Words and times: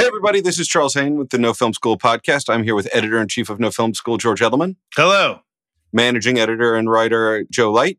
Hey, 0.00 0.06
everybody, 0.06 0.40
this 0.40 0.58
is 0.58 0.66
Charles 0.66 0.94
Haine 0.94 1.16
with 1.16 1.28
the 1.28 1.36
No 1.36 1.52
Film 1.52 1.74
School 1.74 1.98
podcast. 1.98 2.48
I'm 2.48 2.62
here 2.62 2.74
with 2.74 2.88
editor 2.90 3.20
in 3.20 3.28
chief 3.28 3.50
of 3.50 3.60
No 3.60 3.70
Film 3.70 3.92
School, 3.92 4.16
George 4.16 4.40
Edelman, 4.40 4.76
Hello. 4.96 5.40
managing 5.92 6.38
editor 6.38 6.74
and 6.74 6.88
writer, 6.90 7.44
Joe 7.50 7.70
Light, 7.70 7.98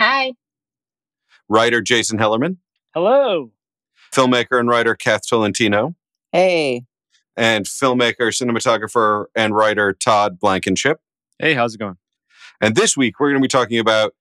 Hi. 0.00 0.32
writer, 1.48 1.80
Jason 1.80 2.18
Hellerman, 2.18 2.56
Hello. 2.94 3.52
filmmaker 4.12 4.58
and 4.58 4.68
writer, 4.68 4.96
Kath 4.96 5.20
Tolentino, 5.28 5.94
Hey, 6.32 6.84
and 7.36 7.64
filmmaker, 7.64 8.32
cinematographer, 8.32 9.26
and 9.36 9.54
writer, 9.54 9.92
Todd 9.92 10.40
Blankenship. 10.40 11.00
Hey, 11.38 11.54
how's 11.54 11.76
it 11.76 11.78
going? 11.78 11.96
And 12.60 12.74
this 12.74 12.96
week, 12.96 13.20
we're 13.20 13.28
going 13.30 13.40
to 13.40 13.44
be 13.44 13.46
talking 13.46 13.78
about 13.78 14.16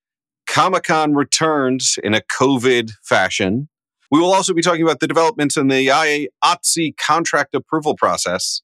Comic 0.45 0.83
Con 0.83 1.15
returns 1.15 1.97
in 2.03 2.13
a 2.13 2.21
COVID 2.21 2.91
fashion. 3.01 3.67
We 4.13 4.19
will 4.19 4.31
also 4.31 4.53
be 4.53 4.61
talking 4.61 4.83
about 4.83 4.99
the 4.99 5.07
developments 5.07 5.57
in 5.57 5.69
the 5.69 5.87
IATSE 5.87 6.95
contract 6.97 7.55
approval 7.55 7.95
process 7.95 8.61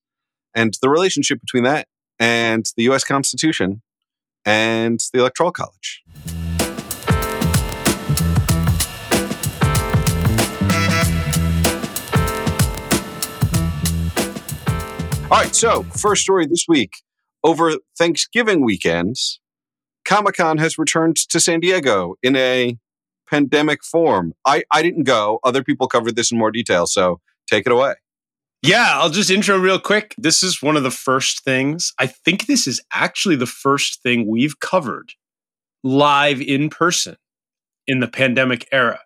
and 0.53 0.77
the 0.79 0.89
relationship 0.89 1.41
between 1.41 1.63
that 1.63 1.87
and 2.19 2.71
the 2.77 2.83
US 2.83 3.03
Constitution 3.03 3.81
and 4.45 5.03
the 5.11 5.21
Electoral 5.21 5.51
College. 5.51 6.03
All 15.23 15.39
right, 15.39 15.55
so 15.55 15.81
first 15.81 16.21
story 16.21 16.45
this 16.45 16.65
week. 16.67 16.91
Over 17.43 17.77
Thanksgiving 17.97 18.63
weekends, 18.63 19.39
Comic 20.05 20.35
Con 20.35 20.59
has 20.59 20.77
returned 20.77 21.15
to 21.15 21.39
San 21.39 21.59
Diego 21.59 22.17
in 22.21 22.35
a 22.35 22.77
pandemic 23.29 23.83
form. 23.83 24.33
I, 24.45 24.63
I 24.71 24.81
didn't 24.81 25.03
go. 25.03 25.39
Other 25.43 25.63
people 25.63 25.87
covered 25.87 26.15
this 26.15 26.31
in 26.31 26.37
more 26.37 26.51
detail, 26.51 26.87
so 26.87 27.19
take 27.47 27.65
it 27.65 27.71
away. 27.71 27.95
Yeah, 28.61 28.91
I'll 28.95 29.09
just 29.09 29.29
intro 29.29 29.57
real 29.57 29.79
quick. 29.79 30.13
This 30.17 30.43
is 30.43 30.61
one 30.61 30.75
of 30.75 30.83
the 30.83 30.91
first 30.91 31.43
things. 31.45 31.93
I 31.97 32.07
think 32.07 32.45
this 32.45 32.67
is 32.67 32.81
actually 32.91 33.37
the 33.37 33.45
first 33.45 34.03
thing 34.03 34.27
we've 34.27 34.59
covered 34.59 35.13
live 35.83 36.41
in 36.41 36.69
person 36.69 37.15
in 37.87 38.01
the 38.01 38.07
pandemic 38.07 38.67
era, 38.71 38.99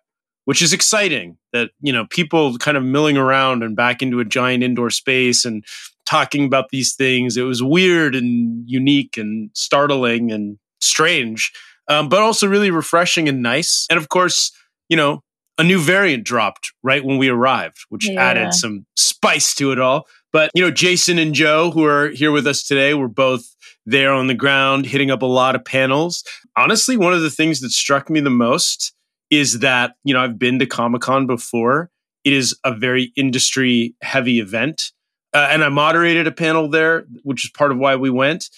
which 0.44 0.60
is 0.60 0.72
exciting 0.72 1.38
that, 1.52 1.70
you 1.80 1.92
know, 1.92 2.04
people 2.10 2.58
kind 2.58 2.76
of 2.76 2.82
milling 2.82 3.16
around 3.16 3.62
and 3.62 3.76
back 3.76 4.02
into 4.02 4.18
a 4.18 4.24
giant 4.24 4.64
indoor 4.64 4.90
space 4.90 5.44
and 5.44 5.64
talking 6.04 6.44
about 6.44 6.70
these 6.70 6.94
things. 6.94 7.36
It 7.36 7.42
was 7.42 7.62
weird 7.62 8.16
and 8.16 8.68
unique 8.68 9.16
and 9.16 9.50
startling 9.54 10.32
and 10.32 10.58
strange, 10.80 11.52
um, 11.88 12.08
but 12.08 12.20
also 12.20 12.46
really 12.46 12.70
refreshing 12.70 13.28
and 13.28 13.42
nice. 13.42 13.86
And 13.90 13.98
of 13.98 14.08
course, 14.08 14.52
you 14.88 14.96
know, 14.96 15.22
a 15.58 15.62
new 15.62 15.78
variant 15.78 16.24
dropped 16.24 16.72
right 16.82 17.04
when 17.04 17.16
we 17.18 17.28
arrived, 17.28 17.78
which 17.88 18.08
Yeah. 18.08 18.20
added 18.22 18.54
some 18.54 18.86
spice 18.96 19.54
to 19.56 19.70
it 19.72 19.78
all. 19.78 20.06
But, 20.32 20.50
you 20.54 20.62
know, 20.62 20.70
Jason 20.70 21.18
and 21.18 21.32
Joe, 21.32 21.70
who 21.70 21.84
are 21.84 22.08
here 22.08 22.32
with 22.32 22.46
us 22.46 22.64
today, 22.64 22.92
were 22.94 23.08
both 23.08 23.44
there 23.86 24.12
on 24.12 24.26
the 24.26 24.34
ground, 24.34 24.86
hitting 24.86 25.10
up 25.10 25.22
a 25.22 25.26
lot 25.26 25.54
of 25.54 25.64
panels. 25.64 26.24
Honestly, 26.56 26.96
one 26.96 27.12
of 27.12 27.22
the 27.22 27.30
things 27.30 27.60
that 27.60 27.70
struck 27.70 28.10
me 28.10 28.18
the 28.18 28.30
most 28.30 28.92
is 29.30 29.60
that, 29.60 29.94
you 30.02 30.12
know, 30.12 30.20
I've 30.20 30.38
been 30.38 30.58
to 30.58 30.66
Comic 30.66 31.02
Con 31.02 31.26
before. 31.26 31.90
It 32.24 32.32
is 32.32 32.58
a 32.64 32.74
very 32.74 33.12
industry 33.16 33.94
heavy 34.02 34.40
event. 34.40 34.90
Uh, 35.32 35.48
and 35.50 35.62
I 35.62 35.68
moderated 35.68 36.26
a 36.26 36.32
panel 36.32 36.68
there, 36.68 37.06
which 37.22 37.44
is 37.44 37.50
part 37.50 37.70
of 37.70 37.78
why 37.78 37.96
we 37.96 38.10
went. 38.10 38.48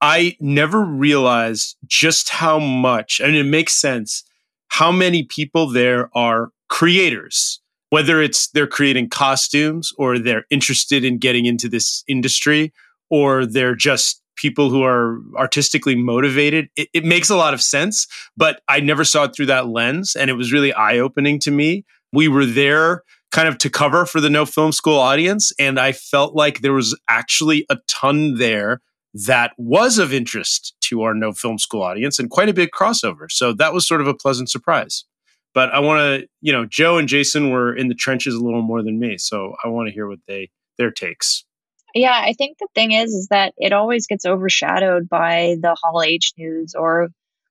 I 0.00 0.36
never 0.40 0.80
realized 0.80 1.76
just 1.86 2.30
how 2.30 2.58
much, 2.58 3.20
and 3.20 3.36
it 3.36 3.44
makes 3.44 3.74
sense, 3.74 4.24
how 4.68 4.90
many 4.90 5.24
people 5.24 5.68
there 5.68 6.10
are 6.14 6.50
creators, 6.68 7.60
whether 7.90 8.22
it's 8.22 8.48
they're 8.48 8.66
creating 8.66 9.10
costumes 9.10 9.92
or 9.98 10.18
they're 10.18 10.46
interested 10.48 11.04
in 11.04 11.18
getting 11.18 11.44
into 11.44 11.68
this 11.68 12.02
industry 12.08 12.72
or 13.10 13.44
they're 13.44 13.74
just 13.74 14.22
people 14.36 14.70
who 14.70 14.82
are 14.82 15.18
artistically 15.36 15.94
motivated. 15.94 16.70
It, 16.76 16.88
it 16.94 17.04
makes 17.04 17.28
a 17.28 17.36
lot 17.36 17.52
of 17.52 17.60
sense, 17.60 18.06
but 18.36 18.62
I 18.68 18.80
never 18.80 19.04
saw 19.04 19.24
it 19.24 19.34
through 19.34 19.46
that 19.46 19.68
lens. 19.68 20.16
And 20.16 20.30
it 20.30 20.34
was 20.34 20.52
really 20.52 20.72
eye 20.72 20.98
opening 20.98 21.38
to 21.40 21.50
me. 21.50 21.84
We 22.12 22.26
were 22.26 22.46
there 22.46 23.02
kind 23.32 23.48
of 23.48 23.58
to 23.58 23.70
cover 23.70 24.06
for 24.06 24.20
the 24.20 24.30
No 24.30 24.46
Film 24.46 24.72
School 24.72 24.98
audience. 24.98 25.52
And 25.58 25.78
I 25.78 25.92
felt 25.92 26.34
like 26.34 26.60
there 26.60 26.72
was 26.72 26.98
actually 27.08 27.66
a 27.68 27.78
ton 27.86 28.38
there 28.38 28.80
that 29.12 29.52
was 29.58 29.98
of 29.98 30.12
interest 30.12 30.74
to 30.82 31.02
our 31.02 31.14
No 31.14 31.32
Film 31.32 31.58
School 31.58 31.82
audience 31.82 32.18
and 32.18 32.30
quite 32.30 32.48
a 32.48 32.54
big 32.54 32.70
crossover. 32.70 33.30
So 33.30 33.52
that 33.54 33.72
was 33.72 33.86
sort 33.86 34.00
of 34.00 34.06
a 34.06 34.14
pleasant 34.14 34.50
surprise. 34.50 35.04
But 35.52 35.70
I 35.74 35.80
want 35.80 35.98
to, 35.98 36.28
you 36.40 36.52
know, 36.52 36.64
Joe 36.64 36.96
and 36.96 37.08
Jason 37.08 37.50
were 37.50 37.74
in 37.74 37.88
the 37.88 37.94
trenches 37.94 38.34
a 38.34 38.40
little 38.40 38.62
more 38.62 38.82
than 38.82 39.00
me, 39.00 39.18
so 39.18 39.54
I 39.64 39.68
want 39.68 39.88
to 39.88 39.92
hear 39.92 40.08
what 40.08 40.20
they 40.28 40.50
their 40.78 40.92
takes. 40.92 41.44
Yeah, 41.92 42.14
I 42.14 42.34
think 42.34 42.58
the 42.58 42.68
thing 42.74 42.92
is, 42.92 43.12
is 43.12 43.28
that 43.28 43.52
it 43.58 43.72
always 43.72 44.06
gets 44.06 44.24
overshadowed 44.24 45.08
by 45.08 45.56
the 45.60 45.76
Hall 45.82 46.02
H 46.02 46.32
news 46.38 46.74
or 46.76 47.08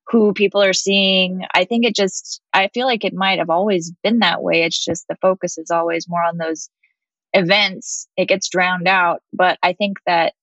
who 0.07 0.33
people 0.33 0.63
are 0.63 0.73
seeing. 0.73 1.43
I 1.53 1.65
think 1.65 1.85
it 1.85 1.93
just, 1.93 2.41
I 2.53 2.69
feel 2.69 2.87
like 2.87 3.03
it 3.03 3.13
might 3.13 3.39
have 3.39 3.49
always 3.49 3.91
been 4.01 4.19
that 4.19 4.41
way. 4.41 4.63
It's 4.63 4.83
just 4.83 5.05
the 5.07 5.17
focus 5.21 5.57
is 5.57 5.69
always 5.69 6.07
more 6.07 6.23
on 6.23 6.37
those 6.37 6.69
events. 7.33 8.07
It 8.15 8.29
gets 8.29 8.47
drowned 8.47 8.87
out. 8.87 9.21
But 9.33 9.59
I 9.61 9.73
think 9.73 9.97
that, 10.05 10.33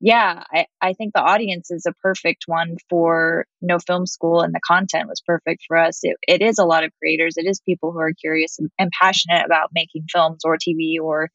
yeah, 0.00 0.42
I, 0.52 0.66
I 0.80 0.92
think 0.92 1.14
the 1.14 1.22
audience 1.22 1.70
is 1.70 1.86
a 1.86 1.94
perfect 2.02 2.44
one 2.46 2.76
for 2.90 3.46
no 3.62 3.78
film 3.78 4.06
school 4.06 4.40
and 4.42 4.54
the 4.54 4.60
content 4.66 5.08
was 5.08 5.22
perfect 5.26 5.64
for 5.66 5.76
us. 5.76 6.00
It, 6.02 6.16
it 6.26 6.42
is 6.42 6.58
a 6.58 6.64
lot 6.64 6.84
of 6.84 6.92
creators. 7.00 7.36
It 7.36 7.46
is 7.46 7.60
people 7.60 7.92
who 7.92 8.00
are 8.00 8.12
curious 8.12 8.58
and, 8.58 8.70
and 8.78 8.90
passionate 9.00 9.46
about 9.46 9.70
making 9.72 10.04
films 10.12 10.40
or 10.44 10.56
TV 10.56 10.96
or 11.02 11.30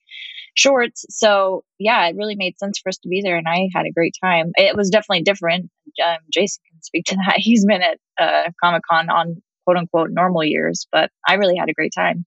shorts. 0.55 1.05
So 1.09 1.63
yeah, 1.79 2.07
it 2.07 2.15
really 2.15 2.35
made 2.35 2.59
sense 2.59 2.79
for 2.79 2.89
us 2.89 2.97
to 2.99 3.09
be 3.09 3.21
there, 3.21 3.37
and 3.37 3.47
I 3.47 3.69
had 3.73 3.85
a 3.85 3.91
great 3.91 4.15
time. 4.21 4.51
It 4.55 4.75
was 4.75 4.89
definitely 4.89 5.23
different. 5.23 5.69
Um, 6.05 6.17
Jason 6.31 6.61
can 6.69 6.81
speak 6.81 7.05
to 7.05 7.15
that. 7.27 7.37
He's 7.37 7.65
been 7.65 7.81
at 7.81 7.97
uh, 8.19 8.51
Comic 8.61 8.83
Con 8.89 9.09
on 9.09 9.41
quote 9.65 9.77
unquote 9.77 10.11
normal 10.11 10.43
years, 10.43 10.87
but 10.91 11.09
I 11.27 11.35
really 11.35 11.57
had 11.57 11.69
a 11.69 11.73
great 11.73 11.93
time. 11.95 12.25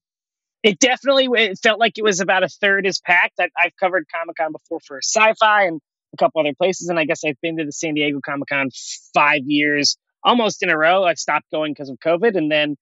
It 0.63 0.79
definitely 0.79 1.27
it 1.35 1.59
felt 1.61 1.79
like 1.79 1.97
it 1.97 2.03
was 2.03 2.21
about 2.21 2.43
a 2.43 2.47
third 2.47 2.87
as 2.87 2.99
packed. 2.99 3.39
I, 3.39 3.49
I've 3.57 3.75
covered 3.79 4.05
Comic 4.13 4.37
Con 4.37 4.51
before 4.51 4.79
for 4.85 4.99
sci-fi 5.01 5.65
and 5.65 5.81
a 6.13 6.17
couple 6.17 6.41
other 6.41 6.53
places, 6.55 6.89
and 6.89 6.99
I 6.99 7.05
guess 7.05 7.23
I've 7.25 7.39
been 7.41 7.57
to 7.57 7.65
the 7.65 7.71
San 7.71 7.93
Diego 7.95 8.19
Comic 8.23 8.49
Con 8.49 8.69
five 9.13 9.41
years 9.45 9.97
almost 10.23 10.63
in 10.63 10.69
a 10.69 10.77
row. 10.77 11.03
I 11.03 11.15
stopped 11.15 11.51
going 11.51 11.73
because 11.73 11.89
of 11.89 11.97
COVID, 11.99 12.37
and 12.37 12.51
then 12.51 12.75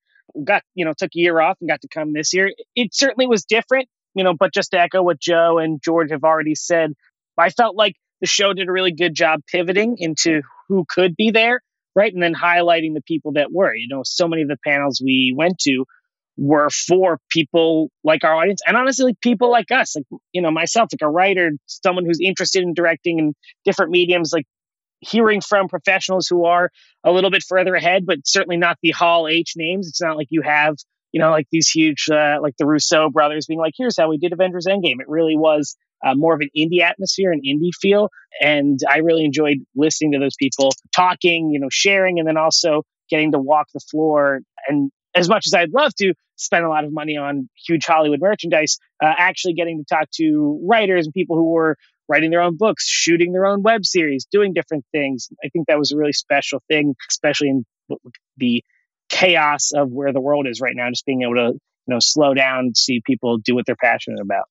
got 0.43 0.63
you 0.75 0.85
know 0.85 0.93
took 0.97 1.11
a 1.15 1.19
year 1.19 1.39
off 1.39 1.57
and 1.61 1.69
got 1.69 1.81
to 1.81 1.87
come 1.87 2.13
this 2.13 2.33
year. 2.33 2.51
It 2.75 2.93
certainly 2.93 3.27
was 3.27 3.45
different, 3.45 3.87
you 4.13 4.23
know. 4.23 4.33
But 4.37 4.53
just 4.53 4.71
to 4.71 4.79
echo 4.79 5.01
what 5.01 5.19
Joe 5.19 5.57
and 5.57 5.81
George 5.83 6.11
have 6.11 6.23
already 6.23 6.55
said, 6.55 6.93
I 7.37 7.49
felt 7.49 7.75
like 7.75 7.95
the 8.19 8.27
show 8.27 8.53
did 8.53 8.67
a 8.67 8.71
really 8.71 8.93
good 8.93 9.15
job 9.15 9.41
pivoting 9.51 9.95
into 9.97 10.41
who 10.67 10.85
could 10.87 11.15
be 11.15 11.31
there, 11.31 11.61
right, 11.95 12.13
and 12.13 12.21
then 12.21 12.33
highlighting 12.35 12.93
the 12.93 13.01
people 13.01 13.33
that 13.33 13.51
were. 13.51 13.73
You 13.73 13.87
know, 13.89 14.01
so 14.03 14.27
many 14.27 14.43
of 14.43 14.47
the 14.47 14.57
panels 14.65 15.01
we 15.03 15.33
went 15.35 15.57
to 15.59 15.85
were 16.37 16.69
for 16.69 17.19
people 17.29 17.89
like 18.03 18.23
our 18.23 18.33
audience 18.35 18.61
and 18.65 18.77
honestly 18.77 19.05
like 19.05 19.21
people 19.21 19.51
like 19.51 19.69
us 19.71 19.95
like 19.95 20.05
you 20.31 20.41
know 20.41 20.51
myself 20.51 20.89
like 20.91 21.05
a 21.05 21.09
writer 21.09 21.51
someone 21.67 22.05
who's 22.05 22.19
interested 22.21 22.63
in 22.63 22.73
directing 22.73 23.19
in 23.19 23.33
different 23.65 23.91
mediums 23.91 24.31
like 24.33 24.45
hearing 25.01 25.41
from 25.41 25.67
professionals 25.67 26.27
who 26.27 26.45
are 26.45 26.69
a 27.03 27.11
little 27.11 27.31
bit 27.31 27.43
further 27.43 27.75
ahead 27.75 28.05
but 28.05 28.19
certainly 28.25 28.57
not 28.57 28.77
the 28.81 28.91
hall 28.91 29.27
h 29.27 29.53
names. 29.57 29.87
It's 29.87 30.01
not 30.01 30.15
like 30.15 30.27
you 30.29 30.41
have 30.41 30.75
you 31.11 31.19
know 31.19 31.31
like 31.31 31.47
these 31.51 31.67
huge 31.67 32.07
uh, 32.09 32.37
like 32.41 32.55
the 32.57 32.65
russo 32.65 33.09
brothers 33.09 33.47
being 33.47 33.59
like 33.59 33.73
here's 33.75 33.97
how 33.97 34.09
we 34.09 34.17
did 34.17 34.31
avengers 34.31 34.67
endgame. 34.67 35.01
It 35.01 35.09
really 35.09 35.35
was 35.35 35.75
uh, 36.05 36.15
more 36.15 36.33
of 36.33 36.41
an 36.41 36.49
indie 36.57 36.81
atmosphere 36.81 37.31
an 37.31 37.41
indie 37.45 37.73
feel 37.79 38.09
and 38.39 38.79
i 38.89 38.97
really 38.97 39.23
enjoyed 39.23 39.57
listening 39.75 40.13
to 40.13 40.19
those 40.19 40.35
people 40.35 40.71
talking 40.95 41.51
you 41.51 41.59
know 41.59 41.69
sharing 41.69 42.17
and 42.17 42.27
then 42.27 42.37
also 42.37 42.81
getting 43.07 43.31
to 43.31 43.39
walk 43.39 43.67
the 43.73 43.79
floor 43.91 44.39
and 44.67 44.91
as 45.15 45.29
much 45.29 45.47
as 45.47 45.53
I'd 45.53 45.73
love 45.73 45.93
to 45.95 46.13
spend 46.35 46.65
a 46.65 46.69
lot 46.69 46.83
of 46.83 46.93
money 46.93 47.17
on 47.17 47.49
huge 47.65 47.85
Hollywood 47.85 48.19
merchandise, 48.19 48.77
uh, 49.03 49.13
actually 49.17 49.53
getting 49.53 49.79
to 49.79 49.85
talk 49.85 50.09
to 50.15 50.59
writers 50.63 51.05
and 51.05 51.13
people 51.13 51.35
who 51.35 51.51
were 51.51 51.77
writing 52.09 52.31
their 52.31 52.41
own 52.41 52.57
books, 52.57 52.87
shooting 52.87 53.31
their 53.31 53.45
own 53.45 53.61
web 53.61 53.85
series, 53.85 54.25
doing 54.25 54.53
different 54.53 54.85
things. 54.91 55.29
I 55.43 55.49
think 55.49 55.67
that 55.67 55.79
was 55.79 55.91
a 55.91 55.97
really 55.97 56.13
special 56.13 56.61
thing, 56.67 56.95
especially 57.09 57.49
in 57.49 57.65
the 58.37 58.63
chaos 59.09 59.71
of 59.71 59.91
where 59.91 60.11
the 60.11 60.21
world 60.21 60.47
is 60.47 60.61
right 60.61 60.75
now. 60.75 60.89
Just 60.89 61.05
being 61.05 61.21
able 61.21 61.35
to, 61.35 61.53
you 61.53 61.59
know, 61.87 61.99
slow 61.99 62.33
down, 62.33 62.75
see 62.75 63.01
people 63.05 63.37
do 63.37 63.55
what 63.55 63.65
they're 63.65 63.75
passionate 63.75 64.21
about. 64.21 64.45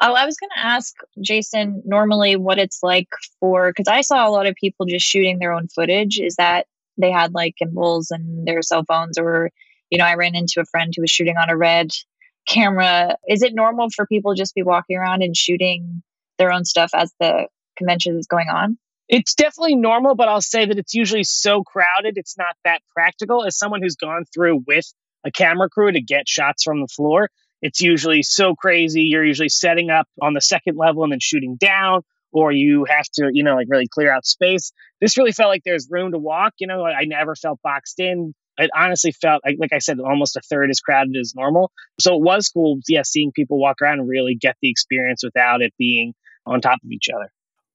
Oh, 0.00 0.14
I 0.14 0.26
was 0.26 0.36
going 0.36 0.50
to 0.56 0.64
ask 0.64 0.92
Jason 1.20 1.82
normally 1.84 2.34
what 2.34 2.58
it's 2.58 2.82
like 2.82 3.08
for 3.38 3.70
because 3.70 3.86
I 3.86 4.00
saw 4.00 4.26
a 4.26 4.30
lot 4.30 4.46
of 4.46 4.56
people 4.56 4.86
just 4.86 5.06
shooting 5.06 5.38
their 5.38 5.52
own 5.52 5.68
footage. 5.68 6.18
Is 6.18 6.36
that 6.36 6.66
they 6.98 7.12
had 7.12 7.32
like 7.32 7.54
gimbals 7.56 8.10
and 8.10 8.46
their 8.46 8.62
cell 8.62 8.84
phones, 8.84 9.18
or 9.18 9.50
you 9.90 9.98
know, 9.98 10.04
I 10.04 10.14
ran 10.14 10.34
into 10.34 10.60
a 10.60 10.64
friend 10.64 10.92
who 10.94 11.02
was 11.02 11.10
shooting 11.10 11.36
on 11.36 11.50
a 11.50 11.56
red 11.56 11.90
camera. 12.46 13.16
Is 13.28 13.42
it 13.42 13.54
normal 13.54 13.88
for 13.90 14.06
people 14.06 14.34
just 14.34 14.54
be 14.54 14.62
walking 14.62 14.96
around 14.96 15.22
and 15.22 15.36
shooting 15.36 16.02
their 16.38 16.52
own 16.52 16.64
stuff 16.64 16.90
as 16.94 17.12
the 17.20 17.48
convention 17.76 18.18
is 18.18 18.26
going 18.26 18.48
on? 18.48 18.78
It's 19.08 19.34
definitely 19.34 19.76
normal, 19.76 20.14
but 20.14 20.28
I'll 20.28 20.40
say 20.40 20.64
that 20.64 20.78
it's 20.78 20.94
usually 20.94 21.24
so 21.24 21.62
crowded, 21.62 22.16
it's 22.16 22.38
not 22.38 22.56
that 22.64 22.80
practical. 22.94 23.44
As 23.44 23.58
someone 23.58 23.82
who's 23.82 23.96
gone 23.96 24.24
through 24.32 24.64
with 24.66 24.86
a 25.24 25.30
camera 25.30 25.68
crew 25.68 25.92
to 25.92 26.00
get 26.00 26.28
shots 26.28 26.62
from 26.64 26.80
the 26.80 26.88
floor, 26.88 27.28
it's 27.60 27.80
usually 27.80 28.22
so 28.22 28.54
crazy. 28.54 29.02
You're 29.02 29.24
usually 29.24 29.48
setting 29.48 29.90
up 29.90 30.08
on 30.20 30.32
the 30.34 30.40
second 30.40 30.76
level 30.76 31.02
and 31.02 31.12
then 31.12 31.20
shooting 31.20 31.56
down, 31.56 32.02
or 32.32 32.50
you 32.50 32.84
have 32.84 33.06
to, 33.14 33.30
you 33.32 33.44
know, 33.44 33.54
like 33.54 33.68
really 33.70 33.88
clear 33.88 34.12
out 34.12 34.26
space. 34.26 34.72
This 35.00 35.16
really 35.18 35.32
felt 35.32 35.48
like 35.48 35.62
there's 35.64 35.88
room 35.90 36.12
to 36.12 36.18
walk. 36.18 36.54
You 36.58 36.66
know, 36.66 36.84
I 36.84 37.04
never 37.04 37.34
felt 37.34 37.60
boxed 37.62 38.00
in. 38.00 38.34
It 38.58 38.70
honestly 38.74 39.12
felt 39.12 39.42
like, 39.44 39.56
like 39.58 39.72
I 39.72 39.78
said, 39.78 39.98
almost 40.00 40.36
a 40.36 40.40
third 40.40 40.70
as 40.70 40.80
crowded 40.80 41.16
as 41.16 41.34
normal. 41.34 41.72
So 41.98 42.14
it 42.14 42.22
was 42.22 42.48
cool, 42.48 42.78
yeah, 42.88 43.02
seeing 43.02 43.32
people 43.32 43.58
walk 43.58 43.82
around 43.82 44.00
and 44.00 44.08
really 44.08 44.34
get 44.34 44.56
the 44.62 44.70
experience 44.70 45.22
without 45.24 45.62
it 45.62 45.72
being 45.78 46.14
on 46.46 46.60
top 46.60 46.78
of 46.84 46.90
each 46.90 47.08
other. 47.14 47.30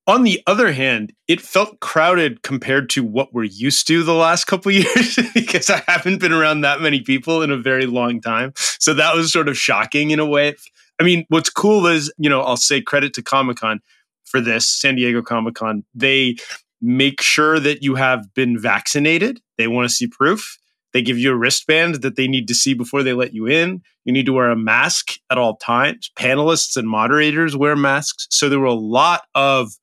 On 0.08 0.24
the 0.24 0.42
other 0.48 0.72
hand, 0.72 1.14
it 1.28 1.40
felt 1.40 1.80
crowded 1.82 2.42
compared 2.42 2.90
to 2.92 3.04
what 3.04 3.32
we're 3.32 3.44
used 3.44 3.86
to 3.88 4.04
the 4.04 4.16
last 4.16 4.46
couple 4.46 4.72
years 4.74 5.20
because 5.36 5.70
I 5.70 5.84
haven't 5.88 6.20
been 6.20 6.32
around 6.32 6.62
that 6.62 6.82
many 6.82 7.02
people 7.02 7.44
in 7.44 7.52
a 7.52 7.58
very 7.58 7.86
long 7.86 8.20
time. 8.20 8.54
So 8.56 8.94
that 8.96 9.16
was 9.16 9.32
sort 9.32 9.48
of 9.48 9.58
shocking 9.58 10.10
in 10.10 10.20
a 10.20 10.26
way. 10.26 10.56
I 11.00 11.04
mean, 11.04 11.26
what's 11.30 11.50
cool 11.50 11.86
is, 11.86 12.12
you 12.18 12.30
know, 12.30 12.42
I'll 12.42 12.58
say 12.58 12.82
credit 12.82 13.14
to 13.16 13.22
Comic 13.22 13.58
Con 13.58 13.82
for 14.26 14.42
this, 14.42 14.68
San 14.68 14.96
Diego 14.96 15.22
Comic 15.22 15.56
Con. 15.56 15.84
They 15.94 16.38
make 16.82 17.22
sure 17.22 17.60
that 17.60 17.84
you 17.84 17.96
have 17.96 18.34
been 18.34 18.58
vaccinated. 18.58 19.40
They 19.58 19.68
want 19.68 19.88
to 19.90 19.94
see 19.94 20.08
proof. 20.08 20.58
They 20.94 21.02
give 21.02 21.18
you 21.18 21.32
a 21.32 21.36
wristband 21.36 22.02
that 22.02 22.16
they 22.16 22.28
need 22.28 22.48
to 22.48 22.56
see 22.56 22.74
before 22.74 23.04
they 23.04 23.14
let 23.14 23.34
you 23.34 23.48
in. 23.48 23.82
You 24.06 24.14
need 24.14 24.26
to 24.26 24.34
wear 24.34 24.50
a 24.50 24.56
mask 24.56 25.20
at 25.30 25.38
all 25.38 25.58
times. 25.58 26.12
Panelists 26.18 26.76
and 26.78 26.90
moderators 26.90 27.56
wear 27.56 27.76
masks. 27.76 28.28
So 28.32 28.50
there 28.50 28.60
were 28.60 28.66
a 28.66 28.74
lot 28.74 29.24
of 29.36 29.74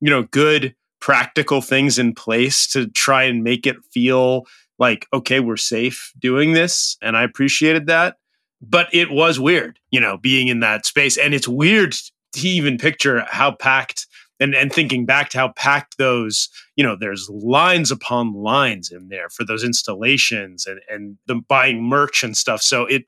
you 0.00 0.10
know, 0.10 0.24
good 0.24 0.74
practical 1.00 1.60
things 1.60 1.98
in 1.98 2.14
place 2.14 2.66
to 2.68 2.88
try 2.88 3.24
and 3.24 3.44
make 3.44 3.66
it 3.66 3.76
feel 3.92 4.46
like, 4.78 5.06
okay, 5.12 5.40
we're 5.40 5.56
safe 5.56 6.12
doing 6.18 6.52
this. 6.52 6.96
And 7.02 7.16
I 7.16 7.22
appreciated 7.22 7.86
that. 7.86 8.16
But 8.60 8.88
it 8.92 9.10
was 9.10 9.38
weird, 9.38 9.78
you 9.90 10.00
know, 10.00 10.16
being 10.16 10.48
in 10.48 10.60
that 10.60 10.84
space. 10.84 11.16
And 11.16 11.32
it's 11.32 11.46
weird 11.46 11.94
to 12.32 12.48
even 12.48 12.78
picture 12.78 13.24
how 13.28 13.52
packed 13.52 14.06
and, 14.40 14.54
and 14.54 14.72
thinking 14.72 15.06
back 15.06 15.30
to 15.30 15.38
how 15.38 15.48
packed 15.48 15.98
those, 15.98 16.48
you 16.76 16.84
know, 16.84 16.96
there's 16.98 17.28
lines 17.30 17.90
upon 17.90 18.32
lines 18.34 18.90
in 18.90 19.08
there 19.08 19.28
for 19.28 19.44
those 19.44 19.64
installations 19.64 20.66
and, 20.66 20.80
and 20.88 21.16
the 21.26 21.36
buying 21.36 21.82
merch 21.82 22.22
and 22.22 22.36
stuff. 22.36 22.62
So 22.62 22.86
it 22.86 23.04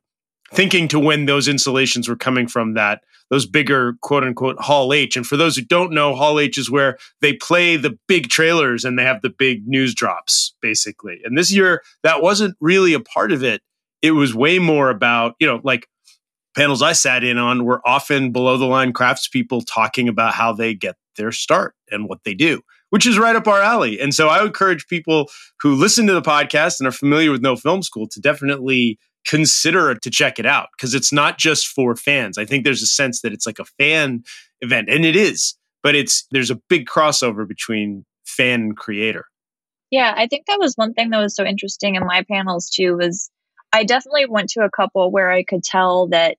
thinking 0.53 0.89
to 0.89 0.99
when 0.99 1.27
those 1.27 1.49
installations 1.49 2.09
were 2.09 2.17
coming 2.17 2.49
from 2.49 2.75
that 2.75 3.03
those 3.31 3.47
bigger 3.47 3.95
quote 4.03 4.25
unquote 4.25 4.61
Hall 4.61 4.93
H. 4.93 5.17
And 5.17 5.27
for 5.27 5.37
those 5.37 5.57
who 5.57 5.63
don't 5.63 5.93
know, 5.93 6.15
Hall 6.15 6.39
H 6.39 6.59
is 6.59 6.71
where 6.71 6.99
they 7.21 7.33
play 7.33 7.77
the 7.77 7.97
big 8.07 8.29
trailers 8.29 8.85
and 8.85 8.99
they 8.99 9.05
have 9.05 9.23
the 9.23 9.31
big 9.31 9.67
news 9.67 9.95
drops, 9.95 10.55
basically. 10.61 11.21
And 11.25 11.39
this 11.39 11.53
year, 11.53 11.83
that 12.03 12.23
wasn't 12.23 12.57
really 12.61 12.93
a 12.93 13.01
part 13.01 13.33
of 13.33 13.43
it. 13.43 13.63
It 14.03 14.13
was 14.13 14.35
way 14.35 14.59
more 14.59 14.91
about, 14.91 15.37
you 15.39 15.47
know, 15.47 15.61
like 15.63 15.87
panels 16.57 16.83
I 16.83 16.93
sat 16.93 17.23
in 17.23 17.39
on 17.39 17.65
were 17.65 17.81
often 17.87 18.33
below 18.33 18.57
the 18.57 18.67
line 18.67 18.93
craftspeople 18.93 19.63
talking 19.73 20.09
about 20.09 20.35
how 20.35 20.53
they 20.53 20.75
get 20.75 20.97
their 21.21 21.33
start 21.33 21.75
and 21.91 22.09
what 22.09 22.25
they 22.25 22.35
do, 22.35 22.63
which 22.89 23.07
is 23.07 23.19
right 23.19 23.37
up 23.37 23.47
our 23.47 23.61
alley. 23.61 24.01
And 24.01 24.15
so 24.15 24.29
I 24.29 24.43
encourage 24.43 24.87
people 24.87 25.29
who 25.61 25.75
listen 25.75 26.07
to 26.07 26.15
the 26.15 26.23
podcast 26.23 26.81
and 26.81 26.87
are 26.87 26.93
familiar 26.93 27.31
with 27.31 27.43
No 27.43 27.57
Film 27.57 27.83
School 27.83 28.09
to 28.09 28.21
definitely 28.21 28.99
consider 29.27 29.95
to 29.95 30.11
check 30.11 30.39
it 30.39 30.47
out 30.47 30.69
because 30.77 30.95
it's 30.95 31.13
not 31.13 31.39
just 31.39 31.67
for 31.67 31.95
fans. 31.95 32.39
I 32.39 32.47
think 32.47 32.65
there's 32.65 32.83
a 32.83 32.87
sense 32.87 33.21
that 33.21 33.33
it's 33.33 33.47
like 33.47 33.59
a 33.59 33.67
fan 33.79 34.25
event, 34.63 34.89
and 34.89 35.05
it 35.05 35.15
is, 35.15 35.57
but 35.83 35.95
it's 35.95 36.27
there's 36.31 36.51
a 36.51 36.61
big 36.69 36.87
crossover 36.87 37.47
between 37.47 38.07
fan 38.25 38.61
and 38.61 38.77
creator. 38.77 39.27
Yeah, 39.91 40.15
I 40.17 40.27
think 40.27 40.47
that 40.47 40.59
was 40.59 40.75
one 40.77 40.95
thing 40.95 41.11
that 41.11 41.21
was 41.21 41.35
so 41.35 41.45
interesting 41.45 41.97
in 41.97 42.07
my 42.07 42.25
panels 42.31 42.71
too 42.71 42.97
was 42.97 43.29
I 43.73 43.85
definitely 43.85 44.27
went 44.27 44.49
to 44.51 44.65
a 44.65 44.71
couple 44.71 45.11
where 45.11 45.31
I 45.31 45.43
could 45.43 45.63
tell 45.63 46.09
that 46.09 46.37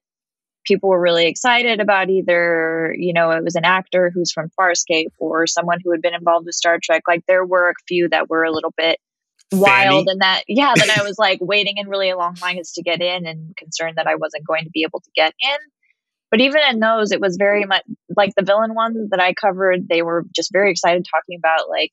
people 0.64 0.88
were 0.88 1.00
really 1.00 1.26
excited 1.26 1.80
about 1.80 2.10
either, 2.10 2.94
you 2.96 3.12
know, 3.12 3.30
it 3.30 3.44
was 3.44 3.54
an 3.54 3.64
actor 3.64 4.10
who's 4.14 4.32
from 4.32 4.50
Farscape 4.58 5.12
or 5.18 5.46
someone 5.46 5.78
who 5.82 5.90
had 5.90 6.02
been 6.02 6.14
involved 6.14 6.46
with 6.46 6.54
Star 6.54 6.78
Trek. 6.82 7.02
Like 7.06 7.24
there 7.26 7.44
were 7.44 7.70
a 7.70 7.74
few 7.86 8.08
that 8.10 8.28
were 8.30 8.44
a 8.44 8.52
little 8.52 8.72
bit 8.76 8.98
wild 9.52 10.08
and 10.08 10.20
that 10.20 10.42
yeah 10.48 10.72
that 10.74 10.88
i 10.98 11.02
was 11.02 11.18
like 11.18 11.38
waiting 11.40 11.76
in 11.76 11.88
really 11.88 12.12
long 12.14 12.34
lines 12.40 12.72
to 12.72 12.82
get 12.82 13.00
in 13.00 13.26
and 13.26 13.54
concerned 13.56 13.96
that 13.96 14.06
i 14.06 14.14
wasn't 14.14 14.46
going 14.46 14.64
to 14.64 14.70
be 14.70 14.82
able 14.82 15.00
to 15.00 15.10
get 15.14 15.34
in 15.40 15.58
but 16.30 16.40
even 16.40 16.60
in 16.70 16.80
those 16.80 17.12
it 17.12 17.20
was 17.20 17.36
very 17.36 17.64
much 17.66 17.82
like 18.16 18.32
the 18.34 18.42
villain 18.42 18.74
ones 18.74 19.10
that 19.10 19.20
i 19.20 19.34
covered 19.34 19.88
they 19.88 20.02
were 20.02 20.24
just 20.34 20.50
very 20.52 20.70
excited 20.70 21.04
talking 21.04 21.38
about 21.38 21.68
like 21.68 21.90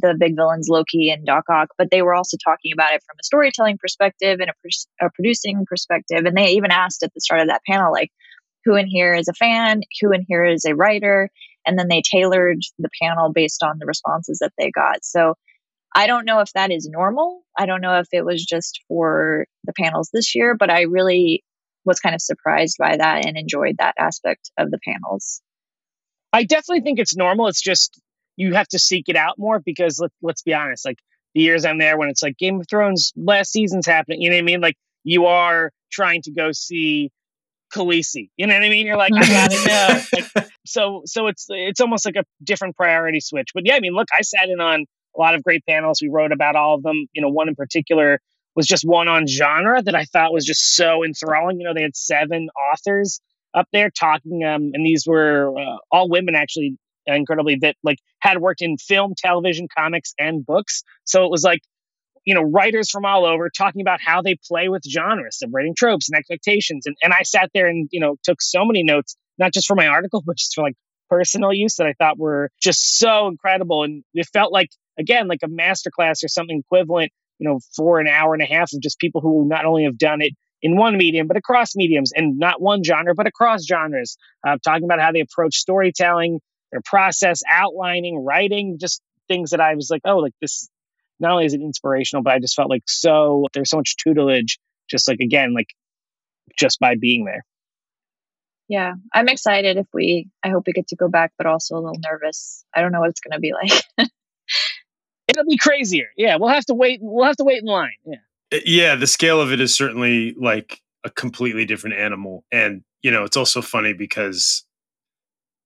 the 0.00 0.14
big 0.18 0.36
villains 0.36 0.68
loki 0.68 1.10
and 1.10 1.26
doc 1.26 1.44
ock 1.50 1.68
but 1.76 1.90
they 1.90 2.02
were 2.02 2.14
also 2.14 2.36
talking 2.42 2.72
about 2.72 2.92
it 2.92 3.02
from 3.04 3.16
a 3.18 3.24
storytelling 3.24 3.78
perspective 3.78 4.40
and 4.40 4.50
a, 4.50 5.06
a 5.06 5.10
producing 5.10 5.64
perspective 5.66 6.24
and 6.24 6.36
they 6.36 6.52
even 6.52 6.70
asked 6.70 7.02
at 7.02 7.12
the 7.14 7.20
start 7.20 7.40
of 7.40 7.48
that 7.48 7.62
panel 7.68 7.92
like 7.92 8.10
who 8.64 8.74
in 8.74 8.86
here 8.86 9.14
is 9.14 9.28
a 9.28 9.34
fan 9.34 9.82
who 10.00 10.12
in 10.12 10.24
here 10.28 10.44
is 10.44 10.64
a 10.64 10.74
writer 10.74 11.30
and 11.66 11.78
then 11.78 11.88
they 11.88 12.02
tailored 12.02 12.60
the 12.78 12.90
panel 13.02 13.32
based 13.32 13.62
on 13.62 13.78
the 13.78 13.86
responses 13.86 14.38
that 14.40 14.52
they 14.58 14.70
got 14.70 15.04
so 15.04 15.34
I 15.94 16.06
don't 16.06 16.26
know 16.26 16.40
if 16.40 16.52
that 16.52 16.70
is 16.70 16.86
normal. 16.88 17.42
I 17.58 17.66
don't 17.66 17.80
know 17.80 17.98
if 17.98 18.08
it 18.12 18.24
was 18.24 18.44
just 18.44 18.82
for 18.88 19.46
the 19.64 19.72
panels 19.72 20.10
this 20.12 20.34
year, 20.34 20.54
but 20.54 20.70
I 20.70 20.82
really 20.82 21.44
was 21.84 22.00
kind 22.00 22.14
of 22.14 22.20
surprised 22.20 22.76
by 22.78 22.96
that 22.96 23.26
and 23.26 23.36
enjoyed 23.36 23.76
that 23.78 23.94
aspect 23.98 24.50
of 24.58 24.70
the 24.70 24.78
panels. 24.84 25.40
I 26.32 26.44
definitely 26.44 26.82
think 26.82 26.98
it's 26.98 27.16
normal. 27.16 27.48
It's 27.48 27.62
just 27.62 27.98
you 28.38 28.54
have 28.54 28.68
to 28.68 28.78
seek 28.78 29.08
it 29.08 29.16
out 29.16 29.38
more 29.38 29.60
because 29.60 29.98
let, 29.98 30.10
let's 30.22 30.42
be 30.42 30.54
honest, 30.54 30.84
like 30.84 30.98
the 31.34 31.40
years 31.40 31.64
I'm 31.64 31.78
there 31.78 31.98
when 31.98 32.08
it's 32.08 32.22
like 32.22 32.38
Game 32.38 32.60
of 32.60 32.68
Thrones 32.68 33.12
last 33.16 33.52
season's 33.52 33.86
happening, 33.86 34.22
you 34.22 34.30
know 34.30 34.36
what 34.36 34.42
I 34.42 34.44
mean? 34.44 34.60
Like 34.60 34.76
you 35.04 35.26
are 35.26 35.70
trying 35.90 36.22
to 36.22 36.30
go 36.30 36.52
see 36.52 37.10
Khaleesi. 37.74 38.30
You 38.36 38.46
know 38.46 38.54
what 38.54 38.62
I 38.62 38.68
mean? 38.68 38.86
You're 38.86 38.96
like, 38.96 39.12
I 39.16 39.26
gotta 39.26 39.66
know. 39.66 40.20
like, 40.36 40.48
so 40.64 41.02
so 41.04 41.26
it's 41.26 41.46
it's 41.48 41.80
almost 41.80 42.06
like 42.06 42.16
a 42.16 42.24
different 42.42 42.76
priority 42.76 43.20
switch. 43.20 43.48
But 43.54 43.66
yeah, 43.66 43.74
I 43.74 43.80
mean, 43.80 43.92
look, 43.92 44.08
I 44.16 44.22
sat 44.22 44.48
in 44.48 44.60
on 44.60 44.84
a 45.16 45.20
lot 45.20 45.34
of 45.34 45.42
great 45.42 45.64
panels. 45.68 46.00
We 46.00 46.08
wrote 46.08 46.32
about 46.32 46.56
all 46.56 46.76
of 46.76 46.82
them. 46.82 47.06
You 47.12 47.22
know, 47.22 47.28
one 47.28 47.48
in 47.48 47.54
particular 47.54 48.20
was 48.54 48.66
just 48.66 48.84
one 48.84 49.08
on 49.08 49.26
genre 49.26 49.82
that 49.82 49.94
I 49.94 50.04
thought 50.04 50.32
was 50.32 50.44
just 50.44 50.74
so 50.74 51.04
enthralling. 51.04 51.60
You 51.60 51.66
know, 51.66 51.74
they 51.74 51.82
had 51.82 51.96
seven 51.96 52.48
authors 52.72 53.20
up 53.54 53.66
there 53.72 53.90
talking, 53.90 54.44
um, 54.44 54.70
and 54.74 54.84
these 54.84 55.04
were 55.06 55.54
uh, 55.58 55.76
all 55.90 56.08
women 56.08 56.34
actually, 56.34 56.76
incredibly 57.14 57.56
that 57.62 57.76
like 57.82 57.98
had 58.20 58.38
worked 58.38 58.62
in 58.62 58.76
film, 58.76 59.14
television, 59.16 59.68
comics, 59.76 60.14
and 60.18 60.44
books. 60.44 60.82
So 61.04 61.24
it 61.24 61.30
was 61.30 61.42
like, 61.42 61.60
you 62.24 62.34
know, 62.34 62.42
writers 62.42 62.90
from 62.90 63.04
all 63.04 63.24
over 63.24 63.48
talking 63.50 63.80
about 63.80 64.00
how 64.00 64.22
they 64.22 64.36
play 64.46 64.68
with 64.68 64.82
genres, 64.88 65.40
of 65.42 65.50
writing 65.52 65.74
tropes 65.76 66.08
and 66.08 66.18
expectations. 66.18 66.86
And 66.86 66.96
and 67.02 67.12
I 67.12 67.22
sat 67.22 67.50
there 67.54 67.66
and 67.66 67.88
you 67.90 68.00
know 68.00 68.16
took 68.22 68.42
so 68.42 68.64
many 68.64 68.82
notes, 68.82 69.16
not 69.38 69.52
just 69.52 69.66
for 69.66 69.74
my 69.74 69.86
article, 69.86 70.22
but 70.26 70.36
just 70.36 70.54
for 70.54 70.62
like 70.62 70.74
personal 71.08 71.52
use 71.52 71.76
that 71.76 71.86
I 71.86 71.94
thought 71.94 72.18
were 72.18 72.50
just 72.60 72.98
so 72.98 73.28
incredible. 73.28 73.82
And 73.82 74.04
it 74.14 74.28
felt 74.32 74.52
like 74.52 74.68
again, 74.98 75.28
like 75.28 75.40
a 75.42 75.48
masterclass 75.48 76.24
or 76.24 76.28
something 76.28 76.58
equivalent, 76.58 77.12
you 77.38 77.48
know, 77.48 77.60
for 77.76 78.00
an 78.00 78.08
hour 78.08 78.34
and 78.34 78.42
a 78.42 78.46
half 78.46 78.72
of 78.72 78.80
just 78.80 78.98
people 78.98 79.20
who 79.20 79.46
not 79.48 79.64
only 79.64 79.84
have 79.84 79.96
done 79.96 80.20
it 80.20 80.34
in 80.60 80.76
one 80.76 80.96
medium, 80.96 81.26
but 81.26 81.36
across 81.36 81.76
mediums 81.76 82.12
and 82.14 82.38
not 82.38 82.60
one 82.60 82.82
genre, 82.82 83.14
but 83.14 83.26
across 83.26 83.64
genres, 83.64 84.16
uh, 84.46 84.56
talking 84.64 84.84
about 84.84 85.00
how 85.00 85.12
they 85.12 85.20
approach 85.20 85.56
storytelling, 85.56 86.40
their 86.72 86.82
process, 86.84 87.42
outlining, 87.48 88.24
writing, 88.24 88.78
just 88.78 89.02
things 89.28 89.50
that 89.50 89.60
I 89.60 89.74
was 89.74 89.90
like, 89.90 90.02
oh, 90.04 90.18
like 90.18 90.34
this 90.40 90.68
not 91.20 91.32
only 91.32 91.46
is 91.46 91.54
it 91.54 91.60
inspirational, 91.60 92.22
but 92.22 92.34
I 92.34 92.38
just 92.38 92.54
felt 92.54 92.70
like 92.70 92.84
so 92.86 93.46
there's 93.52 93.70
so 93.70 93.76
much 93.78 93.96
tutelage, 93.96 94.58
just 94.88 95.08
like 95.08 95.20
again, 95.20 95.54
like 95.54 95.68
just 96.58 96.78
by 96.80 96.94
being 96.98 97.24
there. 97.24 97.44
Yeah, 98.68 98.94
I'm 99.14 99.28
excited 99.28 99.78
if 99.78 99.86
we, 99.94 100.28
I 100.44 100.50
hope 100.50 100.64
we 100.66 100.74
get 100.74 100.88
to 100.88 100.96
go 100.96 101.08
back, 101.08 101.32
but 101.38 101.46
also 101.46 101.76
a 101.76 101.80
little 101.80 101.98
nervous. 102.00 102.64
I 102.74 102.82
don't 102.82 102.92
know 102.92 103.00
what 103.00 103.08
it's 103.08 103.20
going 103.20 103.32
to 103.32 103.40
be 103.40 103.52
like. 103.52 104.10
It'll 105.28 105.46
be 105.46 105.56
crazier. 105.56 106.08
Yeah, 106.16 106.36
we'll 106.36 106.50
have 106.50 106.66
to 106.66 106.74
wait. 106.74 107.00
We'll 107.02 107.26
have 107.26 107.36
to 107.36 107.44
wait 107.44 107.62
in 107.62 107.66
line. 107.66 107.96
Yeah. 108.04 108.16
Uh, 108.52 108.60
yeah, 108.64 108.94
the 108.94 109.06
scale 109.06 109.40
of 109.40 109.52
it 109.52 109.60
is 109.60 109.74
certainly 109.74 110.34
like 110.38 110.80
a 111.04 111.10
completely 111.10 111.64
different 111.64 111.96
animal, 111.96 112.44
and 112.52 112.82
you 113.02 113.10
know, 113.10 113.24
it's 113.24 113.36
also 113.36 113.62
funny 113.62 113.92
because 113.92 114.64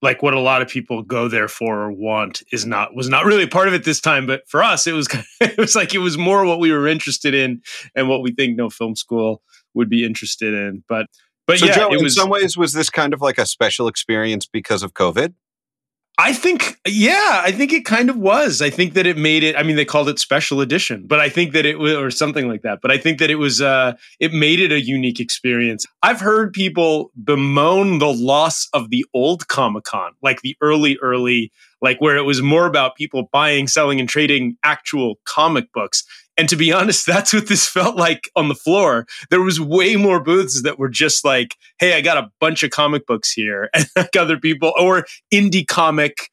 like 0.03 0.23
what 0.23 0.35
a 0.35 0.41
lot 0.41 0.61
of 0.61 0.69
people 0.69 1.03
go 1.03 1.29
there 1.29 1.49
for 1.49 1.83
or 1.83 1.93
want 1.93 2.43
is 2.53 2.67
not 2.67 2.95
was 2.95 3.09
not 3.09 3.25
really 3.25 3.47
part 3.47 3.69
of 3.69 3.75
it 3.75 3.85
this 3.85 4.01
time 4.01 4.27
but 4.27 4.43
for 4.49 4.63
us 4.63 4.87
it 4.87 4.93
was 4.93 5.09
it 5.41 5.57
was 5.57 5.75
like 5.75 5.95
it 5.95 5.99
was 5.99 6.19
more 6.19 6.45
what 6.45 6.59
we 6.59 6.73
were 6.73 6.87
interested 6.87 7.33
in 7.35 7.63
and 7.95 8.09
what 8.09 8.23
we 8.23 8.33
think 8.33 8.57
no 8.57 8.69
film 8.69 8.95
school 8.95 9.43
would 9.75 9.89
be 9.89 10.05
interested 10.05 10.53
in 10.53 10.85
but 10.89 11.07
but 11.47 11.59
so 11.59 11.67
yeah 11.67 11.75
Joe, 11.75 11.93
in 11.93 12.11
some 12.11 12.29
ways 12.29 12.57
was 12.57 12.73
this 12.73 12.91
kind 12.91 13.15
of 13.15 13.21
like 13.21 13.39
a 13.39 13.47
special 13.47 13.89
experience 13.89 14.47
because 14.47 14.83
of 14.83 14.93
covid 14.93 15.35
I 16.19 16.35
think, 16.35 16.79
yeah, 16.87 17.41
I 17.43 17.53
think 17.53 17.73
it 17.73 17.87
kind 17.87 18.11
of 18.11 18.17
was. 18.17 18.61
I 18.61 18.69
think 18.69 18.93
that 18.95 19.07
it 19.07 19.17
made 19.17 19.43
it. 19.43 19.57
I 19.57 19.63
mean, 19.63 19.77
they 19.77 19.87
called 19.87 20.11
it 20.11 20.19
special 20.19 20.61
edition, 20.61 21.05
but 21.07 21.21
I 21.21 21.31
think 21.31 21.53
that 21.55 21.65
it 21.65 21.79
was, 21.79 21.95
or 21.95 22.11
something 22.11 22.49
like 22.49 22.63
that. 22.63 22.81
But 22.83 22.91
I 22.91 22.99
think 22.99 23.19
that 23.19 23.31
it 23.31 23.37
was, 23.37 23.63
uh, 23.63 23.95
it 24.21 24.33
made 24.33 24.61
it 24.61 24.73
a 24.73 24.81
unique 24.81 25.21
experience. 25.21 25.87
I've 26.03 26.21
heard 26.21 26.53
people 26.53 27.13
bemoan 27.17 27.99
the 27.99 28.13
loss 28.13 28.69
of 28.75 28.91
the 28.91 29.07
old 29.15 29.49
Comic 29.49 29.85
Con, 29.85 30.13
like 30.23 30.43
the 30.43 30.55
early, 30.61 30.99
early, 31.01 31.51
like 31.81 32.01
where 32.01 32.17
it 32.17 32.23
was 32.23 32.43
more 32.43 32.67
about 32.67 32.95
people 32.95 33.31
buying, 33.33 33.67
selling, 33.67 33.99
and 33.99 34.09
trading 34.09 34.59
actual 34.63 35.19
comic 35.25 35.73
books. 35.73 36.05
And 36.43 36.49
to 36.49 36.57
be 36.57 36.73
honest, 36.73 37.07
that's 37.07 37.33
what 37.33 37.47
this 37.47 37.69
felt 37.69 37.95
like 37.95 38.29
on 38.35 38.49
the 38.49 38.57
floor. 38.57 39.07
There 39.31 39.41
was 39.41 39.61
way 39.61 39.95
more 39.95 40.19
booths 40.19 40.63
that 40.63 40.77
were 40.77 40.89
just 40.89 41.25
like, 41.25 41.55
hey, 41.79 41.95
I 41.95 42.01
got 42.01 42.19
a 42.19 42.33
bunch 42.41 42.65
of 42.65 42.73
comic 42.73 43.07
books 43.07 43.31
here, 43.33 43.71
and 43.75 43.87
like 43.95 44.17
other 44.17 44.37
people, 44.37 44.73
or 44.77 45.07
indie 45.33 45.65
comic 45.65 46.31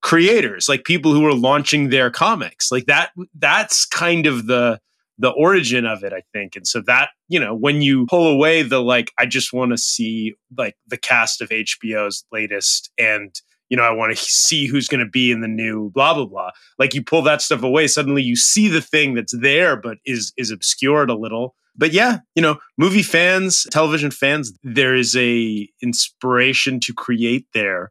creators, 0.00 0.66
like 0.66 0.84
people 0.84 1.12
who 1.12 1.20
were 1.20 1.34
launching 1.34 1.90
their 1.90 2.10
comics. 2.10 2.72
Like 2.72 2.86
that, 2.86 3.10
that's 3.34 3.84
kind 3.84 4.26
of 4.26 4.46
the 4.46 4.80
the 5.18 5.30
origin 5.30 5.84
of 5.84 6.02
it, 6.02 6.14
I 6.14 6.22
think. 6.32 6.56
And 6.56 6.66
so 6.66 6.80
that, 6.86 7.10
you 7.28 7.38
know, 7.38 7.54
when 7.54 7.82
you 7.82 8.06
pull 8.06 8.26
away 8.26 8.62
the 8.62 8.80
like, 8.80 9.12
I 9.16 9.26
just 9.26 9.52
want 9.52 9.70
to 9.72 9.78
see 9.78 10.34
like 10.56 10.74
the 10.88 10.96
cast 10.96 11.42
of 11.42 11.50
HBO's 11.50 12.24
latest 12.32 12.90
and 12.98 13.32
you 13.68 13.76
know, 13.76 13.82
I 13.82 13.90
want 13.90 14.16
to 14.16 14.22
see 14.22 14.66
who's 14.66 14.88
going 14.88 15.04
to 15.04 15.10
be 15.10 15.32
in 15.32 15.40
the 15.40 15.48
new 15.48 15.90
blah 15.90 16.14
blah 16.14 16.26
blah. 16.26 16.50
Like 16.78 16.94
you 16.94 17.02
pull 17.02 17.22
that 17.22 17.42
stuff 17.42 17.62
away, 17.62 17.86
suddenly 17.86 18.22
you 18.22 18.36
see 18.36 18.68
the 18.68 18.82
thing 18.82 19.14
that's 19.14 19.36
there, 19.36 19.76
but 19.76 19.98
is 20.04 20.32
is 20.36 20.50
obscured 20.50 21.10
a 21.10 21.14
little. 21.14 21.54
But 21.76 21.92
yeah, 21.92 22.18
you 22.34 22.42
know, 22.42 22.58
movie 22.78 23.02
fans, 23.02 23.66
television 23.70 24.10
fans, 24.10 24.52
there 24.62 24.94
is 24.94 25.16
a 25.16 25.68
inspiration 25.82 26.78
to 26.80 26.94
create 26.94 27.46
there, 27.52 27.90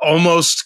almost 0.00 0.64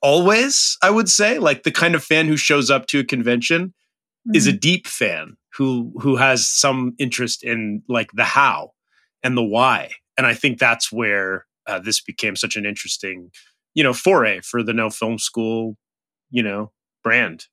always. 0.00 0.78
I 0.82 0.90
would 0.90 1.08
say, 1.08 1.38
like 1.38 1.64
the 1.64 1.72
kind 1.72 1.94
of 1.94 2.02
fan 2.02 2.26
who 2.26 2.36
shows 2.36 2.70
up 2.70 2.86
to 2.86 3.00
a 3.00 3.04
convention 3.04 3.68
mm-hmm. 3.68 4.34
is 4.34 4.46
a 4.46 4.50
mm-hmm. 4.50 4.58
deep 4.58 4.86
fan 4.86 5.36
who 5.54 5.92
who 6.00 6.16
has 6.16 6.48
some 6.48 6.94
interest 6.98 7.44
in 7.44 7.82
like 7.88 8.10
the 8.12 8.24
how 8.24 8.72
and 9.22 9.36
the 9.36 9.44
why, 9.44 9.90
and 10.16 10.26
I 10.26 10.34
think 10.34 10.58
that's 10.58 10.90
where 10.90 11.44
uh, 11.66 11.80
this 11.80 12.00
became 12.00 12.36
such 12.36 12.56
an 12.56 12.64
interesting 12.64 13.30
you 13.74 13.82
know, 13.82 13.92
foray 13.92 14.40
for 14.40 14.62
the 14.62 14.72
no 14.72 14.90
film 14.90 15.18
school, 15.18 15.76
you 16.30 16.42
know, 16.42 16.72
brand. 17.02 17.46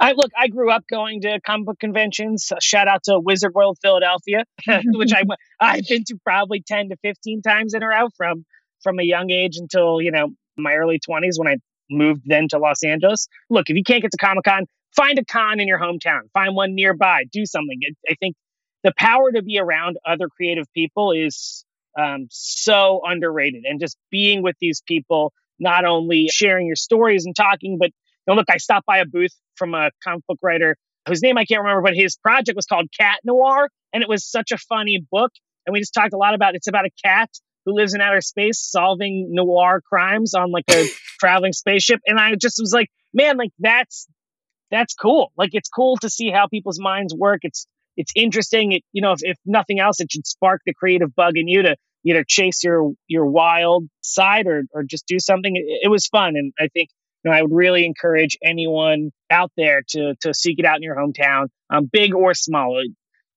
I 0.00 0.12
look. 0.12 0.30
I 0.36 0.48
grew 0.48 0.70
up 0.70 0.84
going 0.90 1.20
to 1.22 1.40
comic 1.40 1.66
book 1.66 1.78
conventions. 1.78 2.50
Uh, 2.50 2.56
shout 2.60 2.88
out 2.88 3.04
to 3.04 3.18
Wizard 3.20 3.54
World 3.54 3.78
Philadelphia, 3.80 4.44
which 4.66 5.12
I 5.12 5.22
I've 5.60 5.86
been 5.86 6.04
to 6.04 6.16
probably 6.24 6.62
ten 6.66 6.88
to 6.88 6.96
fifteen 7.02 7.40
times 7.40 7.74
in 7.74 7.82
a 7.82 7.88
row 7.88 8.08
from 8.16 8.44
from 8.82 8.98
a 8.98 9.04
young 9.04 9.30
age 9.30 9.56
until 9.56 10.00
you 10.00 10.10
know 10.10 10.30
my 10.56 10.74
early 10.74 10.98
twenties 10.98 11.38
when 11.38 11.48
I 11.48 11.56
moved 11.90 12.22
then 12.24 12.48
to 12.48 12.58
Los 12.58 12.82
Angeles. 12.82 13.28
Look, 13.48 13.70
if 13.70 13.76
you 13.76 13.84
can't 13.84 14.02
get 14.02 14.10
to 14.10 14.16
Comic 14.16 14.44
Con, 14.44 14.64
find 14.96 15.18
a 15.18 15.24
con 15.24 15.60
in 15.60 15.68
your 15.68 15.78
hometown. 15.78 16.22
Find 16.34 16.54
one 16.56 16.74
nearby. 16.74 17.24
Do 17.30 17.46
something. 17.46 17.78
I 18.08 18.14
think 18.18 18.34
the 18.82 18.92
power 18.96 19.30
to 19.30 19.42
be 19.42 19.58
around 19.58 19.98
other 20.04 20.28
creative 20.28 20.66
people 20.74 21.12
is 21.12 21.64
um, 21.98 22.26
so 22.30 23.00
underrated. 23.04 23.64
And 23.64 23.80
just 23.80 23.96
being 24.10 24.42
with 24.42 24.56
these 24.60 24.82
people, 24.86 25.32
not 25.58 25.84
only 25.84 26.28
sharing 26.28 26.66
your 26.66 26.76
stories 26.76 27.26
and 27.26 27.34
talking, 27.34 27.78
but 27.78 27.90
you 28.26 28.32
know, 28.32 28.34
look, 28.34 28.46
I 28.50 28.58
stopped 28.58 28.86
by 28.86 28.98
a 28.98 29.06
booth 29.06 29.32
from 29.56 29.74
a 29.74 29.90
comic 30.02 30.24
book 30.26 30.38
writer 30.42 30.76
whose 31.08 31.22
name 31.22 31.36
I 31.38 31.44
can't 31.44 31.60
remember, 31.60 31.82
but 31.82 31.94
his 31.94 32.16
project 32.16 32.56
was 32.56 32.66
called 32.66 32.86
Cat 32.96 33.18
Noir, 33.24 33.68
and 33.92 34.02
it 34.02 34.08
was 34.08 34.24
such 34.24 34.52
a 34.52 34.58
funny 34.58 35.04
book. 35.10 35.32
And 35.66 35.72
we 35.72 35.80
just 35.80 35.94
talked 35.94 36.12
a 36.12 36.16
lot 36.16 36.34
about 36.34 36.54
it's 36.54 36.68
about 36.68 36.86
a 36.86 36.90
cat 37.04 37.28
who 37.64 37.74
lives 37.74 37.94
in 37.94 38.00
outer 38.00 38.20
space 38.20 38.58
solving 38.60 39.28
noir 39.30 39.80
crimes 39.80 40.34
on 40.34 40.50
like 40.50 40.64
a 40.70 40.86
traveling 41.20 41.52
spaceship. 41.52 42.00
And 42.06 42.18
I 42.18 42.34
just 42.34 42.58
was 42.60 42.72
like, 42.72 42.88
man, 43.12 43.36
like 43.36 43.50
that's 43.58 44.08
that's 44.70 44.94
cool. 44.94 45.32
Like 45.36 45.50
it's 45.52 45.68
cool 45.68 45.96
to 45.98 46.10
see 46.10 46.30
how 46.30 46.46
people's 46.48 46.80
minds 46.80 47.14
work. 47.14 47.40
It's 47.42 47.66
it's 47.96 48.12
interesting. 48.14 48.72
It, 48.72 48.82
you 48.92 49.02
know, 49.02 49.12
if, 49.12 49.20
if 49.22 49.36
nothing 49.44 49.78
else, 49.78 50.00
it 50.00 50.10
should 50.10 50.26
spark 50.26 50.62
the 50.66 50.74
creative 50.74 51.14
bug 51.14 51.36
in 51.36 51.48
you 51.48 51.62
to 51.62 51.76
either 52.04 52.24
chase 52.26 52.64
your 52.64 52.92
your 53.06 53.26
wild 53.26 53.88
side 54.00 54.46
or 54.46 54.64
or 54.72 54.82
just 54.82 55.06
do 55.06 55.18
something. 55.18 55.56
It, 55.56 55.82
it 55.84 55.88
was 55.88 56.06
fun, 56.06 56.36
and 56.36 56.52
I 56.58 56.68
think 56.68 56.90
you 57.24 57.30
know 57.30 57.36
I 57.36 57.42
would 57.42 57.52
really 57.52 57.84
encourage 57.84 58.38
anyone 58.42 59.10
out 59.30 59.52
there 59.56 59.82
to 59.90 60.14
to 60.22 60.34
seek 60.34 60.58
it 60.58 60.64
out 60.64 60.76
in 60.76 60.82
your 60.82 60.96
hometown, 60.96 61.46
um, 61.70 61.88
big 61.90 62.14
or 62.14 62.34
small 62.34 62.80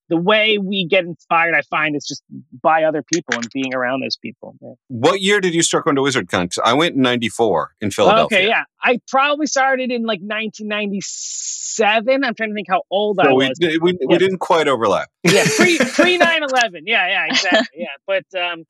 the 0.09 0.17
way 0.17 0.57
we 0.57 0.85
get 0.85 1.05
inspired, 1.05 1.55
I 1.55 1.61
find, 1.63 1.95
is 1.95 2.05
just 2.05 2.23
by 2.61 2.83
other 2.83 3.01
people 3.01 3.35
and 3.35 3.47
being 3.53 3.73
around 3.73 4.01
those 4.01 4.17
people. 4.17 4.55
Yeah. 4.61 4.73
What 4.87 5.21
year 5.21 5.39
did 5.41 5.53
you 5.53 5.63
start 5.63 5.85
going 5.85 5.95
to 5.95 6.01
WizardCon? 6.01 6.57
I 6.63 6.73
went 6.73 6.95
in 6.95 7.01
'94 7.01 7.75
in 7.81 7.91
Philadelphia. 7.91 8.37
Okay, 8.37 8.47
yeah, 8.47 8.63
I 8.81 8.99
probably 9.07 9.47
started 9.47 9.91
in 9.91 10.03
like 10.03 10.19
1997. 10.19 12.23
I'm 12.23 12.35
trying 12.35 12.49
to 12.49 12.55
think 12.55 12.67
how 12.69 12.83
old 12.91 13.17
so 13.21 13.29
I 13.29 13.31
was. 13.31 13.51
We, 13.59 13.77
we, 13.79 13.91
yeah. 13.91 14.07
we 14.07 14.17
didn't 14.17 14.39
quite 14.39 14.67
overlap. 14.67 15.09
Yeah, 15.23 15.45
pre 15.55 15.77
pre 15.93 16.19
9/11. 16.19 16.81
Yeah, 16.85 17.07
yeah, 17.07 17.25
exactly. 17.27 17.61
Yeah, 17.75 17.87
but 18.05 18.25
um, 18.39 18.65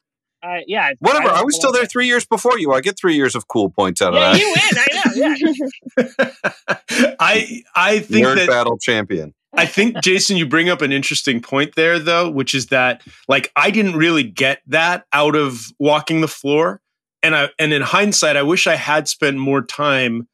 uh, 0.46 0.60
yeah. 0.68 0.92
Whatever. 1.00 1.30
I, 1.30 1.40
I 1.40 1.44
was 1.44 1.56
still 1.56 1.72
there 1.72 1.86
three 1.86 2.08
years 2.08 2.26
before 2.26 2.60
you. 2.60 2.74
I 2.74 2.82
get 2.82 2.98
three 2.98 3.16
years 3.16 3.36
of 3.36 3.48
cool 3.48 3.70
points 3.70 4.02
out 4.02 4.14
yeah, 4.14 4.32
of 4.32 4.38
that. 4.38 4.42
You 4.42 4.54
win. 4.56 4.64
I 4.78 4.88
know. 4.96 5.12
Yeah. 6.98 7.10
I 7.20 7.64
I 7.76 8.00
think 8.00 8.26
Nerd 8.26 8.38
that 8.38 8.48
battle 8.48 8.78
champion. 8.78 9.34
I 9.58 9.66
think 9.66 10.02
Jason, 10.02 10.38
you 10.38 10.46
bring 10.46 10.70
up 10.70 10.82
an 10.82 10.92
interesting 10.92 11.42
point 11.42 11.76
there, 11.76 12.00
though, 12.00 12.30
which 12.30 12.54
is 12.54 12.68
that 12.68 13.02
like 13.28 13.52
I 13.56 13.72
didn't 13.72 13.96
really 13.96 14.24
get 14.24 14.62
that 14.68 15.06
out 15.14 15.36
of 15.36 15.72
walking 15.80 16.22
the 16.22 16.28
floor, 16.28 16.82
and 17.24 17.36
I 17.36 17.50
and 17.60 17.74
in 17.74 17.82
hindsight, 17.82 18.38
I 18.38 18.44
wish 18.44 18.68
I 18.68 18.76
had 18.76 19.08
spent 19.08 19.38
more 19.38 19.62
time 19.62 20.28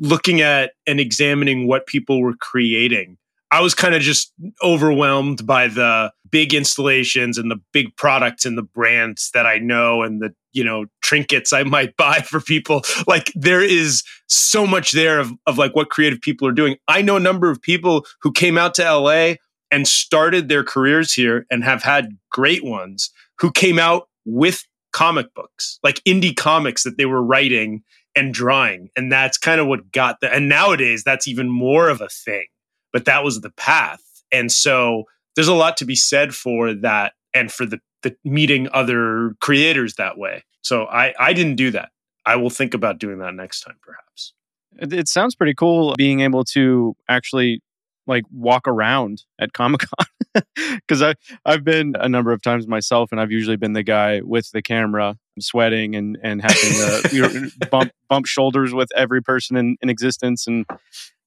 looking 0.00 0.40
at 0.40 0.72
and 0.86 1.00
examining 1.00 1.66
what 1.66 1.86
people 1.86 2.20
were 2.20 2.34
creating 2.34 3.16
I 3.50 3.60
was 3.60 3.74
kind 3.74 3.94
of 3.94 4.02
just 4.02 4.32
overwhelmed 4.62 5.46
by 5.46 5.68
the 5.68 6.12
big 6.30 6.52
installations 6.52 7.38
and 7.38 7.50
the 7.50 7.60
big 7.72 7.96
products 7.96 8.44
and 8.44 8.58
the 8.58 8.62
brands 8.62 9.30
that 9.32 9.46
I 9.46 9.58
know 9.58 10.02
and 10.02 10.20
the, 10.20 10.34
you 10.52 10.62
know, 10.62 10.86
trinkets 11.02 11.52
I 11.52 11.62
might 11.62 11.96
buy 11.96 12.20
for 12.20 12.40
people. 12.40 12.82
Like 13.06 13.32
there 13.34 13.62
is 13.62 14.02
so 14.26 14.66
much 14.66 14.92
there 14.92 15.18
of, 15.18 15.32
of 15.46 15.56
like 15.58 15.74
what 15.74 15.90
creative 15.90 16.20
people 16.20 16.46
are 16.46 16.52
doing. 16.52 16.76
I 16.88 17.02
know 17.02 17.16
a 17.16 17.20
number 17.20 17.50
of 17.50 17.62
people 17.62 18.04
who 18.20 18.32
came 18.32 18.58
out 18.58 18.74
to 18.74 18.84
LA 18.84 19.34
and 19.70 19.88
started 19.88 20.48
their 20.48 20.64
careers 20.64 21.12
here 21.12 21.46
and 21.50 21.64
have 21.64 21.82
had 21.82 22.16
great 22.30 22.64
ones 22.64 23.10
who 23.38 23.50
came 23.50 23.78
out 23.78 24.08
with 24.24 24.64
comic 24.92 25.32
books, 25.34 25.78
like 25.82 26.02
indie 26.04 26.36
comics 26.36 26.82
that 26.82 26.96
they 26.98 27.06
were 27.06 27.22
writing 27.22 27.82
and 28.16 28.34
drawing. 28.34 28.90
And 28.96 29.12
that's 29.12 29.38
kind 29.38 29.60
of 29.60 29.66
what 29.66 29.92
got 29.92 30.20
the, 30.20 30.32
and 30.32 30.48
nowadays 30.48 31.04
that's 31.04 31.28
even 31.28 31.48
more 31.48 31.88
of 31.88 32.00
a 32.00 32.08
thing 32.08 32.46
but 32.92 33.04
that 33.04 33.24
was 33.24 33.40
the 33.40 33.50
path. 33.50 34.02
And 34.32 34.50
so 34.50 35.04
there's 35.34 35.48
a 35.48 35.54
lot 35.54 35.76
to 35.78 35.84
be 35.84 35.94
said 35.94 36.34
for 36.34 36.74
that 36.74 37.14
and 37.34 37.50
for 37.50 37.66
the, 37.66 37.80
the 38.02 38.16
meeting 38.24 38.68
other 38.72 39.34
creators 39.40 39.94
that 39.94 40.18
way. 40.18 40.44
So 40.62 40.84
I, 40.84 41.14
I 41.18 41.32
didn't 41.32 41.56
do 41.56 41.70
that. 41.72 41.90
I 42.26 42.36
will 42.36 42.50
think 42.50 42.74
about 42.74 42.98
doing 42.98 43.18
that 43.18 43.34
next 43.34 43.62
time, 43.62 43.76
perhaps. 43.82 44.34
It, 44.78 44.92
it 44.92 45.08
sounds 45.08 45.34
pretty 45.34 45.54
cool 45.54 45.94
being 45.96 46.20
able 46.20 46.44
to 46.44 46.94
actually 47.08 47.62
like 48.08 48.24
walk 48.32 48.66
around 48.66 49.24
at 49.38 49.52
Comic 49.52 49.82
Con 49.82 50.44
because 50.76 51.02
I 51.02 51.14
I've 51.44 51.62
been 51.62 51.94
a 51.98 52.08
number 52.08 52.32
of 52.32 52.42
times 52.42 52.66
myself, 52.66 53.12
and 53.12 53.20
I've 53.20 53.30
usually 53.30 53.56
been 53.56 53.74
the 53.74 53.82
guy 53.82 54.22
with 54.22 54.50
the 54.50 54.62
camera, 54.62 55.16
sweating 55.38 55.94
and 55.94 56.18
and 56.22 56.42
having 56.42 56.56
to 56.58 57.10
you 57.12 57.22
know, 57.22 57.48
bump 57.70 57.92
bump 58.08 58.26
shoulders 58.26 58.72
with 58.74 58.88
every 58.96 59.22
person 59.22 59.56
in, 59.56 59.76
in 59.80 59.90
existence, 59.90 60.46
and 60.46 60.64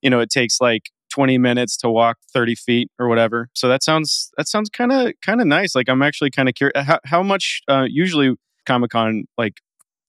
you 0.01 0.09
know 0.09 0.19
it 0.19 0.29
takes 0.29 0.59
like 0.59 0.89
20 1.11 1.37
minutes 1.37 1.77
to 1.77 1.89
walk 1.89 2.17
30 2.33 2.55
feet 2.55 2.91
or 2.99 3.07
whatever. 3.07 3.49
So 3.53 3.67
that 3.67 3.83
sounds 3.83 4.31
that 4.37 4.47
sounds 4.47 4.69
kind 4.69 4.91
of 4.91 5.13
kind 5.23 5.41
of 5.41 5.47
nice. 5.47 5.75
Like 5.75 5.89
I'm 5.89 6.01
actually 6.01 6.31
kind 6.31 6.49
of 6.49 6.55
curious 6.55 6.85
how, 6.85 6.99
how 7.05 7.23
much 7.23 7.61
uh, 7.67 7.85
usually 7.87 8.35
Comic 8.65 8.91
Con 8.91 9.25
like 9.37 9.55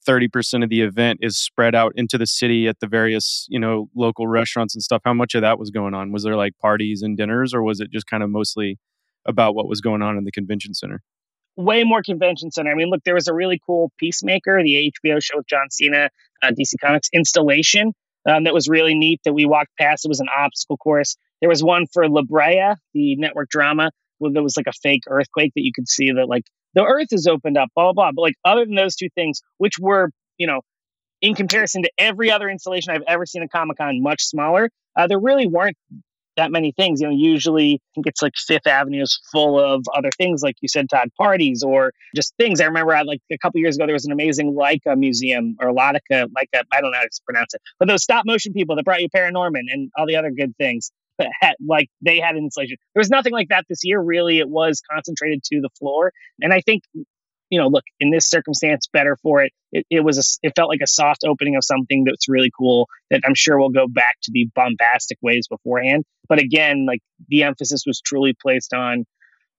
30% 0.07 0.65
of 0.65 0.71
the 0.71 0.81
event 0.81 1.21
is 1.23 1.39
spread 1.39 1.75
out 1.75 1.93
into 1.95 2.19
the 2.19 2.27
city 2.27 2.67
at 2.67 2.81
the 2.81 2.87
various 2.87 3.47
you 3.49 3.59
know 3.59 3.89
local 3.95 4.27
restaurants 4.27 4.75
and 4.75 4.83
stuff. 4.83 5.03
How 5.05 5.15
much 5.15 5.35
of 5.35 5.43
that 5.43 5.59
was 5.59 5.71
going 5.71 5.95
on? 5.95 6.13
Was 6.13 6.25
there 6.25 6.37
like 6.37 6.57
parties 6.59 7.03
and 7.03 7.17
dinners, 7.17 7.53
or 7.55 7.63
was 7.63 7.81
it 7.81 7.91
just 7.91 8.07
kind 8.07 8.23
of 8.23 8.31
mostly 8.31 8.79
about 9.27 9.55
what 9.55 9.69
was 9.69 9.81
going 9.81 10.03
on 10.03 10.17
in 10.17 10.25
the 10.25 10.33
convention 10.33 10.75
center? 10.75 11.03
Way 11.57 11.85
more 11.85 12.03
convention 12.03 12.51
center. 12.51 12.73
I 12.73 12.75
mean, 12.75 12.89
look, 12.89 13.05
there 13.05 13.15
was 13.15 13.29
a 13.29 13.35
really 13.35 13.61
cool 13.65 13.93
Peacemaker, 13.99 14.63
the 14.63 14.93
HBO 15.05 15.23
show 15.23 15.37
with 15.37 15.47
John 15.47 15.71
Cena, 15.71 16.09
uh, 16.43 16.51
DC 16.51 16.75
Comics 16.81 17.09
installation 17.13 17.93
um, 18.27 18.45
that 18.45 18.55
was 18.55 18.69
really 18.69 18.95
neat 18.95 19.21
that 19.25 19.33
we 19.33 19.45
walked 19.45 19.71
past. 19.79 20.05
It 20.05 20.09
was 20.09 20.21
an 20.21 20.29
obstacle 20.37 20.77
course. 20.77 21.17
There 21.41 21.49
was 21.49 21.63
one 21.63 21.87
for 21.93 22.09
La 22.09 22.23
Brea, 22.23 22.75
the 22.95 23.17
network 23.17 23.49
drama, 23.49 23.91
where 24.19 24.33
there 24.33 24.43
was 24.43 24.57
like 24.57 24.69
a 24.69 24.73
fake 24.73 25.03
earthquake 25.09 25.53
that 25.57 25.63
you 25.63 25.73
could 25.75 25.89
see 25.89 26.13
that 26.13 26.29
like 26.29 26.45
the 26.75 26.85
earth 26.85 27.09
is 27.11 27.27
opened 27.27 27.59
up, 27.59 27.69
blah, 27.75 27.93
blah, 27.93 27.93
blah. 27.93 28.13
But 28.13 28.23
like 28.23 28.35
other 28.45 28.65
than 28.65 28.75
those 28.75 28.97
two 28.97 29.09
things, 29.15 29.41
which 29.59 29.79
were, 29.79 30.11
you 30.39 30.47
know, 30.47 30.61
in 31.21 31.35
comparison 31.35 31.83
to 31.83 31.91
every 31.99 32.31
other 32.31 32.49
installation 32.49 32.93
I've 32.93 33.03
ever 33.07 33.27
seen 33.27 33.43
at 33.43 33.51
Comic 33.51 33.79
Con, 33.79 34.03
much 34.03 34.25
smaller, 34.25 34.71
uh, 34.97 35.07
there 35.07 35.21
really 35.21 35.47
weren't 35.47 35.77
that 36.37 36.51
many 36.51 36.73
things. 36.73 37.01
You 37.01 37.09
know, 37.09 37.15
usually 37.15 37.75
I 37.75 37.89
think 37.95 38.07
it's 38.07 38.23
like 38.23 38.35
Fifth 38.37 38.67
Avenue 38.67 39.03
is 39.03 39.21
full 39.33 39.59
of 39.59 39.85
other 39.95 40.11
things, 40.17 40.43
like 40.43 40.57
you 40.61 40.69
said, 40.69 40.89
Todd, 40.91 41.09
parties 41.17 41.63
or 41.63 41.93
just 42.15 42.35
things. 42.37 42.61
I 42.61 42.65
remember 42.67 42.95
I, 42.95 43.03
like 43.03 43.21
a 43.31 43.39
couple 43.39 43.61
years 43.61 43.77
ago, 43.77 43.87
there 43.87 43.95
was 43.95 44.07
an 44.07 44.13
amazing 44.13 44.55
Laika 44.55 44.97
museum 44.97 45.57
or 45.61 45.73
Latica, 45.73 46.27
Laika, 46.27 46.63
I 46.73 46.81
don't 46.81 46.91
know 46.91 46.99
how 46.99 47.03
to 47.03 47.21
pronounce 47.25 47.55
it, 47.55 47.61
but 47.79 47.89
those 47.89 48.03
stop 48.03 48.25
motion 48.27 48.53
people 48.53 48.77
that 48.77 48.85
brought 48.85 49.03
you 49.03 49.09
Paranorman 49.09 49.63
and 49.71 49.91
all 49.97 50.07
the 50.07 50.17
other 50.17 50.31
good 50.31 50.57
things. 50.57 50.91
Had, 51.41 51.55
like 51.65 51.89
they 52.01 52.19
had 52.19 52.35
an 52.35 52.45
installation. 52.45 52.79
There 52.95 53.01
was 53.01 53.11
nothing 53.11 53.33
like 53.33 53.51
that 53.51 53.67
this 53.69 53.81
year. 53.85 54.01
Really, 54.01 54.39
it 54.39 54.49
was 54.49 54.81
concentrated 54.91 55.45
to 55.45 55.61
the 55.61 55.69
floor, 55.79 56.11
and 56.41 56.53
I 56.53 56.63
think 56.63 56.83
you 57.53 57.59
know, 57.59 57.69
look 57.69 57.85
in 58.01 58.11
this 58.11 58.31
circumstance, 58.31 58.89
better 58.91 59.15
for 59.23 59.43
it. 59.43 59.53
It, 59.73 59.85
it 59.91 60.01
was 60.01 60.17
a, 60.17 60.47
it 60.49 60.55
felt 60.57 60.71
like 60.71 60.81
a 60.83 60.87
soft 60.87 61.21
opening 61.23 61.55
of 61.55 61.63
something 61.63 62.05
that's 62.05 62.27
really 62.27 62.51
cool 62.59 62.89
that 63.11 63.21
I'm 63.27 63.35
sure 63.35 63.59
will 63.59 63.69
go 63.69 63.87
back 63.87 64.17
to 64.23 64.31
the 64.33 64.49
bombastic 64.55 65.19
ways 65.21 65.49
beforehand. 65.49 66.05
But 66.31 66.39
again, 66.39 66.87
like 66.87 67.01
the 67.29 67.43
emphasis 67.43 67.85
was 67.87 68.01
truly 68.01 68.35
placed 68.41 68.73
on 68.73 69.05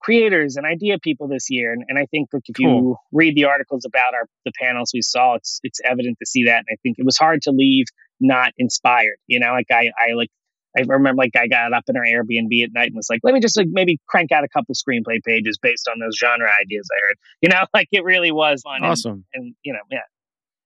creators 0.02 0.56
and 0.56 0.66
idea 0.66 0.98
people 0.98 1.28
this 1.28 1.52
year. 1.52 1.72
And, 1.72 1.84
and 1.88 2.00
I 2.00 2.08
think 2.08 2.30
like 2.34 2.50
if 2.50 2.56
cool. 2.56 2.66
you 2.66 2.96
read 3.12 3.36
the 3.36 3.46
articles 3.46 3.86
about 3.86 4.16
our 4.16 4.26
the 4.44 4.54
panels 4.60 4.90
we 4.92 5.04
saw, 5.04 5.36
it's 5.36 5.60
it's 5.62 5.80
evident 5.88 6.18
to 6.18 6.26
see 6.26 6.46
that. 6.46 6.64
And 6.68 6.68
I 6.72 6.78
think 6.82 6.98
it 6.98 7.06
was 7.06 7.16
hard 7.16 7.44
to 7.44 7.52
leave 7.52 7.86
not 8.20 8.54
inspired. 8.58 9.18
You 9.28 9.40
know, 9.40 9.52
like 9.52 9.70
I 9.70 9.92
I 9.96 10.14
like 10.14 10.32
I 10.78 10.82
remember 10.88 11.22
like 11.22 11.36
I 11.36 11.48
got 11.48 11.74
up 11.74 11.84
in 11.88 11.96
our 11.96 12.04
Airbnb 12.04 12.64
at 12.64 12.74
night 12.74 12.88
and 12.88 12.96
was 12.96 13.10
like, 13.10 13.22
let 13.24 13.34
me 13.34 13.40
just 13.40 13.58
like 13.58 13.68
maybe 13.70 14.00
crank 14.08 14.32
out 14.32 14.44
a 14.44 14.50
couple 14.50 14.74
screenplay 14.76 15.24
pages 15.24 15.58
based 15.62 15.88
on 15.88 16.00
those 16.00 16.18
genre 16.18 16.50
ideas 16.60 16.88
I 16.92 17.00
heard. 17.08 17.18
You 17.42 17.50
know, 17.50 17.66
like 17.74 17.88
it 17.92 18.04
really 18.04 18.32
was 18.32 18.62
fun. 18.64 18.84
Awesome. 18.84 19.26
And, 19.34 19.46
and 19.46 19.56
you 19.64 19.74
know, 19.74 19.80
yeah, 19.92 20.00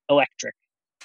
electric. 0.10 0.56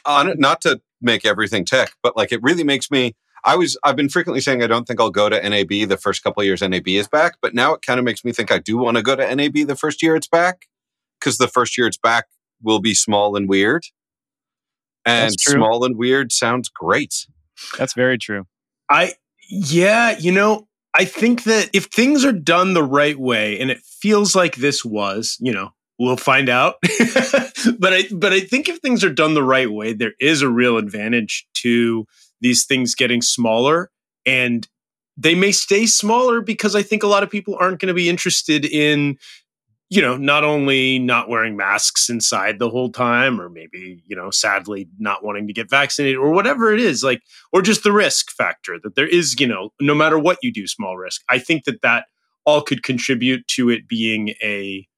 Uh, 0.04 0.34
not 0.36 0.60
to 0.62 0.80
make 1.00 1.24
everything 1.24 1.64
tech, 1.64 1.92
but 2.02 2.16
like 2.16 2.32
it 2.32 2.42
really 2.42 2.64
makes 2.64 2.90
me. 2.90 3.14
I 3.44 3.56
was 3.56 3.76
I've 3.82 3.96
been 3.96 4.08
frequently 4.08 4.40
saying 4.40 4.62
I 4.62 4.68
don't 4.68 4.86
think 4.86 5.00
I'll 5.00 5.10
go 5.10 5.28
to 5.28 5.48
NAB 5.48 5.88
the 5.88 5.98
first 6.00 6.22
couple 6.22 6.44
years 6.44 6.62
NAB 6.62 6.86
is 6.88 7.08
back, 7.08 7.34
but 7.42 7.54
now 7.54 7.74
it 7.74 7.82
kind 7.82 7.98
of 7.98 8.04
makes 8.04 8.24
me 8.24 8.32
think 8.32 8.52
I 8.52 8.58
do 8.58 8.78
want 8.78 8.96
to 8.96 9.02
go 9.02 9.16
to 9.16 9.34
NAB 9.34 9.66
the 9.66 9.76
first 9.76 10.00
year 10.00 10.14
it's 10.14 10.28
back 10.28 10.66
because 11.18 11.38
the 11.38 11.48
first 11.48 11.76
year 11.76 11.88
it's 11.88 11.96
back 11.96 12.26
will 12.62 12.80
be 12.80 12.94
small 12.94 13.34
and 13.34 13.48
weird. 13.48 13.82
And 15.04 15.32
small 15.40 15.84
and 15.84 15.96
weird 15.96 16.30
sounds 16.30 16.68
great. 16.68 17.26
That's 17.76 17.94
very 17.94 18.18
true. 18.18 18.46
I 18.90 19.14
yeah, 19.48 20.16
you 20.18 20.32
know, 20.32 20.68
I 20.94 21.04
think 21.04 21.44
that 21.44 21.70
if 21.72 21.86
things 21.86 22.24
are 22.24 22.32
done 22.32 22.74
the 22.74 22.84
right 22.84 23.18
way 23.18 23.58
and 23.58 23.70
it 23.70 23.78
feels 23.78 24.34
like 24.34 24.56
this 24.56 24.84
was, 24.84 25.36
you 25.40 25.52
know, 25.52 25.70
we'll 25.98 26.16
find 26.16 26.48
out. 26.48 26.76
but 27.78 27.92
I 27.92 28.04
but 28.12 28.32
I 28.32 28.40
think 28.40 28.68
if 28.68 28.78
things 28.78 29.04
are 29.04 29.12
done 29.12 29.34
the 29.34 29.42
right 29.42 29.70
way, 29.70 29.92
there 29.92 30.14
is 30.20 30.42
a 30.42 30.48
real 30.48 30.76
advantage 30.76 31.46
to 31.54 32.06
these 32.40 32.64
things 32.64 32.94
getting 32.94 33.22
smaller 33.22 33.90
and 34.26 34.68
they 35.16 35.34
may 35.34 35.52
stay 35.52 35.86
smaller 35.86 36.40
because 36.40 36.74
I 36.74 36.82
think 36.82 37.02
a 37.02 37.06
lot 37.06 37.22
of 37.22 37.30
people 37.30 37.56
aren't 37.60 37.80
going 37.80 37.88
to 37.88 37.94
be 37.94 38.08
interested 38.08 38.64
in 38.64 39.18
you 39.92 40.00
know, 40.00 40.16
not 40.16 40.42
only 40.42 40.98
not 40.98 41.28
wearing 41.28 41.54
masks 41.54 42.08
inside 42.08 42.58
the 42.58 42.70
whole 42.70 42.90
time, 42.90 43.38
or 43.38 43.50
maybe, 43.50 44.02
you 44.06 44.16
know, 44.16 44.30
sadly 44.30 44.88
not 44.98 45.22
wanting 45.22 45.46
to 45.46 45.52
get 45.52 45.68
vaccinated 45.68 46.16
or 46.16 46.30
whatever 46.30 46.72
it 46.72 46.80
is, 46.80 47.04
like, 47.04 47.20
or 47.52 47.60
just 47.60 47.82
the 47.82 47.92
risk 47.92 48.30
factor 48.30 48.78
that 48.82 48.94
there 48.94 49.06
is, 49.06 49.38
you 49.38 49.46
know, 49.46 49.68
no 49.82 49.94
matter 49.94 50.18
what 50.18 50.38
you 50.40 50.50
do, 50.50 50.66
small 50.66 50.96
risk. 50.96 51.20
I 51.28 51.38
think 51.38 51.64
that 51.64 51.82
that 51.82 52.06
all 52.46 52.62
could 52.62 52.82
contribute 52.82 53.46
to 53.48 53.68
it 53.68 53.86
being 53.86 54.30
a, 54.42 54.88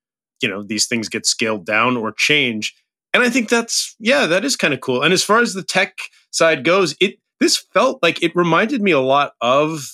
you 0.41 0.49
know, 0.49 0.63
these 0.63 0.87
things 0.87 1.09
get 1.09 1.27
scaled 1.27 1.67
down 1.67 1.97
or 1.97 2.13
change. 2.13 2.73
And 3.13 3.25
I 3.25 3.31
think 3.31 3.49
that's, 3.49 3.97
yeah, 3.99 4.27
that 4.27 4.45
is 4.45 4.55
kind 4.55 4.73
of 4.73 4.81
cool. 4.81 5.03
And 5.03 5.13
as 5.13 5.25
far 5.25 5.41
as 5.41 5.55
the 5.55 5.65
tech 5.65 5.99
side 6.31 6.63
goes, 6.63 6.95
it, 7.01 7.17
this 7.41 7.57
felt 7.57 8.01
like 8.01 8.23
it 8.23 8.37
reminded 8.37 8.81
me 8.81 8.93
a 8.93 9.01
lot 9.01 9.33
of 9.41 9.89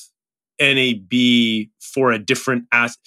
NAB 0.60 1.70
for 1.80 2.12
a 2.12 2.18
different 2.18 2.66
as 2.70 2.98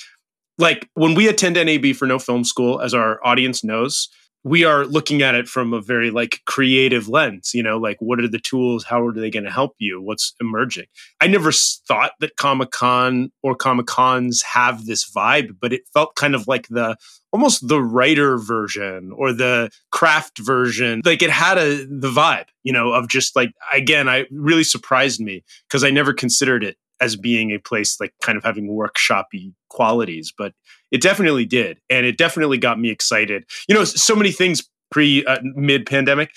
like 0.57 0.89
when 0.93 1.15
we 1.15 1.27
attend 1.27 1.55
NAB 1.55 1.95
for 1.95 2.05
No 2.05 2.19
Film 2.19 2.43
School, 2.43 2.81
as 2.81 2.93
our 2.93 3.19
audience 3.25 3.63
knows, 3.63 4.09
we 4.43 4.65
are 4.65 4.85
looking 4.85 5.21
at 5.21 5.35
it 5.35 5.47
from 5.47 5.73
a 5.73 5.81
very 5.81 6.11
like 6.11 6.41
creative 6.45 7.07
lens 7.07 7.51
you 7.53 7.63
know 7.63 7.77
like 7.77 7.97
what 7.99 8.19
are 8.19 8.27
the 8.27 8.39
tools? 8.39 8.83
How 8.83 9.05
are 9.05 9.13
they 9.13 9.29
going 9.29 9.45
to 9.45 9.51
help 9.51 9.75
you? 9.79 10.01
What's 10.01 10.33
emerging? 10.41 10.85
I 11.21 11.27
never 11.27 11.51
thought 11.51 12.11
that 12.19 12.35
comic-con 12.35 13.31
or 13.41 13.55
comic-cons 13.55 14.41
have 14.43 14.85
this 14.85 15.09
vibe 15.09 15.57
but 15.59 15.73
it 15.73 15.83
felt 15.93 16.15
kind 16.15 16.35
of 16.35 16.47
like 16.47 16.67
the 16.67 16.97
almost 17.31 17.67
the 17.67 17.81
writer 17.81 18.37
version 18.37 19.11
or 19.15 19.33
the 19.33 19.71
craft 19.91 20.37
version. 20.37 21.01
Like 21.03 21.23
it 21.23 21.31
had 21.31 21.57
a 21.57 21.85
the 21.85 22.11
vibe 22.11 22.45
you 22.63 22.73
know 22.73 22.93
of 22.93 23.07
just 23.07 23.35
like 23.35 23.51
again 23.73 24.09
i 24.09 24.25
really 24.31 24.63
surprised 24.63 25.19
me 25.19 25.43
because 25.67 25.83
i 25.83 25.89
never 25.89 26.13
considered 26.13 26.63
it 26.63 26.77
as 26.99 27.15
being 27.15 27.51
a 27.51 27.57
place 27.57 27.99
like 27.99 28.13
kind 28.21 28.37
of 28.37 28.43
having 28.43 28.67
workshoppy 28.69 29.53
qualities, 29.69 30.33
but 30.35 30.53
it 30.91 31.01
definitely 31.01 31.45
did, 31.45 31.79
and 31.89 32.05
it 32.05 32.17
definitely 32.17 32.57
got 32.57 32.79
me 32.79 32.89
excited. 32.89 33.45
You 33.67 33.75
know, 33.75 33.83
so 33.83 34.15
many 34.15 34.31
things 34.31 34.67
pre 34.91 35.25
uh, 35.25 35.39
mid 35.43 35.85
pandemic, 35.85 36.31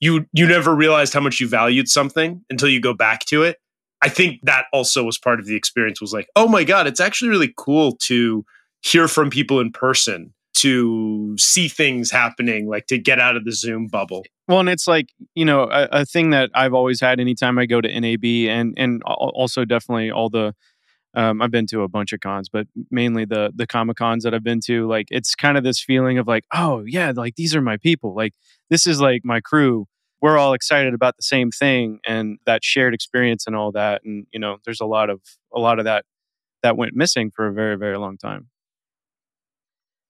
you 0.00 0.26
you 0.32 0.46
never 0.46 0.74
realized 0.74 1.14
how 1.14 1.20
much 1.20 1.40
you 1.40 1.48
valued 1.48 1.88
something 1.88 2.44
until 2.50 2.68
you 2.68 2.80
go 2.80 2.94
back 2.94 3.20
to 3.26 3.42
it. 3.42 3.58
I 4.02 4.10
think 4.10 4.40
that 4.42 4.66
also 4.72 5.02
was 5.02 5.16
part 5.16 5.40
of 5.40 5.46
the 5.46 5.56
experience. 5.56 6.00
Was 6.00 6.12
like, 6.12 6.28
oh 6.36 6.46
my 6.46 6.64
god, 6.64 6.86
it's 6.86 7.00
actually 7.00 7.30
really 7.30 7.54
cool 7.56 7.96
to 8.02 8.44
hear 8.82 9.08
from 9.08 9.30
people 9.30 9.60
in 9.60 9.72
person 9.72 10.33
to 10.54 11.36
see 11.38 11.68
things 11.68 12.10
happening, 12.10 12.68
like 12.68 12.86
to 12.86 12.98
get 12.98 13.20
out 13.20 13.36
of 13.36 13.44
the 13.44 13.52
Zoom 13.52 13.86
bubble. 13.86 14.24
Well, 14.48 14.60
and 14.60 14.68
it's 14.68 14.86
like 14.86 15.08
you 15.34 15.44
know 15.44 15.64
a, 15.64 15.88
a, 15.90 16.04
thing 16.06 16.30
that 16.30 16.50
I've 16.54 16.74
always 16.74 17.00
had 17.00 17.20
anytime 17.20 17.58
I 17.58 17.66
go 17.66 17.80
to 17.80 18.00
NAB, 18.00 18.24
and 18.24 18.74
and 18.76 19.02
also 19.04 19.64
definitely 19.64 20.10
all 20.10 20.30
the 20.30 20.54
um, 21.14 21.40
I've 21.40 21.50
been 21.50 21.66
to 21.68 21.82
a 21.82 21.88
bunch 21.88 22.12
of 22.12 22.20
cons, 22.20 22.48
but 22.48 22.66
mainly 22.90 23.24
the 23.24 23.52
the 23.54 23.66
comic 23.66 23.96
cons 23.96 24.24
that 24.24 24.34
I've 24.34 24.44
been 24.44 24.60
to. 24.66 24.86
Like 24.86 25.08
it's 25.10 25.34
kind 25.34 25.56
of 25.56 25.64
this 25.64 25.80
feeling 25.80 26.18
of 26.18 26.26
like, 26.26 26.44
oh 26.52 26.84
yeah, 26.86 27.12
like 27.14 27.36
these 27.36 27.54
are 27.54 27.62
my 27.62 27.76
people. 27.76 28.14
Like 28.14 28.34
this 28.70 28.86
is 28.86 29.00
like 29.00 29.22
my 29.24 29.40
crew. 29.40 29.86
We're 30.20 30.38
all 30.38 30.54
excited 30.54 30.94
about 30.94 31.16
the 31.16 31.22
same 31.22 31.50
thing, 31.50 32.00
and 32.06 32.38
that 32.46 32.64
shared 32.64 32.94
experience 32.94 33.46
and 33.46 33.54
all 33.54 33.72
that. 33.72 34.02
And 34.04 34.26
you 34.32 34.40
know, 34.40 34.58
there's 34.64 34.80
a 34.80 34.86
lot 34.86 35.10
of 35.10 35.20
a 35.54 35.60
lot 35.60 35.78
of 35.78 35.84
that 35.84 36.04
that 36.62 36.76
went 36.76 36.94
missing 36.94 37.30
for 37.34 37.46
a 37.46 37.52
very 37.52 37.76
very 37.76 37.98
long 37.98 38.18
time. 38.18 38.48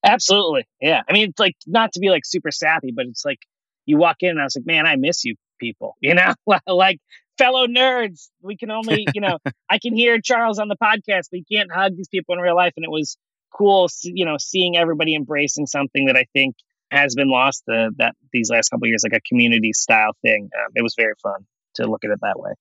Absolutely. 0.04 0.66
Yeah. 0.80 1.02
I 1.08 1.12
mean, 1.12 1.30
it's 1.30 1.40
like 1.40 1.56
not 1.66 1.92
to 1.92 2.00
be 2.00 2.10
like 2.10 2.24
super 2.24 2.50
sappy, 2.50 2.92
but 2.94 3.06
it's 3.06 3.24
like 3.24 3.38
you 3.86 3.96
walk 3.96 4.18
in 4.20 4.30
and 4.30 4.40
I 4.40 4.44
was 4.44 4.56
like, 4.56 4.66
man, 4.66 4.86
I 4.86 4.96
miss 4.96 5.24
you 5.24 5.34
people, 5.58 5.96
you 6.00 6.14
know, 6.14 6.34
like 6.66 6.98
fellow 7.38 7.66
nerds. 7.66 8.28
We 8.42 8.56
can 8.56 8.70
only, 8.70 9.06
you 9.14 9.20
know, 9.20 9.38
I 9.70 9.78
can 9.78 9.96
hear 9.96 10.20
Charles 10.20 10.58
on 10.58 10.68
the 10.68 10.76
podcast, 10.76 11.28
but 11.30 11.40
you 11.40 11.44
can't 11.50 11.72
hug 11.72 11.96
these 11.96 12.08
people 12.08 12.34
in 12.34 12.40
real 12.40 12.56
life. 12.56 12.74
And 12.76 12.84
it 12.84 12.90
was 12.90 13.16
cool, 13.52 13.88
you 14.02 14.24
know, 14.24 14.36
seeing 14.38 14.76
everybody 14.76 15.14
embracing 15.14 15.66
something 15.66 16.06
that 16.06 16.16
I 16.16 16.26
think 16.32 16.56
has 16.90 17.14
been 17.14 17.30
lost 17.30 17.64
the, 17.66 17.90
that 17.98 18.14
these 18.32 18.50
last 18.50 18.68
couple 18.68 18.86
years, 18.86 19.02
like 19.04 19.16
a 19.16 19.20
community 19.28 19.72
style 19.72 20.12
thing. 20.22 20.50
Um, 20.54 20.72
it 20.74 20.82
was 20.82 20.94
very 20.96 21.14
fun 21.22 21.46
to 21.76 21.86
look 21.86 22.04
at 22.04 22.10
it 22.10 22.18
that 22.22 22.38
way. 22.38 22.52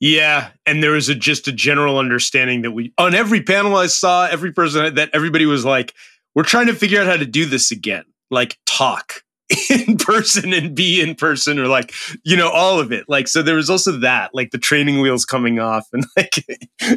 Yeah, 0.00 0.50
and 0.66 0.82
there 0.82 0.90
was 0.90 1.08
a, 1.08 1.14
just 1.14 1.48
a 1.48 1.52
general 1.52 1.98
understanding 1.98 2.62
that 2.62 2.72
we 2.72 2.92
on 2.98 3.14
every 3.14 3.42
panel 3.42 3.76
I 3.76 3.86
saw, 3.86 4.26
every 4.26 4.52
person 4.52 4.96
that 4.96 5.10
everybody 5.12 5.46
was 5.46 5.64
like, 5.64 5.94
we're 6.34 6.42
trying 6.42 6.66
to 6.66 6.74
figure 6.74 7.00
out 7.00 7.06
how 7.06 7.16
to 7.16 7.26
do 7.26 7.46
this 7.46 7.70
again, 7.70 8.04
like 8.30 8.58
talk 8.66 9.22
in 9.70 9.96
person 9.96 10.52
and 10.52 10.74
be 10.74 11.00
in 11.00 11.14
person 11.14 11.58
or 11.58 11.66
like 11.66 11.92
you 12.24 12.36
know 12.36 12.48
all 12.48 12.80
of 12.80 12.92
it. 12.92 13.04
Like 13.08 13.28
so 13.28 13.42
there 13.42 13.56
was 13.56 13.70
also 13.70 13.92
that 13.98 14.34
like 14.34 14.50
the 14.50 14.58
training 14.58 15.00
wheels 15.00 15.24
coming 15.24 15.58
off 15.58 15.86
and 15.92 16.04
like 16.16 16.44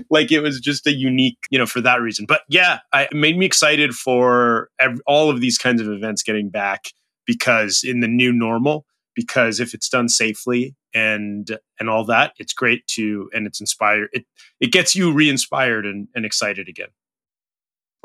like 0.10 0.32
it 0.32 0.40
was 0.40 0.60
just 0.60 0.88
a 0.88 0.94
unique 0.94 1.38
you 1.50 1.58
know 1.58 1.66
for 1.66 1.82
that 1.82 2.02
reason. 2.02 2.26
But 2.26 2.42
yeah 2.50 2.80
I, 2.94 3.04
it 3.04 3.14
made 3.14 3.38
me 3.38 3.46
excited 3.46 3.94
for 3.94 4.70
every, 4.80 5.00
all 5.06 5.30
of 5.30 5.42
these 5.42 5.58
kinds 5.58 5.82
of 5.82 5.88
events 5.88 6.24
getting 6.24 6.50
back 6.50 6.86
because 7.26 7.84
in 7.84 8.00
the 8.00 8.08
new 8.08 8.32
normal 8.32 8.86
because 9.14 9.60
if 9.60 9.74
it's 9.74 9.90
done 9.90 10.08
safely 10.08 10.76
and 10.94 11.60
and 11.80 11.90
all 11.90 12.06
that 12.06 12.34
it's 12.38 12.54
great 12.54 12.88
to 12.88 13.30
and 13.34 13.46
it's 13.46 13.60
inspired 13.60 14.10
it 14.14 14.26
it 14.62 14.72
gets 14.72 14.96
you 14.96 15.12
re-inspired 15.12 15.86
and, 15.86 16.08
and 16.16 16.26
excited 16.26 16.70
again 16.70 16.88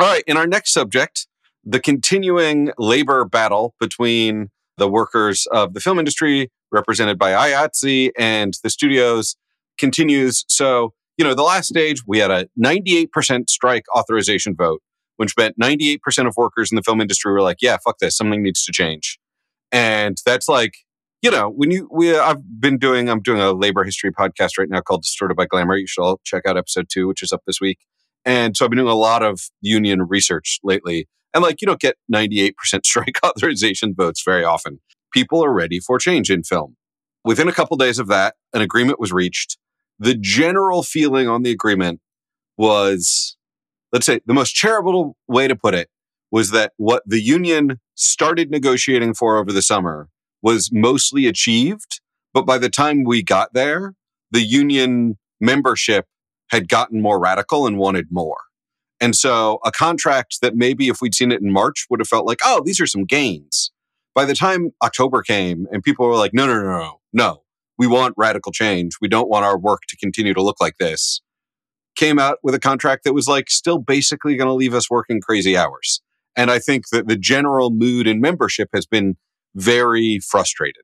all 0.02 0.12
right, 0.12 0.24
in 0.26 0.36
our 0.36 0.46
next 0.46 0.72
subject, 0.72 1.26
the 1.64 1.80
continuing 1.80 2.72
labor 2.78 3.24
battle 3.24 3.74
between 3.78 4.50
the 4.78 4.88
workers 4.88 5.46
of 5.52 5.74
the 5.74 5.80
film 5.80 5.98
industry, 5.98 6.50
represented 6.70 7.18
by 7.18 7.30
IATSE, 7.30 8.10
and 8.18 8.54
the 8.62 8.70
studios 8.70 9.36
continues. 9.78 10.44
So, 10.48 10.92
you 11.16 11.24
know, 11.24 11.34
the 11.34 11.42
last 11.42 11.68
stage, 11.68 12.02
we 12.06 12.18
had 12.18 12.30
a 12.30 12.48
98% 12.62 13.48
strike 13.48 13.84
authorization 13.94 14.56
vote, 14.56 14.82
which 15.16 15.36
meant 15.36 15.58
98% 15.58 16.26
of 16.26 16.34
workers 16.36 16.72
in 16.72 16.76
the 16.76 16.82
film 16.82 17.00
industry 17.00 17.32
were 17.32 17.42
like, 17.42 17.58
yeah, 17.60 17.76
fuck 17.84 17.98
this, 17.98 18.16
something 18.16 18.42
needs 18.42 18.64
to 18.64 18.72
change. 18.72 19.18
And 19.70 20.18
that's 20.26 20.48
like, 20.48 20.74
you 21.22 21.30
know, 21.30 21.48
when 21.48 21.70
you, 21.70 21.88
we, 21.92 22.16
I've 22.16 22.60
been 22.60 22.78
doing, 22.78 23.08
I'm 23.08 23.22
doing 23.22 23.40
a 23.40 23.52
labor 23.52 23.84
history 23.84 24.10
podcast 24.10 24.58
right 24.58 24.68
now 24.68 24.80
called 24.80 25.02
Distorted 25.02 25.36
by 25.36 25.46
Glamour. 25.46 25.76
You 25.76 25.86
should 25.86 26.02
all 26.02 26.20
check 26.24 26.44
out 26.46 26.56
episode 26.56 26.86
two, 26.90 27.06
which 27.06 27.22
is 27.22 27.32
up 27.32 27.42
this 27.46 27.60
week. 27.60 27.78
And 28.24 28.56
so 28.56 28.64
I've 28.64 28.70
been 28.70 28.78
doing 28.78 28.90
a 28.90 28.94
lot 28.94 29.22
of 29.22 29.40
union 29.60 30.02
research 30.02 30.60
lately. 30.62 31.08
And 31.34 31.42
like, 31.42 31.60
you 31.60 31.66
don't 31.66 31.80
get 31.80 31.96
98% 32.12 32.52
strike 32.84 33.18
authorization 33.24 33.94
votes 33.94 34.22
very 34.24 34.44
often. 34.44 34.80
People 35.12 35.44
are 35.44 35.52
ready 35.52 35.80
for 35.80 35.98
change 35.98 36.30
in 36.30 36.42
film. 36.42 36.76
Within 37.24 37.48
a 37.48 37.52
couple 37.52 37.76
days 37.76 37.98
of 37.98 38.08
that, 38.08 38.34
an 38.52 38.62
agreement 38.62 38.98
was 38.98 39.12
reached. 39.12 39.58
The 39.98 40.14
general 40.14 40.82
feeling 40.82 41.28
on 41.28 41.42
the 41.42 41.50
agreement 41.50 42.00
was, 42.56 43.36
let's 43.92 44.06
say, 44.06 44.20
the 44.26 44.34
most 44.34 44.54
charitable 44.54 45.16
way 45.28 45.46
to 45.46 45.54
put 45.54 45.74
it 45.74 45.88
was 46.30 46.50
that 46.50 46.72
what 46.78 47.02
the 47.06 47.20
union 47.20 47.78
started 47.94 48.50
negotiating 48.50 49.14
for 49.14 49.36
over 49.36 49.52
the 49.52 49.62
summer 49.62 50.08
was 50.42 50.70
mostly 50.72 51.26
achieved. 51.26 52.00
But 52.34 52.46
by 52.46 52.58
the 52.58 52.70
time 52.70 53.04
we 53.04 53.22
got 53.22 53.52
there, 53.52 53.94
the 54.30 54.40
union 54.40 55.18
membership 55.40 56.06
had 56.52 56.68
gotten 56.68 57.00
more 57.00 57.18
radical 57.18 57.66
and 57.66 57.78
wanted 57.78 58.06
more. 58.10 58.36
And 59.00 59.16
so 59.16 59.58
a 59.64 59.72
contract 59.72 60.38
that 60.42 60.54
maybe 60.54 60.86
if 60.86 61.00
we'd 61.00 61.14
seen 61.14 61.32
it 61.32 61.40
in 61.40 61.50
March 61.50 61.86
would 61.90 61.98
have 61.98 62.06
felt 62.06 62.26
like, 62.26 62.38
oh, 62.44 62.62
these 62.64 62.80
are 62.80 62.86
some 62.86 63.04
gains. 63.04 63.72
By 64.14 64.26
the 64.26 64.34
time 64.34 64.70
October 64.82 65.22
came 65.22 65.66
and 65.72 65.82
people 65.82 66.06
were 66.06 66.14
like, 66.14 66.34
no, 66.34 66.46
no, 66.46 66.62
no, 66.62 66.78
no, 66.78 67.00
no, 67.12 67.42
we 67.78 67.86
want 67.86 68.14
radical 68.16 68.52
change. 68.52 68.92
We 69.00 69.08
don't 69.08 69.28
want 69.28 69.44
our 69.44 69.58
work 69.58 69.80
to 69.88 69.96
continue 69.96 70.34
to 70.34 70.42
look 70.42 70.60
like 70.60 70.76
this. 70.78 71.22
Came 71.96 72.18
out 72.18 72.38
with 72.42 72.54
a 72.54 72.60
contract 72.60 73.04
that 73.04 73.14
was 73.14 73.26
like 73.26 73.50
still 73.50 73.78
basically 73.78 74.36
going 74.36 74.48
to 74.48 74.54
leave 74.54 74.74
us 74.74 74.90
working 74.90 75.20
crazy 75.20 75.56
hours. 75.56 76.00
And 76.36 76.50
I 76.50 76.58
think 76.58 76.90
that 76.92 77.08
the 77.08 77.16
general 77.16 77.70
mood 77.70 78.06
in 78.06 78.20
membership 78.20 78.68
has 78.74 78.86
been 78.86 79.16
very 79.54 80.20
frustrated. 80.20 80.82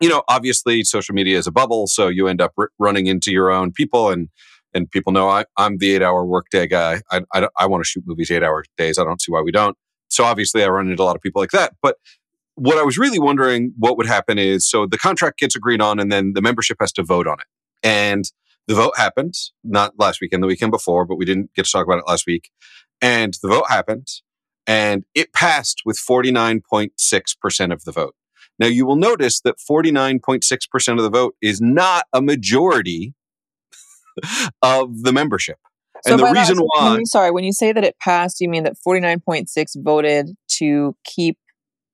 You 0.00 0.08
know, 0.08 0.22
obviously 0.28 0.84
social 0.84 1.14
media 1.14 1.36
is 1.36 1.46
a 1.46 1.52
bubble, 1.52 1.88
so 1.88 2.08
you 2.08 2.28
end 2.28 2.40
up 2.40 2.52
r- 2.56 2.70
running 2.78 3.08
into 3.08 3.32
your 3.32 3.50
own 3.50 3.72
people 3.72 4.10
and 4.10 4.28
and 4.74 4.90
people 4.90 5.12
know 5.12 5.28
I, 5.28 5.44
am 5.58 5.78
the 5.78 5.94
eight 5.94 6.02
hour 6.02 6.24
workday 6.24 6.66
guy. 6.66 7.00
I, 7.10 7.22
I, 7.34 7.48
I 7.58 7.66
want 7.66 7.82
to 7.82 7.88
shoot 7.88 8.04
movies 8.06 8.30
eight 8.30 8.42
hour 8.42 8.64
days. 8.76 8.98
I 8.98 9.04
don't 9.04 9.20
see 9.20 9.32
why 9.32 9.40
we 9.40 9.52
don't. 9.52 9.76
So 10.08 10.24
obviously 10.24 10.62
I 10.62 10.68
run 10.68 10.90
into 10.90 11.02
a 11.02 11.04
lot 11.04 11.16
of 11.16 11.22
people 11.22 11.40
like 11.40 11.50
that. 11.50 11.74
But 11.82 11.96
what 12.54 12.78
I 12.78 12.82
was 12.82 12.98
really 12.98 13.18
wondering 13.18 13.72
what 13.78 13.96
would 13.96 14.06
happen 14.06 14.38
is 14.38 14.68
so 14.68 14.86
the 14.86 14.98
contract 14.98 15.38
gets 15.38 15.54
agreed 15.54 15.80
on 15.80 16.00
and 16.00 16.10
then 16.10 16.32
the 16.34 16.42
membership 16.42 16.78
has 16.80 16.92
to 16.92 17.02
vote 17.02 17.26
on 17.26 17.38
it. 17.40 17.46
And 17.82 18.24
the 18.66 18.74
vote 18.74 18.96
happened, 18.96 19.34
not 19.64 19.94
last 19.98 20.20
weekend, 20.20 20.42
the 20.42 20.46
weekend 20.46 20.72
before, 20.72 21.04
but 21.04 21.16
we 21.16 21.24
didn't 21.24 21.54
get 21.54 21.64
to 21.64 21.70
talk 21.70 21.86
about 21.86 21.98
it 21.98 22.06
last 22.06 22.26
week. 22.26 22.50
And 23.00 23.34
the 23.42 23.48
vote 23.48 23.64
happened 23.68 24.08
and 24.66 25.04
it 25.14 25.32
passed 25.32 25.82
with 25.84 25.96
49.6% 25.96 27.72
of 27.72 27.84
the 27.84 27.92
vote. 27.92 28.14
Now, 28.58 28.66
you 28.66 28.84
will 28.84 28.96
notice 28.96 29.40
that 29.40 29.56
49.6% 29.58 30.96
of 30.96 31.02
the 31.02 31.10
vote 31.10 31.36
is 31.40 31.60
not 31.60 32.04
a 32.12 32.20
majority 32.20 33.14
of 34.62 35.02
the 35.02 35.12
membership. 35.12 35.58
So 36.04 36.12
and 36.12 36.20
the 36.20 36.26
reason 36.26 36.56
that, 36.56 36.62
why. 36.62 37.00
sorry, 37.04 37.30
when 37.32 37.44
you 37.44 37.52
say 37.52 37.72
that 37.72 37.82
it 37.82 37.96
passed, 37.98 38.40
you 38.40 38.48
mean 38.48 38.62
that 38.64 38.76
49.6 38.86 39.48
voted 39.82 40.30
to 40.58 40.94
keep 41.04 41.38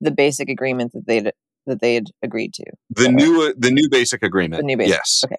the 0.00 0.10
basic 0.10 0.48
agreement 0.48 0.92
that 0.92 1.06
they'd 1.06 1.32
that 1.66 1.80
they 1.80 1.94
had 1.94 2.08
agreed 2.22 2.52
to. 2.54 2.64
The 2.90 3.08
new 3.08 3.54
the 3.56 3.70
new 3.70 3.88
basic 3.90 4.22
agreement. 4.22 4.60
The 4.60 4.66
new 4.66 4.76
basic. 4.76 4.94
Yes. 4.94 5.22
Okay. 5.24 5.36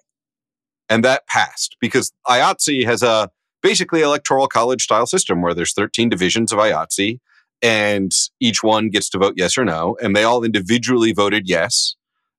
And 0.88 1.04
that 1.04 1.26
passed 1.26 1.76
because 1.80 2.12
IATSE 2.28 2.84
has 2.84 3.02
a 3.02 3.30
basically 3.62 4.02
electoral 4.02 4.46
college 4.46 4.82
style 4.82 5.06
system 5.06 5.42
where 5.42 5.54
there's 5.54 5.72
13 5.72 6.08
divisions 6.08 6.52
of 6.52 6.58
IATSE 6.58 7.18
and 7.62 8.12
each 8.40 8.62
one 8.62 8.90
gets 8.90 9.08
to 9.10 9.18
vote 9.18 9.34
yes 9.36 9.58
or 9.58 9.64
no. 9.64 9.96
And 10.00 10.14
they 10.14 10.22
all 10.22 10.44
individually 10.44 11.12
voted 11.12 11.48
yes. 11.48 11.96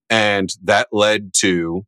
And 0.10 0.54
that 0.64 0.88
led 0.92 1.34
to 1.36 1.86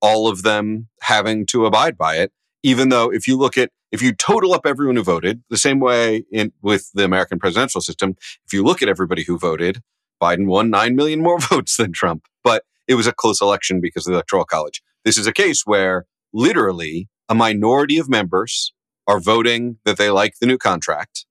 all 0.00 0.28
of 0.28 0.42
them 0.42 0.88
having 1.02 1.46
to 1.46 1.66
abide 1.66 1.96
by 1.96 2.16
it. 2.16 2.32
Even 2.62 2.88
though 2.88 3.12
if 3.12 3.28
you 3.28 3.36
look 3.36 3.56
at, 3.56 3.70
if 3.92 4.02
you 4.02 4.12
total 4.12 4.52
up 4.52 4.66
everyone 4.66 4.96
who 4.96 5.02
voted, 5.02 5.42
the 5.48 5.56
same 5.56 5.80
way 5.80 6.24
in, 6.32 6.52
with 6.60 6.90
the 6.92 7.04
American 7.04 7.38
presidential 7.38 7.80
system, 7.80 8.16
if 8.44 8.52
you 8.52 8.62
look 8.62 8.82
at 8.82 8.88
everybody 8.88 9.22
who 9.22 9.38
voted, 9.38 9.80
Biden 10.20 10.46
won 10.46 10.70
9 10.70 10.96
million 10.96 11.22
more 11.22 11.38
votes 11.40 11.76
than 11.76 11.92
Trump. 11.92 12.24
But 12.42 12.64
it 12.86 12.94
was 12.94 13.06
a 13.06 13.12
close 13.12 13.40
election 13.40 13.80
because 13.80 14.06
of 14.06 14.12
the 14.12 14.16
Electoral 14.16 14.44
College. 14.44 14.82
This 15.04 15.18
is 15.18 15.26
a 15.26 15.32
case 15.32 15.62
where 15.64 16.06
literally 16.32 17.08
a 17.28 17.34
minority 17.34 17.98
of 17.98 18.08
members 18.08 18.72
are 19.06 19.20
voting 19.20 19.78
that 19.84 19.96
they 19.96 20.10
like 20.10 20.34
the 20.40 20.46
new 20.46 20.58
contract. 20.58 21.26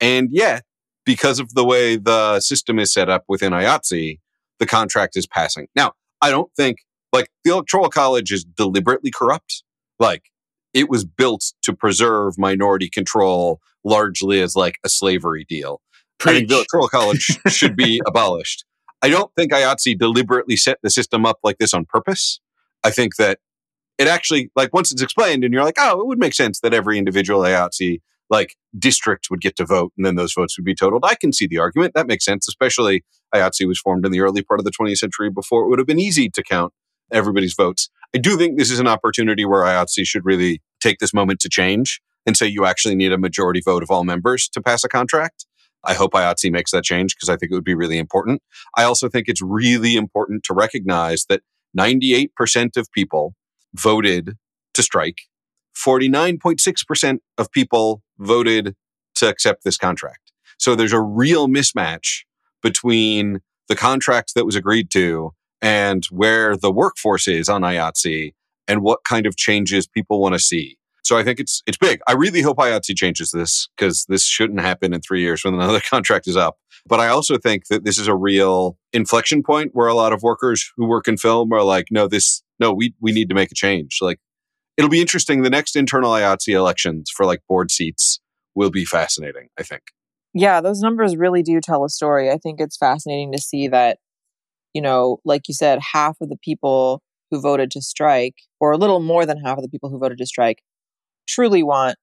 And 0.00 0.28
yet, 0.30 0.64
because 1.04 1.38
of 1.38 1.54
the 1.54 1.64
way 1.64 1.96
the 1.96 2.40
system 2.40 2.78
is 2.78 2.92
set 2.92 3.08
up 3.08 3.24
within 3.28 3.52
IATSE, 3.52 4.18
the 4.58 4.66
contract 4.66 5.16
is 5.16 5.26
passing. 5.26 5.68
Now, 5.76 5.92
I 6.20 6.30
don't 6.30 6.52
think 6.56 6.78
like 7.16 7.30
the 7.44 7.52
Electoral 7.52 7.88
College 7.88 8.32
is 8.32 8.44
deliberately 8.44 9.10
corrupt. 9.10 9.62
Like 9.98 10.24
it 10.74 10.88
was 10.90 11.04
built 11.04 11.52
to 11.62 11.74
preserve 11.74 12.38
minority 12.38 12.88
control 12.88 13.60
largely 13.84 14.40
as 14.40 14.54
like 14.54 14.76
a 14.84 14.88
slavery 14.88 15.44
deal. 15.48 15.80
Preach. 16.18 16.30
I 16.30 16.38
think 16.38 16.48
the 16.48 16.54
Electoral 16.56 16.88
College 16.88 17.38
should 17.48 17.76
be 17.76 18.00
abolished. 18.06 18.64
I 19.02 19.08
don't 19.08 19.32
think 19.36 19.52
IATSE 19.52 19.98
deliberately 19.98 20.56
set 20.56 20.78
the 20.82 20.90
system 20.90 21.26
up 21.26 21.38
like 21.42 21.58
this 21.58 21.74
on 21.74 21.84
purpose. 21.84 22.40
I 22.84 22.90
think 22.90 23.16
that 23.16 23.38
it 23.98 24.08
actually, 24.08 24.50
like, 24.56 24.74
once 24.74 24.92
it's 24.92 25.02
explained 25.02 25.44
and 25.44 25.52
you're 25.52 25.64
like, 25.64 25.76
oh, 25.78 26.00
it 26.00 26.06
would 26.06 26.18
make 26.18 26.34
sense 26.34 26.60
that 26.60 26.74
every 26.74 26.98
individual 26.98 27.40
IATSE 27.40 28.00
like 28.28 28.56
district 28.76 29.28
would 29.30 29.40
get 29.40 29.54
to 29.56 29.64
vote 29.64 29.92
and 29.96 30.04
then 30.04 30.16
those 30.16 30.34
votes 30.34 30.58
would 30.58 30.64
be 30.64 30.74
totaled. 30.74 31.04
I 31.04 31.14
can 31.14 31.32
see 31.32 31.46
the 31.46 31.58
argument. 31.58 31.94
That 31.94 32.08
makes 32.08 32.24
sense, 32.24 32.48
especially 32.48 33.04
IATSE 33.34 33.66
was 33.68 33.78
formed 33.78 34.04
in 34.04 34.12
the 34.12 34.20
early 34.20 34.42
part 34.42 34.58
of 34.58 34.64
the 34.64 34.72
20th 34.72 34.98
century 34.98 35.30
before 35.30 35.64
it 35.64 35.68
would 35.68 35.78
have 35.78 35.86
been 35.86 36.00
easy 36.00 36.28
to 36.30 36.42
count 36.42 36.72
everybody's 37.12 37.54
votes. 37.54 37.88
I 38.14 38.18
do 38.18 38.36
think 38.36 38.58
this 38.58 38.70
is 38.70 38.80
an 38.80 38.86
opportunity 38.86 39.44
where 39.44 39.62
IATSE 39.62 40.06
should 40.06 40.24
really 40.24 40.62
take 40.80 40.98
this 40.98 41.14
moment 41.14 41.40
to 41.40 41.48
change 41.48 42.00
and 42.24 42.36
say 42.36 42.46
you 42.46 42.64
actually 42.64 42.94
need 42.94 43.12
a 43.12 43.18
majority 43.18 43.60
vote 43.64 43.82
of 43.82 43.90
all 43.90 44.04
members 44.04 44.48
to 44.48 44.60
pass 44.60 44.84
a 44.84 44.88
contract. 44.88 45.46
I 45.84 45.94
hope 45.94 46.12
IATSE 46.12 46.50
makes 46.50 46.72
that 46.72 46.84
change 46.84 47.14
because 47.14 47.28
I 47.28 47.36
think 47.36 47.52
it 47.52 47.54
would 47.54 47.64
be 47.64 47.74
really 47.74 47.98
important. 47.98 48.42
I 48.76 48.84
also 48.84 49.08
think 49.08 49.28
it's 49.28 49.42
really 49.42 49.96
important 49.96 50.42
to 50.44 50.54
recognize 50.54 51.26
that 51.28 51.42
98% 51.78 52.76
of 52.76 52.90
people 52.92 53.34
voted 53.74 54.36
to 54.74 54.82
strike 54.82 55.18
49.6% 55.76 57.18
of 57.38 57.52
people 57.52 58.02
voted 58.18 58.74
to 59.16 59.28
accept 59.28 59.64
this 59.64 59.76
contract. 59.76 60.32
So 60.58 60.74
there's 60.74 60.92
a 60.92 61.00
real 61.00 61.48
mismatch 61.48 62.22
between 62.62 63.40
the 63.68 63.76
contract 63.76 64.32
that 64.34 64.46
was 64.46 64.56
agreed 64.56 64.90
to 64.92 65.32
and 65.66 66.04
where 66.12 66.56
the 66.56 66.70
workforce 66.70 67.26
is 67.26 67.48
on 67.48 67.62
IATSE 67.62 68.32
and 68.68 68.82
what 68.82 69.02
kind 69.02 69.26
of 69.26 69.36
changes 69.36 69.88
people 69.88 70.20
want 70.20 70.34
to 70.34 70.38
see. 70.38 70.78
So 71.02 71.18
I 71.18 71.24
think 71.24 71.40
it's 71.40 71.62
it's 71.66 71.76
big. 71.76 72.00
I 72.06 72.12
really 72.12 72.40
hope 72.40 72.58
IATSE 72.58 72.96
changes 72.96 73.32
this 73.32 73.68
because 73.76 74.06
this 74.08 74.24
shouldn't 74.24 74.60
happen 74.60 74.92
in 74.92 75.00
three 75.00 75.22
years 75.22 75.44
when 75.44 75.54
another 75.54 75.80
contract 75.90 76.28
is 76.28 76.36
up. 76.36 76.56
But 76.88 77.00
I 77.00 77.08
also 77.08 77.36
think 77.36 77.66
that 77.66 77.84
this 77.84 77.98
is 77.98 78.06
a 78.06 78.14
real 78.14 78.78
inflection 78.92 79.42
point 79.42 79.72
where 79.74 79.88
a 79.88 79.94
lot 79.94 80.12
of 80.12 80.22
workers 80.22 80.72
who 80.76 80.86
work 80.86 81.08
in 81.08 81.16
film 81.16 81.52
are 81.52 81.64
like, 81.64 81.88
no, 81.90 82.06
this 82.06 82.42
no, 82.60 82.72
we 82.72 82.94
we 83.00 83.10
need 83.10 83.28
to 83.28 83.34
make 83.34 83.50
a 83.50 83.56
change. 83.56 83.98
Like 84.00 84.20
it'll 84.76 84.90
be 84.90 85.00
interesting. 85.00 85.42
The 85.42 85.50
next 85.50 85.74
internal 85.74 86.12
IATSE 86.12 86.54
elections 86.54 87.10
for 87.10 87.26
like 87.26 87.40
board 87.48 87.72
seats 87.72 88.20
will 88.54 88.70
be 88.70 88.84
fascinating, 88.84 89.48
I 89.58 89.64
think. 89.64 89.82
Yeah, 90.32 90.60
those 90.60 90.80
numbers 90.80 91.16
really 91.16 91.42
do 91.42 91.60
tell 91.60 91.84
a 91.84 91.88
story. 91.88 92.30
I 92.30 92.36
think 92.36 92.60
it's 92.60 92.76
fascinating 92.76 93.32
to 93.32 93.38
see 93.38 93.68
that, 93.68 93.98
you 94.76 94.82
know, 94.82 95.20
like 95.24 95.48
you 95.48 95.54
said, 95.54 95.78
half 95.94 96.16
of 96.20 96.28
the 96.28 96.36
people 96.36 97.00
who 97.30 97.40
voted 97.40 97.70
to 97.70 97.80
strike, 97.80 98.34
or 98.60 98.72
a 98.72 98.76
little 98.76 99.00
more 99.00 99.24
than 99.24 99.40
half 99.42 99.56
of 99.56 99.62
the 99.62 99.70
people 99.70 99.88
who 99.88 99.98
voted 99.98 100.18
to 100.18 100.26
strike, 100.26 100.58
truly 101.26 101.62
want 101.62 101.96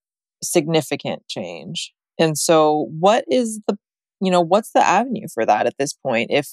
significant 0.44 1.22
change. 1.30 1.94
And 2.20 2.36
so, 2.36 2.88
what 3.00 3.26
is 3.30 3.62
the, 3.68 3.78
you 4.20 4.32
know, 4.32 4.42
what's 4.42 4.72
the 4.72 4.84
avenue 4.84 5.28
for 5.32 5.46
that 5.46 5.68
at 5.68 5.76
this 5.78 5.94
point? 5.94 6.32
If 6.32 6.48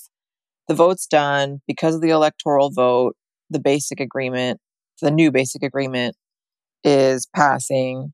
the 0.69 0.75
vote's 0.75 1.07
done 1.07 1.63
because 1.67 1.95
of 1.95 2.03
the 2.03 2.11
electoral 2.11 2.71
vote, 2.71 3.17
the 3.49 3.61
basic 3.61 3.99
agreement 3.99 4.61
the 5.01 5.11
new 5.11 5.31
basic 5.31 5.63
agreement 5.63 6.15
is 6.85 7.27
passing, 7.35 8.13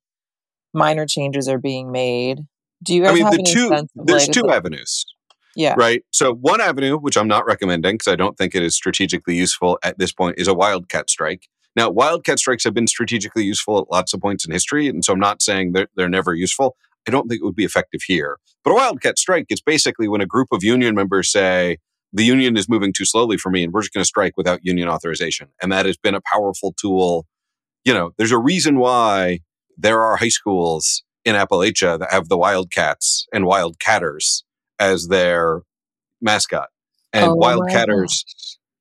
minor 0.72 1.06
changes 1.06 1.48
are 1.48 1.58
being 1.58 1.90
made. 1.90 2.38
Do 2.84 2.94
you 2.94 3.02
guys 3.02 3.10
I 3.10 3.14
mean, 3.14 3.24
have 3.24 3.32
the 3.32 3.40
any 3.40 3.52
two, 3.52 3.68
sense 3.68 3.90
of 3.98 4.06
there's 4.06 4.28
like, 4.28 4.34
two 4.34 4.48
avenues. 4.48 5.04
Yeah. 5.56 5.74
Right. 5.76 6.04
So 6.12 6.34
one 6.34 6.60
avenue, 6.60 6.98
which 6.98 7.16
I'm 7.16 7.26
not 7.26 7.46
recommending 7.46 7.94
because 7.94 8.12
I 8.12 8.16
don't 8.16 8.36
think 8.36 8.54
it 8.54 8.62
is 8.62 8.74
strategically 8.74 9.34
useful 9.34 9.78
at 9.82 9.98
this 9.98 10.12
point, 10.12 10.38
is 10.38 10.48
a 10.48 10.54
wildcat 10.54 11.10
strike. 11.10 11.48
Now, 11.74 11.90
wildcat 11.90 12.38
strikes 12.38 12.64
have 12.64 12.74
been 12.74 12.86
strategically 12.86 13.44
useful 13.44 13.78
at 13.78 13.90
lots 13.90 14.14
of 14.14 14.20
points 14.20 14.46
in 14.46 14.52
history, 14.52 14.86
and 14.86 15.04
so 15.04 15.12
I'm 15.12 15.18
not 15.18 15.42
saying 15.42 15.72
they're, 15.72 15.88
they're 15.96 16.08
never 16.08 16.34
useful. 16.34 16.76
I 17.06 17.10
don't 17.10 17.28
think 17.28 17.40
it 17.40 17.44
would 17.44 17.54
be 17.54 17.64
effective 17.64 18.02
here. 18.06 18.38
But 18.64 18.72
a 18.72 18.74
wildcat 18.74 19.18
strike 19.18 19.46
is 19.50 19.60
basically 19.60 20.08
when 20.08 20.20
a 20.20 20.26
group 20.26 20.48
of 20.52 20.62
union 20.62 20.94
members 20.94 21.30
say, 21.30 21.78
the 22.12 22.24
union 22.24 22.56
is 22.56 22.68
moving 22.68 22.92
too 22.92 23.04
slowly 23.04 23.36
for 23.36 23.50
me 23.50 23.62
and 23.62 23.72
we're 23.72 23.82
just 23.82 23.92
going 23.92 24.02
to 24.02 24.08
strike 24.08 24.36
without 24.36 24.60
union 24.62 24.88
authorization. 24.88 25.48
And 25.60 25.70
that 25.72 25.86
has 25.86 25.96
been 25.96 26.14
a 26.14 26.20
powerful 26.32 26.74
tool. 26.78 27.26
You 27.84 27.92
know, 27.92 28.12
there's 28.16 28.32
a 28.32 28.38
reason 28.38 28.78
why 28.78 29.40
there 29.76 30.00
are 30.00 30.16
high 30.16 30.28
schools 30.28 31.02
in 31.24 31.34
Appalachia 31.34 31.98
that 31.98 32.12
have 32.12 32.28
the 32.28 32.38
Wildcats 32.38 33.26
and 33.32 33.44
Wildcatters 33.44 34.44
as 34.78 35.08
their 35.08 35.62
mascot. 36.20 36.68
And 37.12 37.30
oh, 37.30 37.36
Wildcatters, 37.36 38.24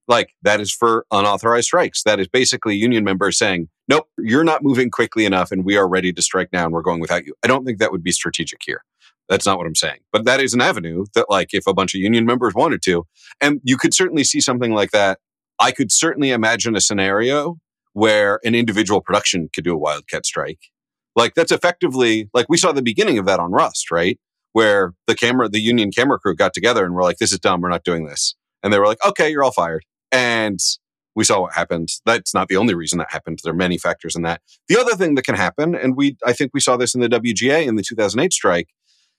like 0.08 0.30
that 0.42 0.60
is 0.60 0.72
for 0.72 1.06
unauthorized 1.12 1.66
strikes. 1.66 2.04
That 2.04 2.20
is 2.20 2.28
basically 2.28 2.76
union 2.76 3.04
members 3.04 3.38
saying, 3.38 3.70
nope, 3.88 4.08
you're 4.18 4.44
not 4.44 4.64
moving 4.64 4.90
quickly 4.90 5.26
enough 5.26 5.52
and 5.52 5.64
we 5.64 5.78
are 5.78 5.88
ready 5.88 6.12
to 6.12 6.22
strike 6.22 6.50
now 6.52 6.66
and 6.66 6.74
we're 6.74 6.82
going 6.82 7.00
without 7.00 7.26
you. 7.26 7.34
I 7.44 7.48
don't 7.48 7.66
think 7.66 7.80
that 7.80 7.92
would 7.92 8.04
be 8.04 8.12
strategic 8.12 8.62
here. 8.66 8.84
That's 9.28 9.46
not 9.46 9.58
what 9.58 9.66
I'm 9.68 9.76
saying. 9.76 10.00
But 10.12 10.26
that 10.26 10.40
is 10.40 10.54
an 10.54 10.62
avenue 10.62 11.06
that, 11.16 11.30
like, 11.30 11.54
if 11.54 11.66
a 11.66 11.74
bunch 11.74 11.96
of 11.96 12.02
union 12.02 12.26
members 12.26 12.54
wanted 12.54 12.84
to, 12.84 13.08
and 13.42 13.60
you 13.64 13.78
could 13.78 13.94
certainly 13.94 14.24
see 14.24 14.40
something 14.40 14.72
like 14.72 14.92
that. 14.92 15.20
I 15.60 15.72
could 15.72 15.92
certainly 15.92 16.32
imagine 16.32 16.76
a 16.76 16.82
scenario 16.82 17.58
where 17.94 18.40
an 18.44 18.54
individual 18.54 19.02
production 19.02 19.50
could 19.54 19.64
do 19.64 19.74
a 19.74 19.78
wildcat 19.78 20.26
strike. 20.26 20.60
Like, 21.16 21.34
that's 21.34 21.52
effectively, 21.52 22.30
like, 22.34 22.48
we 22.50 22.58
saw 22.58 22.72
the 22.72 22.84
beginning 22.84 23.18
of 23.18 23.26
that 23.26 23.40
on 23.40 23.52
Rust, 23.52 23.90
right? 23.90 24.20
Where 24.56 24.94
the 25.06 25.16
camera, 25.16 25.50
the 25.50 25.60
union 25.60 25.92
camera 25.92 26.18
crew 26.18 26.34
got 26.34 26.54
together 26.54 26.86
and 26.86 26.96
were 26.96 27.04
like, 27.04 27.18
this 27.18 27.34
is 27.34 27.40
dumb. 27.40 27.60
We're 27.60 27.68
not 27.68 27.84
doing 27.84 28.06
this. 28.06 28.36
And 28.64 28.72
they 28.72 28.80
were 28.80 28.86
like, 28.88 29.06
okay, 29.06 29.30
you're 29.30 29.44
all 29.44 29.52
fired. 29.52 29.84
And 30.14 30.62
we 31.14 31.26
saw 31.26 31.42
what 31.42 31.52
happened. 31.52 31.90
That's 32.06 32.34
not 32.34 32.48
the 32.48 32.56
only 32.56 32.74
reason 32.74 32.98
that 33.00 33.12
happened. 33.12 33.40
There 33.44 33.52
are 33.52 33.58
many 33.58 33.78
factors 33.78 34.16
in 34.16 34.22
that. 34.22 34.40
The 34.70 34.80
other 34.80 34.96
thing 34.96 35.16
that 35.16 35.26
can 35.26 35.36
happen, 35.36 35.76
and 35.76 35.98
we 35.98 36.16
I 36.26 36.32
think 36.32 36.52
we 36.54 36.62
saw 36.62 36.78
this 36.78 36.96
in 36.96 37.02
the 37.02 37.10
WGA 37.10 37.68
in 37.68 37.76
the 37.76 37.84
2008 37.84 38.32
strike, 38.32 38.70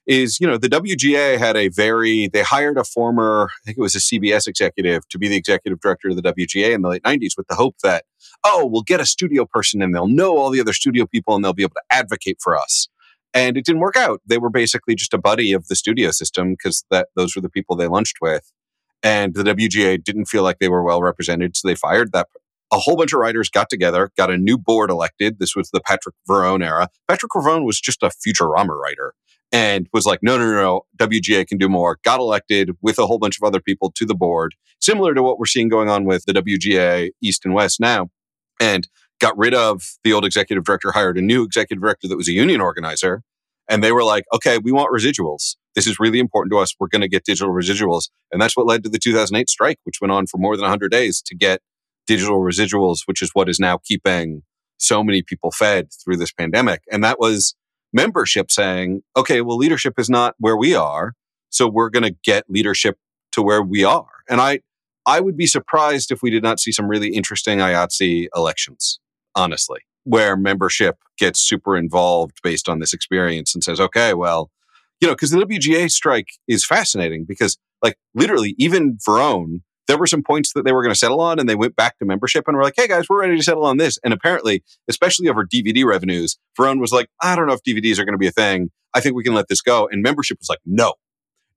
is 0.06 0.40
you 0.40 0.46
know 0.46 0.56
the 0.56 0.70
WGA 0.70 1.36
had 1.36 1.54
a 1.54 1.68
very 1.68 2.28
they 2.28 2.42
hired 2.42 2.78
a 2.78 2.84
former 2.84 3.48
I 3.50 3.60
think 3.66 3.76
it 3.76 3.82
was 3.82 3.94
a 3.94 3.98
CBS 3.98 4.46
executive 4.46 5.06
to 5.10 5.18
be 5.18 5.28
the 5.28 5.36
executive 5.36 5.80
director 5.80 6.08
of 6.08 6.16
the 6.16 6.22
WGA 6.22 6.72
in 6.72 6.80
the 6.80 6.88
late 6.88 7.02
90s 7.02 7.36
with 7.36 7.46
the 7.48 7.56
hope 7.56 7.76
that 7.82 8.04
oh 8.42 8.64
we'll 8.64 8.82
get 8.82 9.00
a 9.00 9.06
studio 9.06 9.44
person 9.44 9.82
and 9.82 9.94
they'll 9.94 10.08
know 10.08 10.38
all 10.38 10.48
the 10.48 10.62
other 10.62 10.72
studio 10.72 11.04
people 11.04 11.34
and 11.34 11.44
they'll 11.44 11.52
be 11.52 11.62
able 11.62 11.74
to 11.74 11.82
advocate 11.94 12.38
for 12.40 12.56
us. 12.56 12.88
And 13.36 13.58
it 13.58 13.66
didn't 13.66 13.82
work 13.82 13.96
out. 13.96 14.22
They 14.26 14.38
were 14.38 14.48
basically 14.48 14.94
just 14.94 15.12
a 15.12 15.18
buddy 15.18 15.52
of 15.52 15.68
the 15.68 15.76
studio 15.76 16.10
system 16.10 16.52
because 16.52 16.84
that 16.90 17.08
those 17.16 17.36
were 17.36 17.42
the 17.42 17.50
people 17.50 17.76
they 17.76 17.86
lunched 17.86 18.16
with. 18.22 18.50
And 19.02 19.34
the 19.34 19.42
WGA 19.42 20.02
didn't 20.02 20.24
feel 20.24 20.42
like 20.42 20.58
they 20.58 20.70
were 20.70 20.82
well 20.82 21.02
represented, 21.02 21.54
so 21.54 21.68
they 21.68 21.74
fired 21.74 22.12
that. 22.12 22.28
A 22.72 22.78
whole 22.78 22.96
bunch 22.96 23.12
of 23.12 23.20
writers 23.20 23.48
got 23.48 23.68
together, 23.68 24.10
got 24.16 24.30
a 24.30 24.38
new 24.38 24.56
board 24.58 24.90
elected. 24.90 25.38
This 25.38 25.54
was 25.54 25.70
the 25.70 25.80
Patric 25.80 26.14
Verrone 26.28 26.64
era. 26.64 26.88
Patric 27.06 27.30
Verrone 27.30 27.64
was 27.64 27.78
just 27.78 28.02
a 28.02 28.08
Futurama 28.08 28.76
writer 28.80 29.12
and 29.52 29.86
was 29.92 30.06
like, 30.06 30.20
no, 30.22 30.36
no, 30.36 30.50
no, 30.50 30.60
no, 30.60 30.80
WGA 30.98 31.46
can 31.46 31.58
do 31.58 31.68
more. 31.68 31.98
Got 32.02 32.20
elected 32.20 32.70
with 32.82 32.98
a 32.98 33.06
whole 33.06 33.18
bunch 33.18 33.38
of 33.38 33.46
other 33.46 33.60
people 33.60 33.92
to 33.94 34.04
the 34.04 34.14
board, 34.14 34.54
similar 34.80 35.14
to 35.14 35.22
what 35.22 35.38
we're 35.38 35.46
seeing 35.46 35.68
going 35.68 35.88
on 35.88 36.04
with 36.04 36.24
the 36.24 36.32
WGA 36.32 37.10
East 37.22 37.44
and 37.44 37.54
West 37.54 37.78
now, 37.80 38.08
and 38.60 38.88
got 39.20 39.36
rid 39.36 39.54
of 39.54 39.82
the 40.04 40.12
old 40.12 40.24
executive 40.24 40.64
director, 40.64 40.92
hired 40.92 41.18
a 41.18 41.22
new 41.22 41.44
executive 41.44 41.82
director 41.82 42.08
that 42.08 42.16
was 42.16 42.28
a 42.28 42.32
union 42.32 42.60
organizer. 42.60 43.22
And 43.68 43.82
they 43.82 43.92
were 43.92 44.04
like, 44.04 44.24
okay, 44.32 44.58
we 44.58 44.70
want 44.70 44.92
residuals. 44.92 45.56
This 45.74 45.86
is 45.86 45.98
really 45.98 46.20
important 46.20 46.52
to 46.52 46.58
us. 46.58 46.74
We're 46.78 46.88
going 46.88 47.02
to 47.02 47.08
get 47.08 47.24
digital 47.24 47.52
residuals. 47.52 48.10
And 48.30 48.40
that's 48.40 48.56
what 48.56 48.66
led 48.66 48.84
to 48.84 48.88
the 48.88 48.98
2008 48.98 49.50
strike, 49.50 49.78
which 49.84 50.00
went 50.00 50.12
on 50.12 50.26
for 50.26 50.38
more 50.38 50.56
than 50.56 50.62
100 50.62 50.90
days 50.90 51.20
to 51.22 51.34
get 51.34 51.60
digital 52.06 52.40
residuals, 52.40 53.00
which 53.06 53.20
is 53.20 53.30
what 53.32 53.48
is 53.48 53.58
now 53.58 53.78
keeping 53.84 54.42
so 54.78 55.02
many 55.02 55.22
people 55.22 55.50
fed 55.50 55.88
through 55.92 56.16
this 56.16 56.32
pandemic. 56.32 56.82
And 56.90 57.02
that 57.02 57.18
was 57.18 57.54
membership 57.92 58.50
saying, 58.50 59.02
okay, 59.16 59.40
well, 59.40 59.56
leadership 59.56 59.94
is 59.98 60.08
not 60.08 60.34
where 60.38 60.56
we 60.56 60.74
are. 60.74 61.14
So 61.50 61.68
we're 61.68 61.90
going 61.90 62.02
to 62.04 62.16
get 62.24 62.44
leadership 62.48 62.98
to 63.32 63.42
where 63.42 63.62
we 63.62 63.84
are. 63.84 64.06
And 64.28 64.40
I, 64.40 64.60
I 65.06 65.20
would 65.20 65.36
be 65.36 65.46
surprised 65.46 66.10
if 66.10 66.20
we 66.22 66.30
did 66.30 66.42
not 66.42 66.60
see 66.60 66.72
some 66.72 66.88
really 66.88 67.08
interesting 67.08 67.58
IATSE 67.58 68.28
elections, 68.34 68.98
honestly, 69.36 69.80
where 70.04 70.36
membership 70.36 70.98
gets 71.18 71.40
super 71.40 71.76
involved 71.76 72.40
based 72.42 72.68
on 72.68 72.78
this 72.78 72.92
experience 72.92 73.54
and 73.54 73.62
says, 73.62 73.80
okay, 73.80 74.14
well, 74.14 74.50
you 75.00 75.06
know, 75.06 75.14
because 75.14 75.30
the 75.30 75.38
WGA 75.38 75.90
strike 75.90 76.28
is 76.48 76.64
fascinating 76.64 77.24
because, 77.24 77.58
like, 77.82 77.96
literally, 78.14 78.54
even 78.58 78.98
Verrone, 79.06 79.60
there 79.86 79.98
were 79.98 80.06
some 80.06 80.22
points 80.22 80.52
that 80.54 80.64
they 80.64 80.72
were 80.72 80.82
going 80.82 80.92
to 80.92 80.98
settle 80.98 81.20
on 81.20 81.38
and 81.38 81.48
they 81.48 81.54
went 81.54 81.76
back 81.76 81.98
to 81.98 82.04
membership 82.04 82.44
and 82.48 82.56
were 82.56 82.62
like, 82.62 82.74
hey 82.76 82.88
guys, 82.88 83.08
we're 83.08 83.20
ready 83.20 83.36
to 83.36 83.42
settle 83.42 83.64
on 83.64 83.76
this. 83.76 83.98
And 84.02 84.12
apparently, 84.12 84.64
especially 84.88 85.28
over 85.28 85.44
DVD 85.44 85.84
revenues, 85.84 86.38
Verrone 86.58 86.80
was 86.80 86.92
like, 86.92 87.08
I 87.22 87.36
don't 87.36 87.46
know 87.46 87.52
if 87.52 87.62
DVDs 87.62 87.98
are 87.98 88.04
going 88.04 88.14
to 88.14 88.18
be 88.18 88.26
a 88.26 88.32
thing. 88.32 88.70
I 88.94 89.00
think 89.00 89.14
we 89.14 89.22
can 89.22 89.34
let 89.34 89.48
this 89.48 89.60
go. 89.60 89.88
And 89.90 90.02
membership 90.02 90.38
was 90.40 90.48
like, 90.48 90.60
no, 90.64 90.94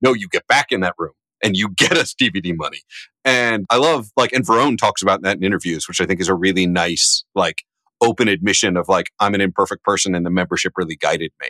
no, 0.02 0.14
you 0.14 0.28
get 0.28 0.46
back 0.48 0.72
in 0.72 0.82
that 0.82 0.96
room 0.98 1.14
and 1.42 1.56
you 1.56 1.70
get 1.70 1.94
us 1.94 2.14
DVD 2.14 2.56
money. 2.56 2.82
And 3.24 3.66
I 3.70 3.78
love 3.78 4.10
like, 4.18 4.34
and 4.34 4.46
Verrone 4.46 4.78
talks 4.78 5.02
about 5.02 5.22
that 5.22 5.38
in 5.38 5.44
interviews, 5.44 5.88
which 5.88 6.02
I 6.02 6.06
think 6.06 6.20
is 6.20 6.28
a 6.28 6.36
really 6.36 6.68
nice, 6.68 7.24
like, 7.36 7.64
open 8.02 8.28
admission 8.28 8.78
of 8.78 8.88
like, 8.88 9.12
I'm 9.20 9.34
an 9.34 9.42
imperfect 9.42 9.84
person 9.84 10.16
and 10.16 10.26
the 10.26 10.30
membership 10.30 10.74
really 10.78 10.96
guided 10.96 11.32
me. 11.42 11.50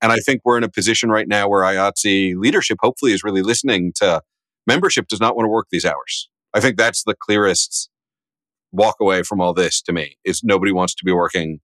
And 0.00 0.10
I 0.10 0.16
think 0.16 0.42
we're 0.44 0.58
in 0.58 0.64
a 0.64 0.68
position 0.68 1.10
right 1.10 1.28
now 1.28 1.48
where 1.48 1.62
IATSE 1.62 2.34
leadership 2.36 2.78
hopefully 2.80 3.12
is 3.12 3.22
really 3.22 3.42
listening 3.42 3.92
to 3.96 4.20
membership 4.66 5.06
does 5.06 5.20
not 5.20 5.36
want 5.36 5.46
to 5.46 5.50
work 5.50 5.68
these 5.70 5.84
hours. 5.84 6.28
I 6.54 6.60
think 6.60 6.76
that's 6.76 7.04
the 7.04 7.14
clearest 7.14 7.88
walk 8.72 8.96
away 9.00 9.22
from 9.22 9.40
all 9.40 9.54
this 9.54 9.80
to 9.82 9.92
me 9.92 10.16
is 10.24 10.42
nobody 10.42 10.72
wants 10.72 10.94
to 10.94 11.04
be 11.04 11.12
working 11.12 11.60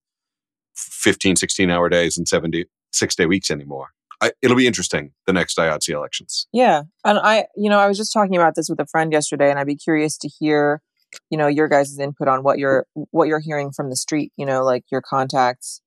15, 0.75 1.35
16 1.35 1.69
hour 1.69 1.89
days 1.89 2.17
and 2.17 2.27
70, 2.27 2.65
six 2.91 3.15
day 3.15 3.25
weeks 3.25 3.51
anymore. 3.51 3.89
I, 4.21 4.31
it'll 4.41 4.57
be 4.57 4.67
interesting 4.67 5.11
the 5.27 5.33
next 5.33 5.57
IATSE 5.57 5.89
elections. 5.89 6.47
Yeah. 6.51 6.83
And 7.05 7.19
I, 7.19 7.45
you 7.55 7.69
know, 7.69 7.79
I 7.79 7.87
was 7.87 7.97
just 7.97 8.13
talking 8.13 8.35
about 8.35 8.55
this 8.55 8.69
with 8.69 8.79
a 8.79 8.85
friend 8.85 9.11
yesterday 9.11 9.49
and 9.49 9.57
I'd 9.57 9.67
be 9.67 9.77
curious 9.77 10.17
to 10.19 10.27
hear, 10.27 10.81
you 11.29 11.37
know, 11.37 11.47
your 11.47 11.67
guys' 11.67 11.97
input 11.99 12.27
on 12.27 12.43
what 12.43 12.59
you're, 12.59 12.85
what 13.11 13.27
you're 13.27 13.39
hearing 13.39 13.71
from 13.71 13.89
the 13.89 13.95
street, 13.95 14.31
you 14.37 14.45
know, 14.45 14.63
like 14.63 14.83
your 14.91 15.01
contacts 15.01 15.81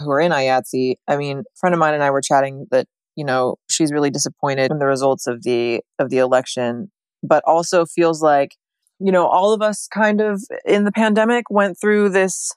who 0.00 0.10
are 0.10 0.20
in 0.20 0.32
IATSE. 0.32 0.96
I 1.08 1.16
mean, 1.16 1.40
a 1.40 1.42
friend 1.58 1.74
of 1.74 1.78
mine 1.78 1.94
and 1.94 2.02
I 2.02 2.10
were 2.10 2.22
chatting 2.22 2.66
that 2.70 2.86
you 3.16 3.24
know 3.24 3.56
she's 3.68 3.92
really 3.92 4.10
disappointed 4.10 4.70
in 4.70 4.78
the 4.78 4.86
results 4.86 5.26
of 5.26 5.42
the 5.42 5.80
of 5.98 6.10
the 6.10 6.18
election 6.18 6.90
but 7.22 7.42
also 7.46 7.84
feels 7.84 8.22
like 8.22 8.56
you 8.98 9.12
know 9.12 9.26
all 9.26 9.52
of 9.52 9.62
us 9.62 9.88
kind 9.92 10.20
of 10.20 10.42
in 10.64 10.84
the 10.84 10.92
pandemic 10.92 11.44
went 11.50 11.78
through 11.80 12.08
this 12.08 12.52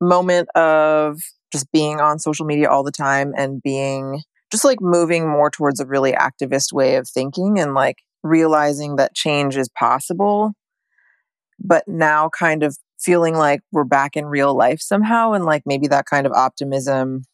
moment 0.00 0.48
of 0.56 1.20
just 1.52 1.70
being 1.72 2.00
on 2.00 2.18
social 2.18 2.46
media 2.46 2.68
all 2.68 2.82
the 2.82 2.92
time 2.92 3.32
and 3.36 3.62
being 3.62 4.20
just 4.50 4.64
like 4.64 4.80
moving 4.80 5.28
more 5.28 5.50
towards 5.50 5.80
a 5.80 5.86
really 5.86 6.12
activist 6.12 6.72
way 6.72 6.96
of 6.96 7.08
thinking 7.08 7.58
and 7.58 7.74
like 7.74 7.96
realizing 8.22 8.96
that 8.96 9.14
change 9.14 9.56
is 9.56 9.68
possible 9.78 10.52
but 11.64 11.84
now 11.86 12.28
kind 12.28 12.62
of 12.62 12.76
feeling 13.00 13.34
like 13.34 13.60
we're 13.72 13.84
back 13.84 14.16
in 14.16 14.26
real 14.26 14.54
life 14.54 14.80
somehow 14.80 15.32
and 15.32 15.44
like 15.44 15.62
maybe 15.66 15.88
that 15.88 16.06
kind 16.06 16.26
of 16.26 16.32
optimism 16.32 17.24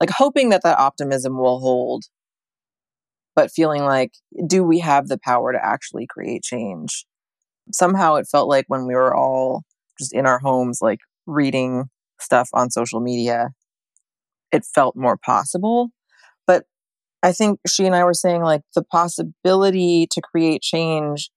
like 0.00 0.10
hoping 0.10 0.50
that 0.50 0.62
that 0.62 0.78
optimism 0.78 1.38
will 1.38 1.60
hold. 1.60 2.04
But 3.34 3.50
feeling 3.50 3.84
like 3.84 4.12
do 4.46 4.64
we 4.64 4.80
have 4.80 5.08
the 5.08 5.18
power 5.18 5.52
to 5.52 5.64
actually 5.64 6.06
create 6.08 6.42
change? 6.42 7.04
Somehow 7.72 8.14
it 8.16 8.28
felt 8.30 8.48
like 8.48 8.64
when 8.68 8.86
we 8.86 8.94
were 8.94 9.14
all 9.14 9.62
just 9.98 10.14
in 10.14 10.26
our 10.26 10.38
homes 10.38 10.78
like 10.80 11.00
reading 11.26 11.86
stuff 12.20 12.48
on 12.52 12.70
social 12.70 13.00
media 13.00 13.50
it 14.50 14.64
felt 14.64 14.96
more 14.96 15.16
possible. 15.16 15.90
But 16.46 16.64
i 17.22 17.32
think 17.32 17.58
she 17.66 17.84
and 17.84 17.96
i 17.96 18.04
were 18.04 18.14
saying 18.14 18.42
like 18.42 18.62
the 18.76 18.82
possibility 18.82 20.06
to 20.10 20.20
create 20.20 20.62
change 20.62 21.30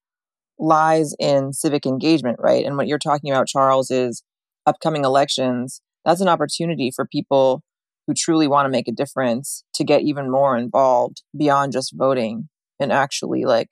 lies 0.62 1.14
in 1.20 1.52
civic 1.52 1.86
engagement 1.86 2.38
right? 2.40 2.66
And 2.66 2.78
what 2.78 2.88
you're 2.88 3.00
talking 3.00 3.32
about 3.32 3.48
charles 3.48 3.92
is 3.92 4.24
upcoming 4.66 5.04
elections. 5.04 5.82
That's 6.06 6.22
an 6.22 6.30
opportunity 6.30 6.92
for 6.96 7.06
people 7.06 7.64
who 8.08 8.14
truly 8.14 8.48
want 8.48 8.66
to 8.66 8.70
make 8.70 8.88
a 8.88 8.94
difference 8.94 9.64
to 9.74 9.84
get 9.84 10.02
even 10.02 10.30
more 10.30 10.58
involved 10.58 11.24
beyond 11.38 11.74
just 11.74 11.94
voting 11.96 12.50
and 12.80 12.92
actually 12.92 13.44
like 13.44 13.70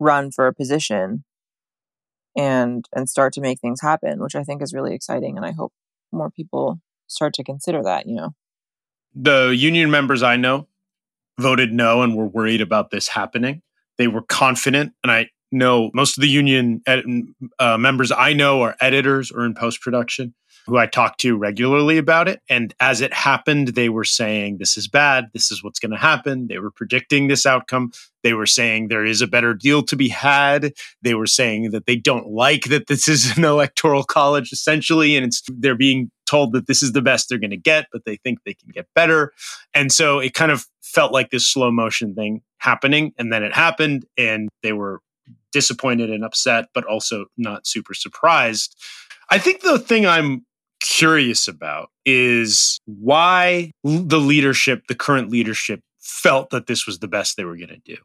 run 0.00 0.30
for 0.30 0.46
a 0.46 0.54
position 0.54 1.24
and 2.36 2.86
and 2.94 3.08
start 3.08 3.32
to 3.34 3.40
make 3.40 3.60
things 3.60 3.80
happen 3.82 4.18
which 4.20 4.34
i 4.34 4.42
think 4.42 4.62
is 4.62 4.72
really 4.72 4.94
exciting 4.94 5.36
and 5.36 5.44
i 5.44 5.52
hope 5.52 5.72
more 6.10 6.30
people 6.30 6.80
start 7.06 7.34
to 7.34 7.44
consider 7.44 7.82
that 7.82 8.06
you 8.06 8.14
know? 8.14 8.30
The 9.14 9.54
union 9.56 9.90
members 9.90 10.22
i 10.22 10.36
know 10.36 10.66
voted 11.38 11.72
no 11.72 12.02
and 12.02 12.16
were 12.16 12.26
worried 12.26 12.60
about 12.60 12.90
this 12.90 13.08
happening. 13.08 13.62
They 13.98 14.06
were 14.06 14.22
confident 14.22 14.92
and 15.02 15.12
i 15.12 15.28
know 15.52 15.90
most 15.94 16.16
of 16.16 16.22
the 16.22 16.28
union 16.28 16.82
ed- 16.86 17.04
uh, 17.58 17.76
members 17.76 18.10
i 18.12 18.32
know 18.32 18.62
are 18.62 18.76
editors 18.80 19.30
or 19.30 19.44
in 19.44 19.54
post 19.54 19.80
production 19.80 20.34
who 20.66 20.78
I 20.78 20.86
talk 20.86 21.16
to 21.18 21.36
regularly 21.36 21.98
about 21.98 22.28
it. 22.28 22.40
And 22.48 22.74
as 22.80 23.00
it 23.00 23.12
happened, 23.12 23.68
they 23.68 23.88
were 23.88 24.04
saying, 24.04 24.58
This 24.58 24.76
is 24.76 24.88
bad. 24.88 25.28
This 25.32 25.50
is 25.50 25.62
what's 25.62 25.78
going 25.78 25.90
to 25.90 25.98
happen. 25.98 26.46
They 26.46 26.58
were 26.58 26.70
predicting 26.70 27.26
this 27.26 27.46
outcome. 27.46 27.92
They 28.22 28.32
were 28.32 28.46
saying 28.46 28.88
there 28.88 29.04
is 29.04 29.20
a 29.20 29.26
better 29.26 29.54
deal 29.54 29.82
to 29.84 29.96
be 29.96 30.08
had. 30.08 30.72
They 31.02 31.14
were 31.14 31.26
saying 31.26 31.72
that 31.72 31.86
they 31.86 31.96
don't 31.96 32.28
like 32.28 32.64
that 32.64 32.86
this 32.86 33.08
is 33.08 33.36
an 33.36 33.44
electoral 33.44 34.04
college, 34.04 34.52
essentially. 34.52 35.16
And 35.16 35.26
it's, 35.26 35.42
they're 35.48 35.74
being 35.74 36.10
told 36.26 36.52
that 36.52 36.66
this 36.66 36.82
is 36.82 36.92
the 36.92 37.02
best 37.02 37.28
they're 37.28 37.38
going 37.38 37.50
to 37.50 37.56
get, 37.56 37.88
but 37.92 38.04
they 38.04 38.16
think 38.16 38.38
they 38.44 38.54
can 38.54 38.70
get 38.70 38.86
better. 38.94 39.32
And 39.74 39.90
so 39.90 40.20
it 40.20 40.34
kind 40.34 40.52
of 40.52 40.66
felt 40.80 41.12
like 41.12 41.30
this 41.30 41.46
slow 41.46 41.70
motion 41.70 42.14
thing 42.14 42.42
happening. 42.58 43.12
And 43.18 43.32
then 43.32 43.42
it 43.42 43.52
happened, 43.52 44.06
and 44.16 44.48
they 44.62 44.72
were 44.72 45.00
disappointed 45.52 46.10
and 46.10 46.24
upset, 46.24 46.66
but 46.74 46.84
also 46.84 47.26
not 47.36 47.66
super 47.66 47.94
surprised. 47.94 48.76
I 49.30 49.38
think 49.38 49.60
the 49.60 49.78
thing 49.78 50.06
I'm 50.06 50.44
curious 50.80 51.48
about 51.48 51.90
is 52.04 52.80
why 52.86 53.70
the 53.84 54.18
leadership, 54.18 54.86
the 54.88 54.94
current 54.94 55.30
leadership, 55.30 55.80
felt 56.00 56.50
that 56.50 56.66
this 56.66 56.86
was 56.86 56.98
the 56.98 57.08
best 57.08 57.36
they 57.36 57.44
were 57.44 57.56
going 57.56 57.68
to 57.68 57.80
do. 57.84 57.96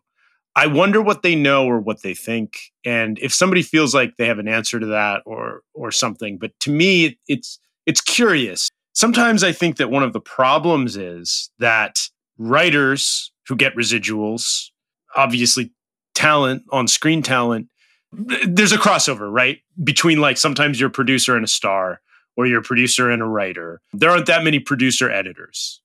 I 0.56 0.66
wonder 0.68 1.02
what 1.02 1.22
they 1.22 1.36
know 1.36 1.66
or 1.66 1.80
what 1.80 2.02
they 2.02 2.16
think, 2.16 2.72
and 2.84 3.20
if 3.20 3.32
somebody 3.32 3.62
feels 3.62 3.94
like 3.94 4.16
they 4.18 4.26
have 4.26 4.40
an 4.40 4.48
answer 4.48 4.80
to 4.80 4.88
that 4.88 5.22
or 5.26 5.62
or 5.76 5.92
something. 5.92 6.40
But 6.40 6.60
to 6.62 6.72
me, 6.72 7.20
it's 7.28 7.60
it's 7.86 8.02
curious. 8.02 8.70
Sometimes 8.94 9.44
I 9.44 9.52
think 9.52 9.78
that 9.78 9.92
one 9.92 10.02
of 10.02 10.14
the 10.14 10.20
problems 10.20 10.98
is 10.98 11.52
that 11.60 12.10
writers 12.40 13.32
who 13.48 13.56
get 13.56 13.76
residuals, 13.76 14.70
obviously 15.16 15.72
talent 16.18 16.64
on 16.72 16.88
screen 16.88 17.22
talent, 17.22 17.68
there's 18.12 18.72
a 18.72 18.78
crossover, 18.78 19.32
right? 19.32 19.60
Between 19.84 20.20
like 20.20 20.38
sometimes 20.38 20.80
you're 20.80 20.90
a 20.90 20.92
producer 20.92 21.36
and 21.36 21.46
a 21.46 21.48
star, 21.48 22.02
or 22.36 22.48
you're 22.48 22.62
a 22.62 22.64
producer 22.64 23.10
and 23.12 23.22
a 23.22 23.26
writer. 23.26 23.82
There 23.94 24.10
aren't 24.10 24.26
that 24.26 24.44
many 24.44 24.60
producer 24.60 25.12
editors, 25.12 25.80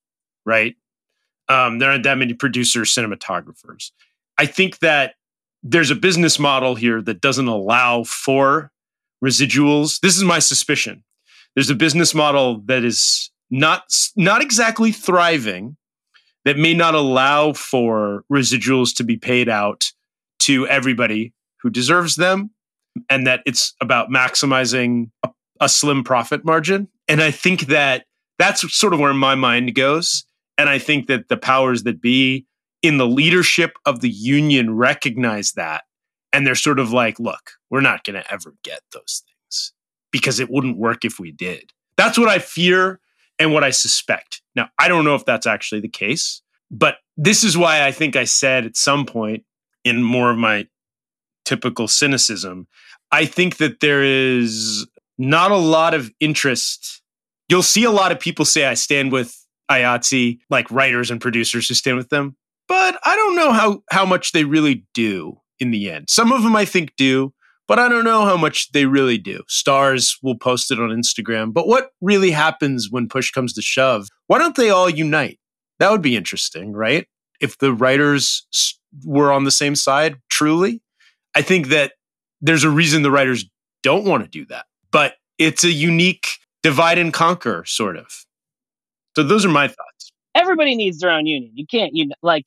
right? 0.46 0.74
Um, 1.48 1.78
there 1.78 1.90
aren't 1.90 2.04
that 2.04 2.16
many 2.16 2.32
producer 2.32 2.82
cinematographers. 2.82 3.90
I 4.38 4.46
think 4.46 4.78
that 4.78 5.14
there's 5.62 5.90
a 5.90 5.94
business 5.94 6.38
model 6.38 6.74
here 6.76 7.02
that 7.02 7.20
doesn't 7.20 7.48
allow 7.48 8.04
for 8.04 8.72
residuals. 9.22 10.00
This 10.00 10.16
is 10.16 10.24
my 10.24 10.38
suspicion. 10.38 11.04
There's 11.54 11.70
a 11.70 11.74
business 11.74 12.14
model 12.14 12.62
that 12.64 12.84
is 12.84 13.30
not 13.50 13.84
not 14.16 14.40
exactly 14.40 14.92
thriving 14.92 15.76
that 16.44 16.56
may 16.56 16.72
not 16.72 16.94
allow 16.94 17.52
for 17.52 18.24
residuals 18.32 18.94
to 18.96 19.04
be 19.04 19.16
paid 19.16 19.48
out 19.48 19.92
to 20.44 20.66
everybody 20.68 21.32
who 21.60 21.70
deserves 21.70 22.16
them 22.16 22.50
and 23.08 23.26
that 23.26 23.40
it's 23.46 23.74
about 23.80 24.10
maximizing 24.10 25.10
a, 25.24 25.30
a 25.60 25.68
slim 25.68 26.04
profit 26.04 26.44
margin. 26.44 26.88
And 27.08 27.22
i 27.22 27.30
think 27.30 27.66
that 27.66 28.04
that's 28.38 28.74
sort 28.74 28.94
of 28.94 29.00
where 29.00 29.14
my 29.14 29.34
mind 29.34 29.74
goes. 29.74 30.24
And 30.58 30.68
i 30.68 30.78
think 30.78 31.06
that 31.06 31.28
the 31.28 31.36
powers 31.36 31.84
that 31.84 32.00
be 32.00 32.46
in 32.82 32.98
the 32.98 33.06
leadership 33.06 33.72
of 33.86 34.00
the 34.00 34.10
union 34.10 34.74
recognize 34.76 35.52
that. 35.52 35.84
And 36.32 36.46
they're 36.46 36.54
sort 36.54 36.78
of 36.78 36.92
like 36.92 37.18
look 37.18 37.52
we're 37.70 37.80
not 37.80 38.04
going 38.04 38.20
to 38.20 38.32
ever 38.32 38.54
get 38.62 38.80
those 38.92 39.22
things 39.24 39.72
because 40.10 40.40
it 40.40 40.50
wouldn't 40.50 40.76
work 40.76 41.04
if 41.04 41.18
we 41.18 41.30
did. 41.30 41.72
That's 41.96 42.18
what 42.18 42.28
i 42.28 42.38
fear 42.38 43.00
and 43.38 43.52
what 43.52 43.64
i 43.64 43.70
suspect. 43.70 44.42
Now 44.56 44.68
i 44.78 44.88
don't 44.88 45.04
know 45.04 45.14
if 45.14 45.24
that's 45.24 45.46
actually 45.46 45.80
the 45.80 45.88
case 45.88 46.42
but 46.72 46.96
this 47.16 47.44
is 47.44 47.56
why 47.56 47.86
i 47.86 47.92
think 47.92 48.16
i 48.16 48.24
said 48.24 48.64
at 48.64 48.76
some 48.76 49.04
point 49.04 49.44
in 49.84 50.02
more 50.02 50.30
of 50.30 50.38
my 50.38 50.66
typical 51.44 51.88
cynicism 51.88 52.66
i 53.10 53.24
think 53.24 53.56
that 53.56 53.80
there 53.80 54.02
is 54.02 54.86
not 55.18 55.50
a 55.50 55.56
lot 55.56 55.94
of 55.94 56.10
interest 56.20 57.02
you'll 57.48 57.62
see 57.62 57.84
a 57.84 57.90
lot 57.90 58.12
of 58.12 58.20
people 58.20 58.44
say 58.44 58.64
i 58.64 58.74
stand 58.74 59.12
with 59.12 59.38
IATSE, 59.70 60.38
like 60.50 60.70
writers 60.70 61.10
and 61.10 61.18
producers 61.20 61.66
who 61.66 61.74
stand 61.74 61.96
with 61.96 62.10
them 62.10 62.36
but 62.72 62.98
I 63.04 63.16
don't 63.16 63.36
know 63.36 63.52
how 63.52 63.82
how 63.90 64.06
much 64.06 64.32
they 64.32 64.44
really 64.44 64.86
do 64.94 65.38
in 65.60 65.72
the 65.72 65.90
end. 65.90 66.08
Some 66.08 66.32
of 66.32 66.42
them 66.42 66.56
I 66.56 66.64
think 66.64 66.94
do, 66.96 67.32
but 67.68 67.78
I 67.78 67.86
don't 67.88 68.04
know 68.04 68.24
how 68.24 68.38
much 68.38 68.72
they 68.72 68.86
really 68.86 69.18
do. 69.18 69.42
Stars 69.46 70.16
will 70.22 70.38
post 70.38 70.70
it 70.70 70.80
on 70.80 70.88
Instagram, 70.88 71.52
but 71.52 71.68
what 71.68 71.90
really 72.00 72.30
happens 72.30 72.88
when 72.90 73.08
push 73.08 73.30
comes 73.30 73.52
to 73.54 73.62
shove? 73.62 74.08
Why 74.26 74.38
don't 74.38 74.56
they 74.56 74.70
all 74.70 74.88
unite? 74.88 75.38
That 75.78 75.90
would 75.90 76.00
be 76.00 76.16
interesting, 76.16 76.72
right? 76.72 77.06
If 77.40 77.58
the 77.58 77.74
writers 77.74 78.46
were 79.04 79.32
on 79.32 79.44
the 79.44 79.50
same 79.50 79.74
side, 79.74 80.16
truly, 80.28 80.82
I 81.34 81.42
think 81.42 81.68
that 81.68 81.92
there's 82.40 82.64
a 82.64 82.70
reason 82.70 83.02
the 83.02 83.10
writers 83.10 83.44
don't 83.82 84.04
want 84.04 84.24
to 84.24 84.28
do 84.28 84.44
that. 84.46 84.66
But 84.90 85.14
it's 85.38 85.64
a 85.64 85.70
unique 85.70 86.26
divide 86.62 86.98
and 86.98 87.12
conquer 87.12 87.64
sort 87.66 87.96
of. 87.96 88.24
So 89.16 89.22
those 89.22 89.44
are 89.44 89.50
my 89.50 89.68
thoughts 89.68 90.02
everybody 90.34 90.74
needs 90.74 90.98
their 90.98 91.10
own 91.10 91.26
union. 91.26 91.52
You 91.54 91.66
can't, 91.66 91.94
you 91.94 92.06
know, 92.06 92.14
like, 92.22 92.46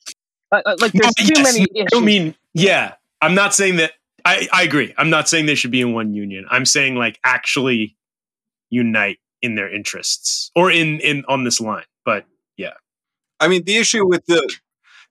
uh, 0.52 0.62
uh, 0.64 0.76
like 0.80 0.92
there's 0.92 1.14
too 1.18 1.32
yes, 1.34 1.54
many. 1.54 1.86
I 1.94 2.00
mean, 2.00 2.34
yeah, 2.54 2.94
I'm 3.20 3.34
not 3.34 3.54
saying 3.54 3.76
that. 3.76 3.92
I, 4.24 4.48
I 4.52 4.62
agree. 4.64 4.92
I'm 4.98 5.10
not 5.10 5.28
saying 5.28 5.46
they 5.46 5.54
should 5.54 5.70
be 5.70 5.80
in 5.80 5.92
one 5.92 6.12
union. 6.12 6.46
I'm 6.50 6.66
saying 6.66 6.96
like 6.96 7.20
actually 7.24 7.96
unite 8.70 9.18
in 9.40 9.54
their 9.54 9.72
interests 9.72 10.50
or 10.56 10.70
in 10.70 11.00
in 11.00 11.24
on 11.28 11.44
this 11.44 11.60
line. 11.60 11.84
But 12.04 12.26
yeah, 12.56 12.72
I 13.38 13.46
mean 13.46 13.64
the 13.64 13.76
issue 13.76 14.04
with 14.06 14.26
the 14.26 14.52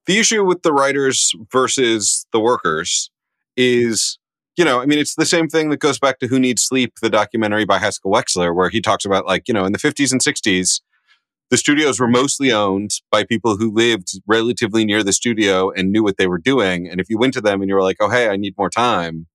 the 0.08 0.20
issue 0.20 0.44
with 0.46 0.62
the 0.62 0.74
writers 0.74 1.34
versus 1.52 2.26
the 2.32 2.39
workers 2.39 3.10
is 3.58 4.18
you 4.58 4.63
know, 4.63 4.82
I 4.82 4.86
mean, 4.86 5.00
it's 5.00 5.15
the 5.15 5.26
same 5.26 5.50
thing 5.50 5.70
that 5.70 5.82
goes 5.82 6.00
back 6.00 6.20
to 6.20 6.28
Who 6.28 6.39
Needs 6.39 6.63
Sleep, 6.63 6.94
the 7.02 7.10
documentary 7.10 7.65
by 7.65 7.78
Haskell 7.78 8.12
Wexler, 8.12 8.56
where 8.56 8.70
he 8.70 8.80
talks 8.80 9.04
about 9.04 9.26
like, 9.26 9.48
you 9.48 9.54
know, 9.54 9.65
in 9.65 9.74
the 9.74 9.78
50s 9.78 10.13
and 10.13 10.22
60s, 10.22 10.80
the 11.50 11.58
studios 11.58 12.00
were 12.00 12.08
mostly 12.08 12.52
owned 12.52 12.91
by 13.12 13.24
people 13.24 13.58
who 13.58 13.72
lived 13.72 14.20
relatively 14.26 14.86
near 14.86 15.04
the 15.04 15.13
studio 15.13 15.72
and 15.72 15.91
knew 15.91 16.04
what 16.04 16.18
they 16.18 16.28
were 16.28 16.39
doing. 16.39 16.88
And 16.88 17.00
if 17.00 17.10
you 17.10 17.18
went 17.18 17.34
to 17.34 17.41
them 17.41 17.62
and 17.62 17.70
you 17.70 17.76
were 17.76 17.84
like, 17.84 17.98
oh, 18.00 18.10
hey, 18.10 18.30
I 18.30 18.38
need 18.38 18.56
more 18.58 18.70
time, 18.70 19.28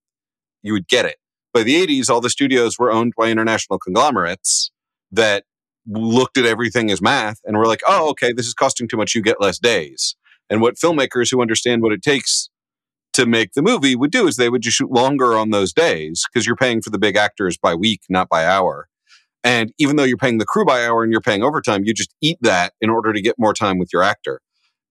you 0.62 0.72
would 0.72 0.88
get 0.88 1.04
it. 1.04 1.16
By 1.52 1.62
the 1.64 1.86
80s, 1.86 2.08
all 2.08 2.20
the 2.20 2.30
studios 2.30 2.78
were 2.78 2.90
owned 2.90 3.12
by 3.16 3.30
international 3.30 3.78
conglomerates 3.78 4.70
that 5.12 5.44
looked 5.86 6.38
at 6.38 6.46
everything 6.46 6.90
as 6.90 7.02
math 7.02 7.40
and 7.44 7.56
were 7.56 7.66
like, 7.66 7.82
oh, 7.86 8.08
okay, 8.10 8.32
this 8.32 8.46
is 8.46 8.54
costing 8.54 8.88
too 8.88 8.96
much. 8.96 9.14
You 9.14 9.22
get 9.22 9.40
less 9.40 9.58
days. 9.58 10.16
And 10.50 10.60
what 10.60 10.76
filmmakers 10.76 11.30
who 11.30 11.40
understand 11.40 11.82
what 11.82 11.92
it 11.92 12.02
takes 12.02 12.50
to 13.12 13.26
make 13.26 13.52
the 13.54 13.62
movie 13.62 13.96
would 13.96 14.10
do 14.10 14.26
is 14.26 14.36
they 14.36 14.50
would 14.50 14.62
just 14.62 14.76
shoot 14.76 14.90
longer 14.90 15.38
on 15.38 15.50
those 15.50 15.72
days 15.72 16.24
because 16.30 16.46
you're 16.46 16.56
paying 16.56 16.82
for 16.82 16.90
the 16.90 16.98
big 16.98 17.16
actors 17.16 17.56
by 17.56 17.74
week, 17.74 18.02
not 18.08 18.28
by 18.28 18.44
hour. 18.44 18.88
And 19.42 19.72
even 19.78 19.96
though 19.96 20.04
you're 20.04 20.18
paying 20.18 20.38
the 20.38 20.44
crew 20.44 20.64
by 20.64 20.84
hour 20.84 21.02
and 21.02 21.12
you're 21.12 21.20
paying 21.20 21.42
overtime, 21.42 21.84
you 21.84 21.94
just 21.94 22.14
eat 22.20 22.38
that 22.42 22.74
in 22.80 22.90
order 22.90 23.12
to 23.12 23.22
get 23.22 23.36
more 23.38 23.54
time 23.54 23.78
with 23.78 23.90
your 23.92 24.02
actor. 24.02 24.40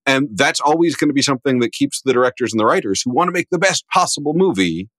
And 0.06 0.30
that's 0.34 0.60
always 0.60 0.96
going 0.96 1.10
to 1.10 1.14
be 1.14 1.22
something 1.22 1.60
that 1.60 1.72
keeps 1.72 2.02
the 2.02 2.14
directors 2.14 2.52
and 2.52 2.60
the 2.60 2.66
writers 2.66 3.04
who 3.04 3.12
want 3.12 3.28
to 3.28 3.32
make 3.32 3.50
the 3.52 3.60
best 3.60 3.88
possible 3.90 4.34
movie 4.34 4.90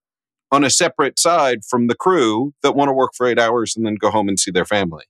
on 0.51 0.63
a 0.63 0.69
separate 0.69 1.19
side 1.19 1.65
from 1.65 1.87
the 1.87 1.95
crew 1.95 2.53
that 2.63 2.75
want 2.75 2.89
to 2.89 2.93
work 2.93 3.11
for 3.15 3.27
eight 3.27 3.39
hours 3.39 3.75
and 3.75 3.85
then 3.85 3.95
go 3.95 4.09
home 4.09 4.29
and 4.29 4.39
see 4.39 4.51
their 4.51 4.65
family. 4.65 5.03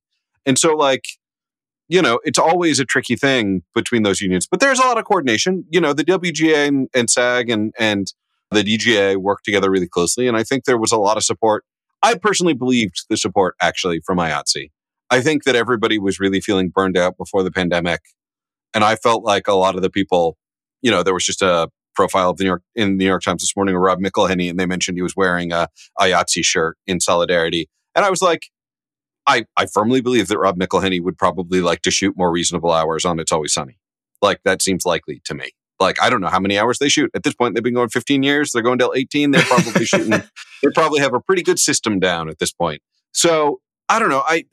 And 0.46 0.58
so, 0.58 0.76
like, 0.76 1.06
you 1.92 2.02
know, 2.02 2.20
it's 2.24 2.40
always 2.40 2.80
a 2.80 2.86
tricky 2.86 3.16
thing 3.16 3.64
between 3.76 4.04
those 4.04 4.22
unions, 4.22 4.48
but 4.50 4.60
there's 4.60 4.80
a 4.80 4.84
lot 4.84 4.98
of 4.98 5.06
coordination. 5.06 5.66
You 5.70 5.82
know, 5.82 5.94
the 5.94 6.06
WGA 6.06 6.68
and, 6.68 6.90
and 6.94 7.10
SAG 7.10 7.50
and, 7.50 7.74
and 7.78 8.14
the 8.50 8.64
DGA 8.64 9.18
work 9.18 9.44
together 9.44 9.70
really 9.70 9.88
closely. 9.88 10.28
And 10.28 10.38
I 10.38 10.44
think 10.44 10.66
there 10.66 10.78
was 10.78 10.92
a 10.92 10.98
lot 10.98 11.18
of 11.18 11.24
support 11.24 11.66
I 12.04 12.16
personally 12.16 12.54
believed 12.54 13.06
the 13.10 13.18
support 13.18 13.56
actually 13.62 14.00
from 14.00 14.18
IATSE. 14.18 14.72
I 15.10 15.22
think 15.22 15.44
that 15.44 15.56
everybody 15.56 16.00
was 16.00 16.20
really 16.20 16.42
feeling 16.42 16.70
burned 16.70 16.98
out 16.98 17.18
before 17.18 17.44
the 17.44 17.52
pandemic. 17.52 18.02
And 18.74 18.84
I 18.84 18.96
felt 18.96 19.24
like 19.24 19.48
a 19.48 19.54
lot 19.54 19.76
of 19.76 19.82
the 19.82 19.90
people, 19.90 20.38
you 20.82 20.90
know, 20.90 21.04
there 21.04 21.14
was 21.14 21.26
just 21.26 21.42
a 21.42 21.70
profile 21.94 22.30
of 22.30 22.38
the 22.38 22.46
New 22.46 22.50
York 22.50 22.64
in 22.76 22.98
the 22.98 23.04
New 23.04 23.10
York 23.10 23.22
Times 23.22 23.44
this 23.44 23.56
morning 23.56 23.76
of 23.76 23.82
Rob 23.82 24.00
McElhenney, 24.00 24.50
and 24.50 24.60
they 24.60 24.66
mentioned 24.66 24.98
he 24.98 25.02
was 25.02 25.16
wearing 25.16 25.52
a 25.52 25.68
IATSE 26.00 26.44
shirt 26.44 26.78
in 26.88 27.00
solidarity. 27.00 27.70
And 27.94 28.06
I 28.06 28.10
was 28.10 28.22
like, 28.22 28.48
I, 29.28 29.46
I 29.58 29.66
firmly 29.68 30.02
believe 30.02 30.28
that 30.30 30.40
Rob 30.40 30.58
McElhenney 30.58 31.02
would 31.02 31.18
probably 31.18 31.62
like 31.62 31.82
to 31.84 31.92
shoot 31.92 32.18
more 32.18 32.32
reasonable 32.32 32.72
hours 32.72 33.06
on 33.06 33.20
It's 33.20 33.32
Always 33.32 33.54
Sunny. 33.54 33.80
Like 34.22 34.42
that 34.44 34.62
seems 34.62 34.86
likely 34.86 35.22
to 35.26 35.34
me 35.34 35.52
like 35.82 36.02
I 36.02 36.10
don't 36.10 36.22
know 36.22 36.30
how 36.30 36.40
many 36.40 36.58
hours 36.58 36.80
they 36.80 36.88
shoot. 36.88 37.12
At 37.14 37.24
this 37.24 37.34
point, 37.34 37.56
they've 37.56 37.64
been 37.64 37.74
going 37.74 37.90
15 37.90 38.24
years. 38.24 38.52
They're 38.52 38.62
going 38.62 38.78
till 38.78 38.94
18. 38.96 39.32
They're 39.32 39.42
probably 39.42 39.84
shooting. 39.86 40.12
They 40.12 40.70
probably 40.74 41.02
have 41.02 41.14
a 41.14 41.20
pretty 41.20 41.42
good 41.42 41.60
system 41.60 42.00
down 42.00 42.30
at 42.30 42.40
this 42.40 42.54
point. 42.54 42.82
So 43.12 43.60
I 43.90 44.00
don't 44.00 44.10
know. 44.10 44.24
I 44.26 44.46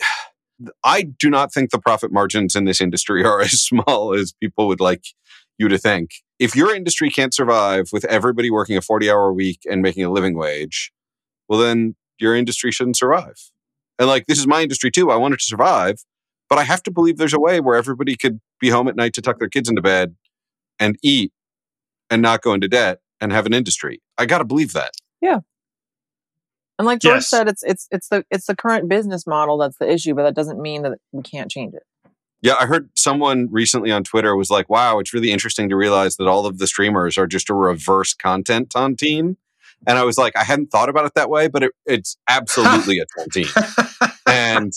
I 0.82 1.02
do 1.02 1.30
not 1.30 1.52
think 1.52 1.70
the 1.70 1.78
profit 1.78 2.10
margins 2.10 2.56
in 2.56 2.64
this 2.64 2.80
industry 2.80 3.22
are 3.22 3.40
as 3.42 3.62
small 3.62 4.14
as 4.14 4.32
people 4.32 4.66
would 4.66 4.80
like 4.80 5.04
you 5.58 5.68
to 5.68 5.78
think. 5.78 6.10
If 6.40 6.56
your 6.56 6.74
industry 6.74 7.10
can't 7.10 7.34
survive 7.34 7.90
with 7.92 8.04
everybody 8.06 8.50
working 8.50 8.76
a 8.76 8.82
40 8.82 9.10
hour 9.10 9.32
week 9.32 9.60
and 9.70 9.82
making 9.82 10.04
a 10.04 10.10
living 10.10 10.36
wage, 10.36 10.92
well, 11.48 11.60
then 11.60 11.94
your 12.18 12.34
industry 12.34 12.72
shouldn't 12.72 12.96
survive. 12.96 13.50
And 13.98 14.08
like, 14.08 14.26
this 14.26 14.38
is 14.38 14.46
my 14.46 14.62
industry 14.62 14.90
too. 14.90 15.10
I 15.10 15.16
want 15.16 15.34
it 15.34 15.40
to 15.40 15.44
survive, 15.44 15.96
but 16.48 16.58
I 16.58 16.64
have 16.64 16.82
to 16.84 16.90
believe 16.90 17.16
there's 17.16 17.34
a 17.34 17.40
way 17.40 17.60
where 17.60 17.76
everybody 17.76 18.16
could 18.16 18.40
be 18.60 18.70
home 18.70 18.88
at 18.88 18.96
night 18.96 19.12
to 19.14 19.22
tuck 19.22 19.38
their 19.38 19.48
kids 19.48 19.68
into 19.68 19.82
bed 19.82 20.14
and 20.78 20.96
eat 21.02 21.32
and 22.10 22.22
not 22.22 22.42
go 22.42 22.54
into 22.54 22.68
debt 22.68 23.00
and 23.20 23.32
have 23.32 23.46
an 23.46 23.52
industry. 23.52 24.00
I 24.16 24.26
got 24.26 24.38
to 24.38 24.44
believe 24.44 24.72
that. 24.72 24.92
Yeah. 25.20 25.40
And 26.78 26.86
like 26.86 27.00
George 27.00 27.16
Yes. 27.16 27.28
said, 27.28 27.48
it's 27.48 27.62
it's 27.64 27.88
it's 27.90 28.08
the 28.08 28.24
it's 28.30 28.46
the 28.46 28.54
current 28.54 28.88
business 28.88 29.26
model 29.26 29.58
that's 29.58 29.78
the 29.78 29.90
issue, 29.90 30.14
but 30.14 30.22
that 30.22 30.34
doesn't 30.36 30.60
mean 30.60 30.82
that 30.82 30.98
we 31.10 31.22
can't 31.22 31.50
change 31.50 31.74
it. 31.74 31.82
Yeah, 32.40 32.54
I 32.60 32.66
heard 32.66 32.88
someone 32.94 33.48
recently 33.50 33.90
on 33.90 34.04
Twitter 34.04 34.36
was 34.36 34.48
like, 34.48 34.70
"Wow, 34.70 35.00
it's 35.00 35.12
really 35.12 35.32
interesting 35.32 35.68
to 35.70 35.76
realize 35.76 36.16
that 36.18 36.28
all 36.28 36.46
of 36.46 36.58
the 36.58 36.68
streamers 36.68 37.18
are 37.18 37.26
just 37.26 37.50
a 37.50 37.54
reverse 37.54 38.14
content 38.14 38.68
tontine." 38.70 39.36
And 39.86 39.96
I 39.98 40.04
was 40.04 40.18
like, 40.18 40.36
I 40.36 40.44
hadn't 40.44 40.66
thought 40.70 40.88
about 40.88 41.06
it 41.06 41.12
that 41.14 41.30
way, 41.30 41.48
but 41.48 41.62
it, 41.62 41.72
it's 41.86 42.16
absolutely 42.28 42.98
a 42.98 43.06
tontine. 43.18 44.12
and 44.26 44.72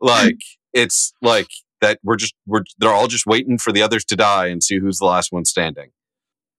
like, 0.00 0.38
it's 0.72 1.12
like 1.22 1.48
that 1.80 1.98
we're 2.02 2.16
just 2.16 2.34
we're 2.46 2.64
they're 2.78 2.92
all 2.92 3.06
just 3.08 3.26
waiting 3.26 3.58
for 3.58 3.72
the 3.72 3.82
others 3.82 4.04
to 4.06 4.16
die 4.16 4.46
and 4.48 4.62
see 4.62 4.78
who's 4.78 4.98
the 4.98 5.06
last 5.06 5.32
one 5.32 5.44
standing. 5.44 5.90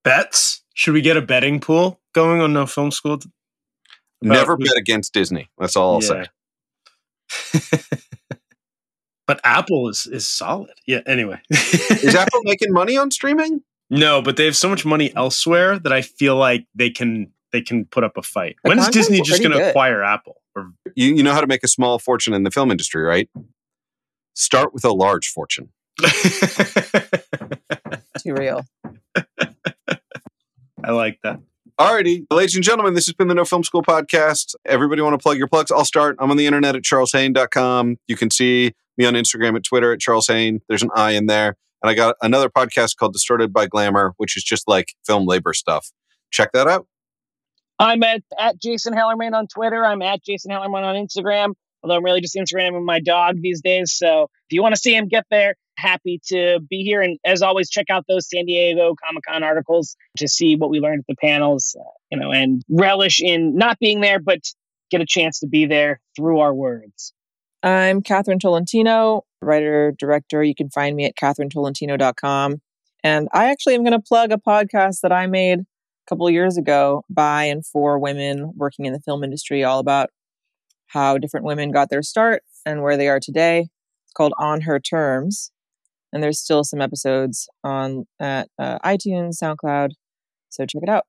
Bets? 0.04 0.64
Should 0.74 0.94
we 0.94 1.02
get 1.02 1.18
a 1.18 1.22
betting 1.22 1.60
pool 1.60 2.00
going 2.14 2.42
on 2.42 2.54
No 2.54 2.66
Film 2.66 2.92
School? 2.92 3.14
About 3.14 3.24
Never 4.22 4.56
who- 4.56 4.66
bet 4.66 4.78
against 4.78 5.14
Disney. 5.14 5.50
That's 5.60 5.76
all 5.76 5.96
I'll 5.96 6.02
say. 6.02 6.26
But 9.28 9.40
Apple 9.46 9.88
is 9.88 10.08
is 10.08 10.28
solid. 10.28 10.72
Yeah. 10.86 11.02
Anyway, 11.06 11.40
Is 11.50 12.16
Apple 12.16 12.42
making 12.44 12.74
money 12.74 12.98
on 12.98 13.12
streaming? 13.12 13.62
no, 13.90 14.22
but 14.22 14.36
they 14.36 14.44
have 14.46 14.58
so 14.58 14.68
much 14.68 14.84
money 14.86 15.16
elsewhere 15.16 15.80
that 15.80 15.94
I 15.94 16.02
feel 16.02 16.36
like 16.36 16.66
they 16.76 16.90
can 16.90 17.32
they 17.52 17.62
can 17.62 17.86
put 17.86 18.04
up 18.04 18.18
a 18.18 18.22
fight. 18.22 18.58
The 18.64 18.70
when 18.70 18.80
is 18.80 18.88
Disney 18.90 19.22
just 19.22 19.42
going 19.42 19.58
to 19.58 19.70
acquire 19.70 20.04
Apple? 20.04 20.42
Or 20.56 20.72
You 20.96 21.16
you 21.16 21.24
know 21.24 21.34
how 21.34 21.42
to 21.42 21.48
make 21.48 21.64
a 21.64 21.68
small 21.68 22.00
fortune 22.00 22.34
in 22.34 22.44
the 22.44 22.52
film 22.52 22.72
industry, 22.72 23.04
right? 23.04 23.30
Start 24.34 24.74
with 24.74 24.86
a 24.86 24.92
large 24.92 25.28
fortune. 25.28 25.70
Too 28.20 28.34
real. 28.34 28.66
I 30.84 30.92
like 30.92 31.20
that. 31.24 31.40
Alrighty, 31.80 32.26
ladies 32.32 32.54
and 32.56 32.64
gentlemen, 32.64 32.94
this 32.94 33.08
has 33.08 33.16
been 33.16 33.28
the 33.28 33.34
No 33.34 33.46
Film 33.46 33.64
School 33.64 33.82
podcast. 33.82 34.54
Everybody 34.66 35.02
want 35.02 35.14
to 35.14 35.18
plug 35.18 35.38
your 35.38 35.48
plugs? 35.48 35.72
I'll 35.72 35.86
start. 35.86 36.16
I'm 36.20 36.30
on 36.30 36.38
the 36.38 36.46
internet 36.46 36.76
at 36.76 36.84
charleshaine.com. 36.84 37.98
You 38.08 38.16
can 38.16 38.30
see 38.30 38.74
me 38.98 39.06
on 39.06 39.14
Instagram 39.16 39.56
at 39.56 39.64
Twitter 39.64 39.92
at 39.92 40.00
Charles 40.00 40.28
Haine. 40.28 40.62
There's 40.68 40.84
an 40.84 40.90
I 40.96 41.12
in 41.12 41.26
there. 41.26 41.56
And 41.82 41.90
I 41.90 41.96
got 41.96 42.18
another 42.22 42.50
podcast 42.50 42.98
called 42.98 43.14
Distorted 43.14 43.52
by 43.52 43.66
Glamour, 43.66 44.14
which 44.18 44.38
is 44.38 44.44
just 44.44 44.68
like 44.68 44.94
film 45.06 45.26
labor 45.26 45.54
stuff. 45.54 45.92
Check 46.30 46.52
that 46.52 46.68
out. 46.68 46.88
I'm 47.82 48.04
at, 48.04 48.22
at 48.38 48.62
Jason 48.62 48.94
Hellerman 48.94 49.34
on 49.34 49.48
Twitter. 49.48 49.84
I'm 49.84 50.04
at 50.04 50.24
Jason 50.24 50.52
Hellerman 50.52 50.84
on 50.84 50.96
Instagram, 50.96 51.54
although 51.82 51.96
I'm 51.96 52.06
really 52.06 52.22
just 52.22 52.36
Instagramming 52.36 52.86
my 52.86 53.00
dog 53.00 53.42
these 53.42 53.62
days. 53.62 53.94
So 53.94 54.24
if 54.24 54.54
you 54.54 54.62
want 54.62 54.76
to 54.76 54.80
see 54.80 54.96
him, 54.96 55.08
get 55.08 55.26
there. 55.32 55.56
Happy 55.78 56.22
to 56.28 56.60
be 56.70 56.84
here. 56.84 57.02
And 57.02 57.18
as 57.26 57.42
always, 57.42 57.72
check 57.72 57.88
out 57.90 58.06
those 58.08 58.30
San 58.30 58.46
Diego 58.46 58.94
Comic 59.04 59.24
Con 59.28 59.42
articles 59.42 59.96
to 60.18 60.28
see 60.28 60.56
what 60.56 60.70
we 60.70 60.80
learned 60.80 61.00
at 61.00 61.08
the 61.08 61.16
panels, 61.16 61.76
uh, 61.80 61.84
you 62.12 62.20
know, 62.20 62.32
and 62.32 62.62
relish 62.70 63.20
in 63.20 63.56
not 63.56 63.80
being 63.80 64.00
there, 64.00 64.20
but 64.20 64.42
get 64.92 65.02
a 65.02 65.06
chance 65.06 65.40
to 65.40 65.48
be 65.48 65.66
there 65.66 66.00
through 66.16 66.40
our 66.40 66.54
words. 66.54 67.14
I'm 67.64 68.04
Catherine 68.04 68.38
Tolentino, 68.38 69.24
writer, 69.42 69.92
director. 69.98 70.44
You 70.44 70.54
can 70.54 70.70
find 70.70 70.96
me 70.96 71.06
at 71.06 71.16
catherinetolentino.com. 71.16 72.62
And 73.04 73.28
I 73.34 73.50
actually 73.50 73.74
am 73.74 73.84
going 73.84 74.00
to 74.00 74.00
plug 74.00 74.32
a 74.32 74.38
podcast 74.38 75.02
that 75.02 75.12
I 75.12 75.26
made 75.26 75.62
a 76.06 76.10
couple 76.10 76.28
of 76.28 76.34
years 76.34 76.58
ago 76.58 77.04
by 77.10 77.46
and 77.46 77.66
for 77.66 78.00
women 78.00 78.54
working 78.56 78.86
in 78.86 78.94
the 78.94 79.00
film 79.00 79.24
industry, 79.24 79.64
all 79.64 79.80
about 79.80 80.10
how 80.88 81.18
different 81.18 81.46
women 81.46 81.72
got 81.72 81.90
their 81.90 82.02
start 82.02 82.44
and 82.66 82.82
where 82.82 82.98
they 82.98 83.08
are 83.08 83.20
today. 83.20 83.70
It's 84.06 84.14
called 84.14 84.34
On 84.38 84.62
Her 84.62 84.80
Terms. 84.80 85.52
And 86.14 86.22
there's 86.22 86.40
still 86.40 86.66
some 86.66 86.82
episodes 86.82 87.48
on 87.64 88.06
at 88.20 88.50
uh, 88.60 88.80
iTunes, 88.80 89.38
SoundCloud. 89.42 89.92
So 90.50 90.66
check 90.66 90.84
it 90.84 90.90
out. 90.90 91.06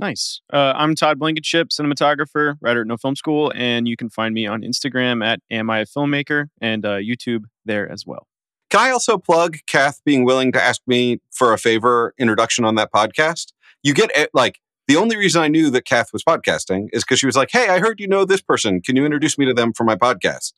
Nice. 0.00 0.40
Uh, 0.52 0.74
I'm 0.76 0.94
Todd 0.94 1.18
Blankenship, 1.18 1.68
cinematographer, 1.68 2.56
writer 2.60 2.82
at 2.82 2.86
No 2.86 2.96
Film 2.96 3.16
School, 3.16 3.52
and 3.54 3.88
you 3.88 3.96
can 3.96 4.10
find 4.10 4.32
me 4.32 4.46
on 4.46 4.62
Instagram 4.62 5.24
at 5.24 5.40
Am 5.50 5.70
I 5.70 5.80
a 5.80 5.86
Filmmaker 5.86 6.46
and 6.60 6.84
uh, 6.84 6.96
YouTube 6.96 7.44
there 7.64 7.90
as 7.90 8.06
well. 8.06 8.28
Can 8.70 8.80
I 8.80 8.90
also 8.90 9.18
plug 9.18 9.58
Kath 9.66 10.00
being 10.04 10.24
willing 10.24 10.52
to 10.52 10.62
ask 10.62 10.82
me 10.86 11.18
for 11.32 11.52
a 11.52 11.58
favor 11.58 12.14
introduction 12.18 12.64
on 12.64 12.74
that 12.76 12.92
podcast? 12.92 13.52
You 13.88 13.94
get 13.94 14.10
it, 14.14 14.28
like 14.34 14.58
the 14.86 14.96
only 14.96 15.16
reason 15.16 15.40
I 15.40 15.48
knew 15.48 15.70
that 15.70 15.86
Kath 15.86 16.12
was 16.12 16.22
podcasting 16.22 16.88
is 16.92 17.04
because 17.04 17.18
she 17.18 17.24
was 17.24 17.36
like, 17.36 17.48
"Hey, 17.50 17.70
I 17.70 17.78
heard 17.78 17.98
you 17.98 18.06
know 18.06 18.26
this 18.26 18.42
person. 18.42 18.82
Can 18.82 18.96
you 18.96 19.06
introduce 19.06 19.38
me 19.38 19.46
to 19.46 19.54
them 19.54 19.72
for 19.72 19.84
my 19.84 19.96
podcast?" 19.96 20.52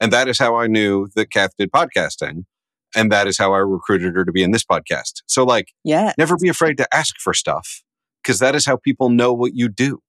And 0.00 0.12
that 0.12 0.28
is 0.28 0.38
how 0.38 0.56
I 0.56 0.66
knew 0.66 1.08
that 1.16 1.30
Kath 1.30 1.52
did 1.58 1.72
podcasting, 1.72 2.44
and 2.94 3.10
that 3.10 3.26
is 3.26 3.38
how 3.38 3.54
I 3.54 3.58
recruited 3.60 4.14
her 4.14 4.24
to 4.26 4.32
be 4.32 4.42
in 4.42 4.50
this 4.50 4.64
podcast. 4.64 5.22
So, 5.26 5.44
like, 5.44 5.72
Yeah. 5.82 6.12
never 6.18 6.36
be 6.36 6.50
afraid 6.50 6.76
to 6.76 6.94
ask 6.94 7.18
for 7.18 7.32
stuff 7.32 7.82
because 8.22 8.38
that 8.40 8.54
is 8.54 8.66
how 8.66 8.76
people 8.76 9.08
know 9.08 9.32
what 9.32 9.54
you 9.54 9.70
do. 9.70 10.00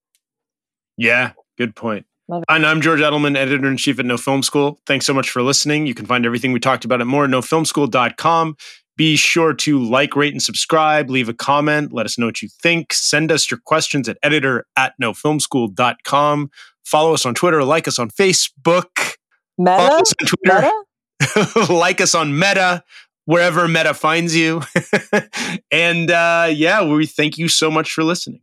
Yeah, 0.97 1.31
good 1.57 1.77
point. 1.77 2.05
And 2.49 2.65
I'm 2.65 2.81
George 2.81 2.99
Edelman, 2.99 3.37
editor 3.37 3.69
in 3.69 3.77
chief 3.77 3.99
at 3.99 4.05
No 4.05 4.17
Film 4.17 4.43
School. 4.43 4.81
Thanks 4.85 5.05
so 5.05 5.13
much 5.13 5.29
for 5.29 5.41
listening. 5.43 5.85
You 5.87 5.93
can 5.93 6.07
find 6.07 6.25
everything 6.25 6.51
we 6.51 6.59
talked 6.59 6.83
about 6.83 6.99
at 6.99 7.07
more 7.07 7.23
at 7.23 7.29
nofilmschool.com. 7.29 8.57
Be 8.97 9.15
sure 9.15 9.53
to 9.53 9.83
like, 9.83 10.15
rate, 10.15 10.33
and 10.33 10.41
subscribe. 10.41 11.09
Leave 11.09 11.29
a 11.29 11.33
comment. 11.33 11.91
Let 11.91 12.05
us 12.05 12.17
know 12.17 12.27
what 12.27 12.41
you 12.41 12.49
think. 12.61 12.93
Send 12.93 13.31
us 13.31 13.49
your 13.51 13.59
questions 13.65 14.07
at 14.07 14.17
editor 14.23 14.65
at 14.77 14.93
nofilmschool.com. 15.01 16.49
Follow 16.85 17.13
us 17.13 17.25
on 17.25 17.35
Twitter. 17.35 17.63
Like 17.63 17.87
us 17.87 17.99
on 17.99 18.09
Facebook. 18.09 19.15
Follow 19.57 19.83
Meta? 19.83 20.01
us 20.01 20.13
on 20.21 20.27
Twitter. 20.27 20.71
Like 21.69 22.01
us 22.01 22.13
on 22.13 22.37
Meta, 22.37 22.83
wherever 23.23 23.67
Meta 23.67 23.93
finds 23.93 24.35
you. 24.35 24.61
and 25.71 26.11
uh, 26.11 26.49
yeah, 26.51 26.83
we 26.83 27.05
thank 27.05 27.37
you 27.37 27.47
so 27.47 27.71
much 27.71 27.91
for 27.91 28.03
listening. 28.03 28.41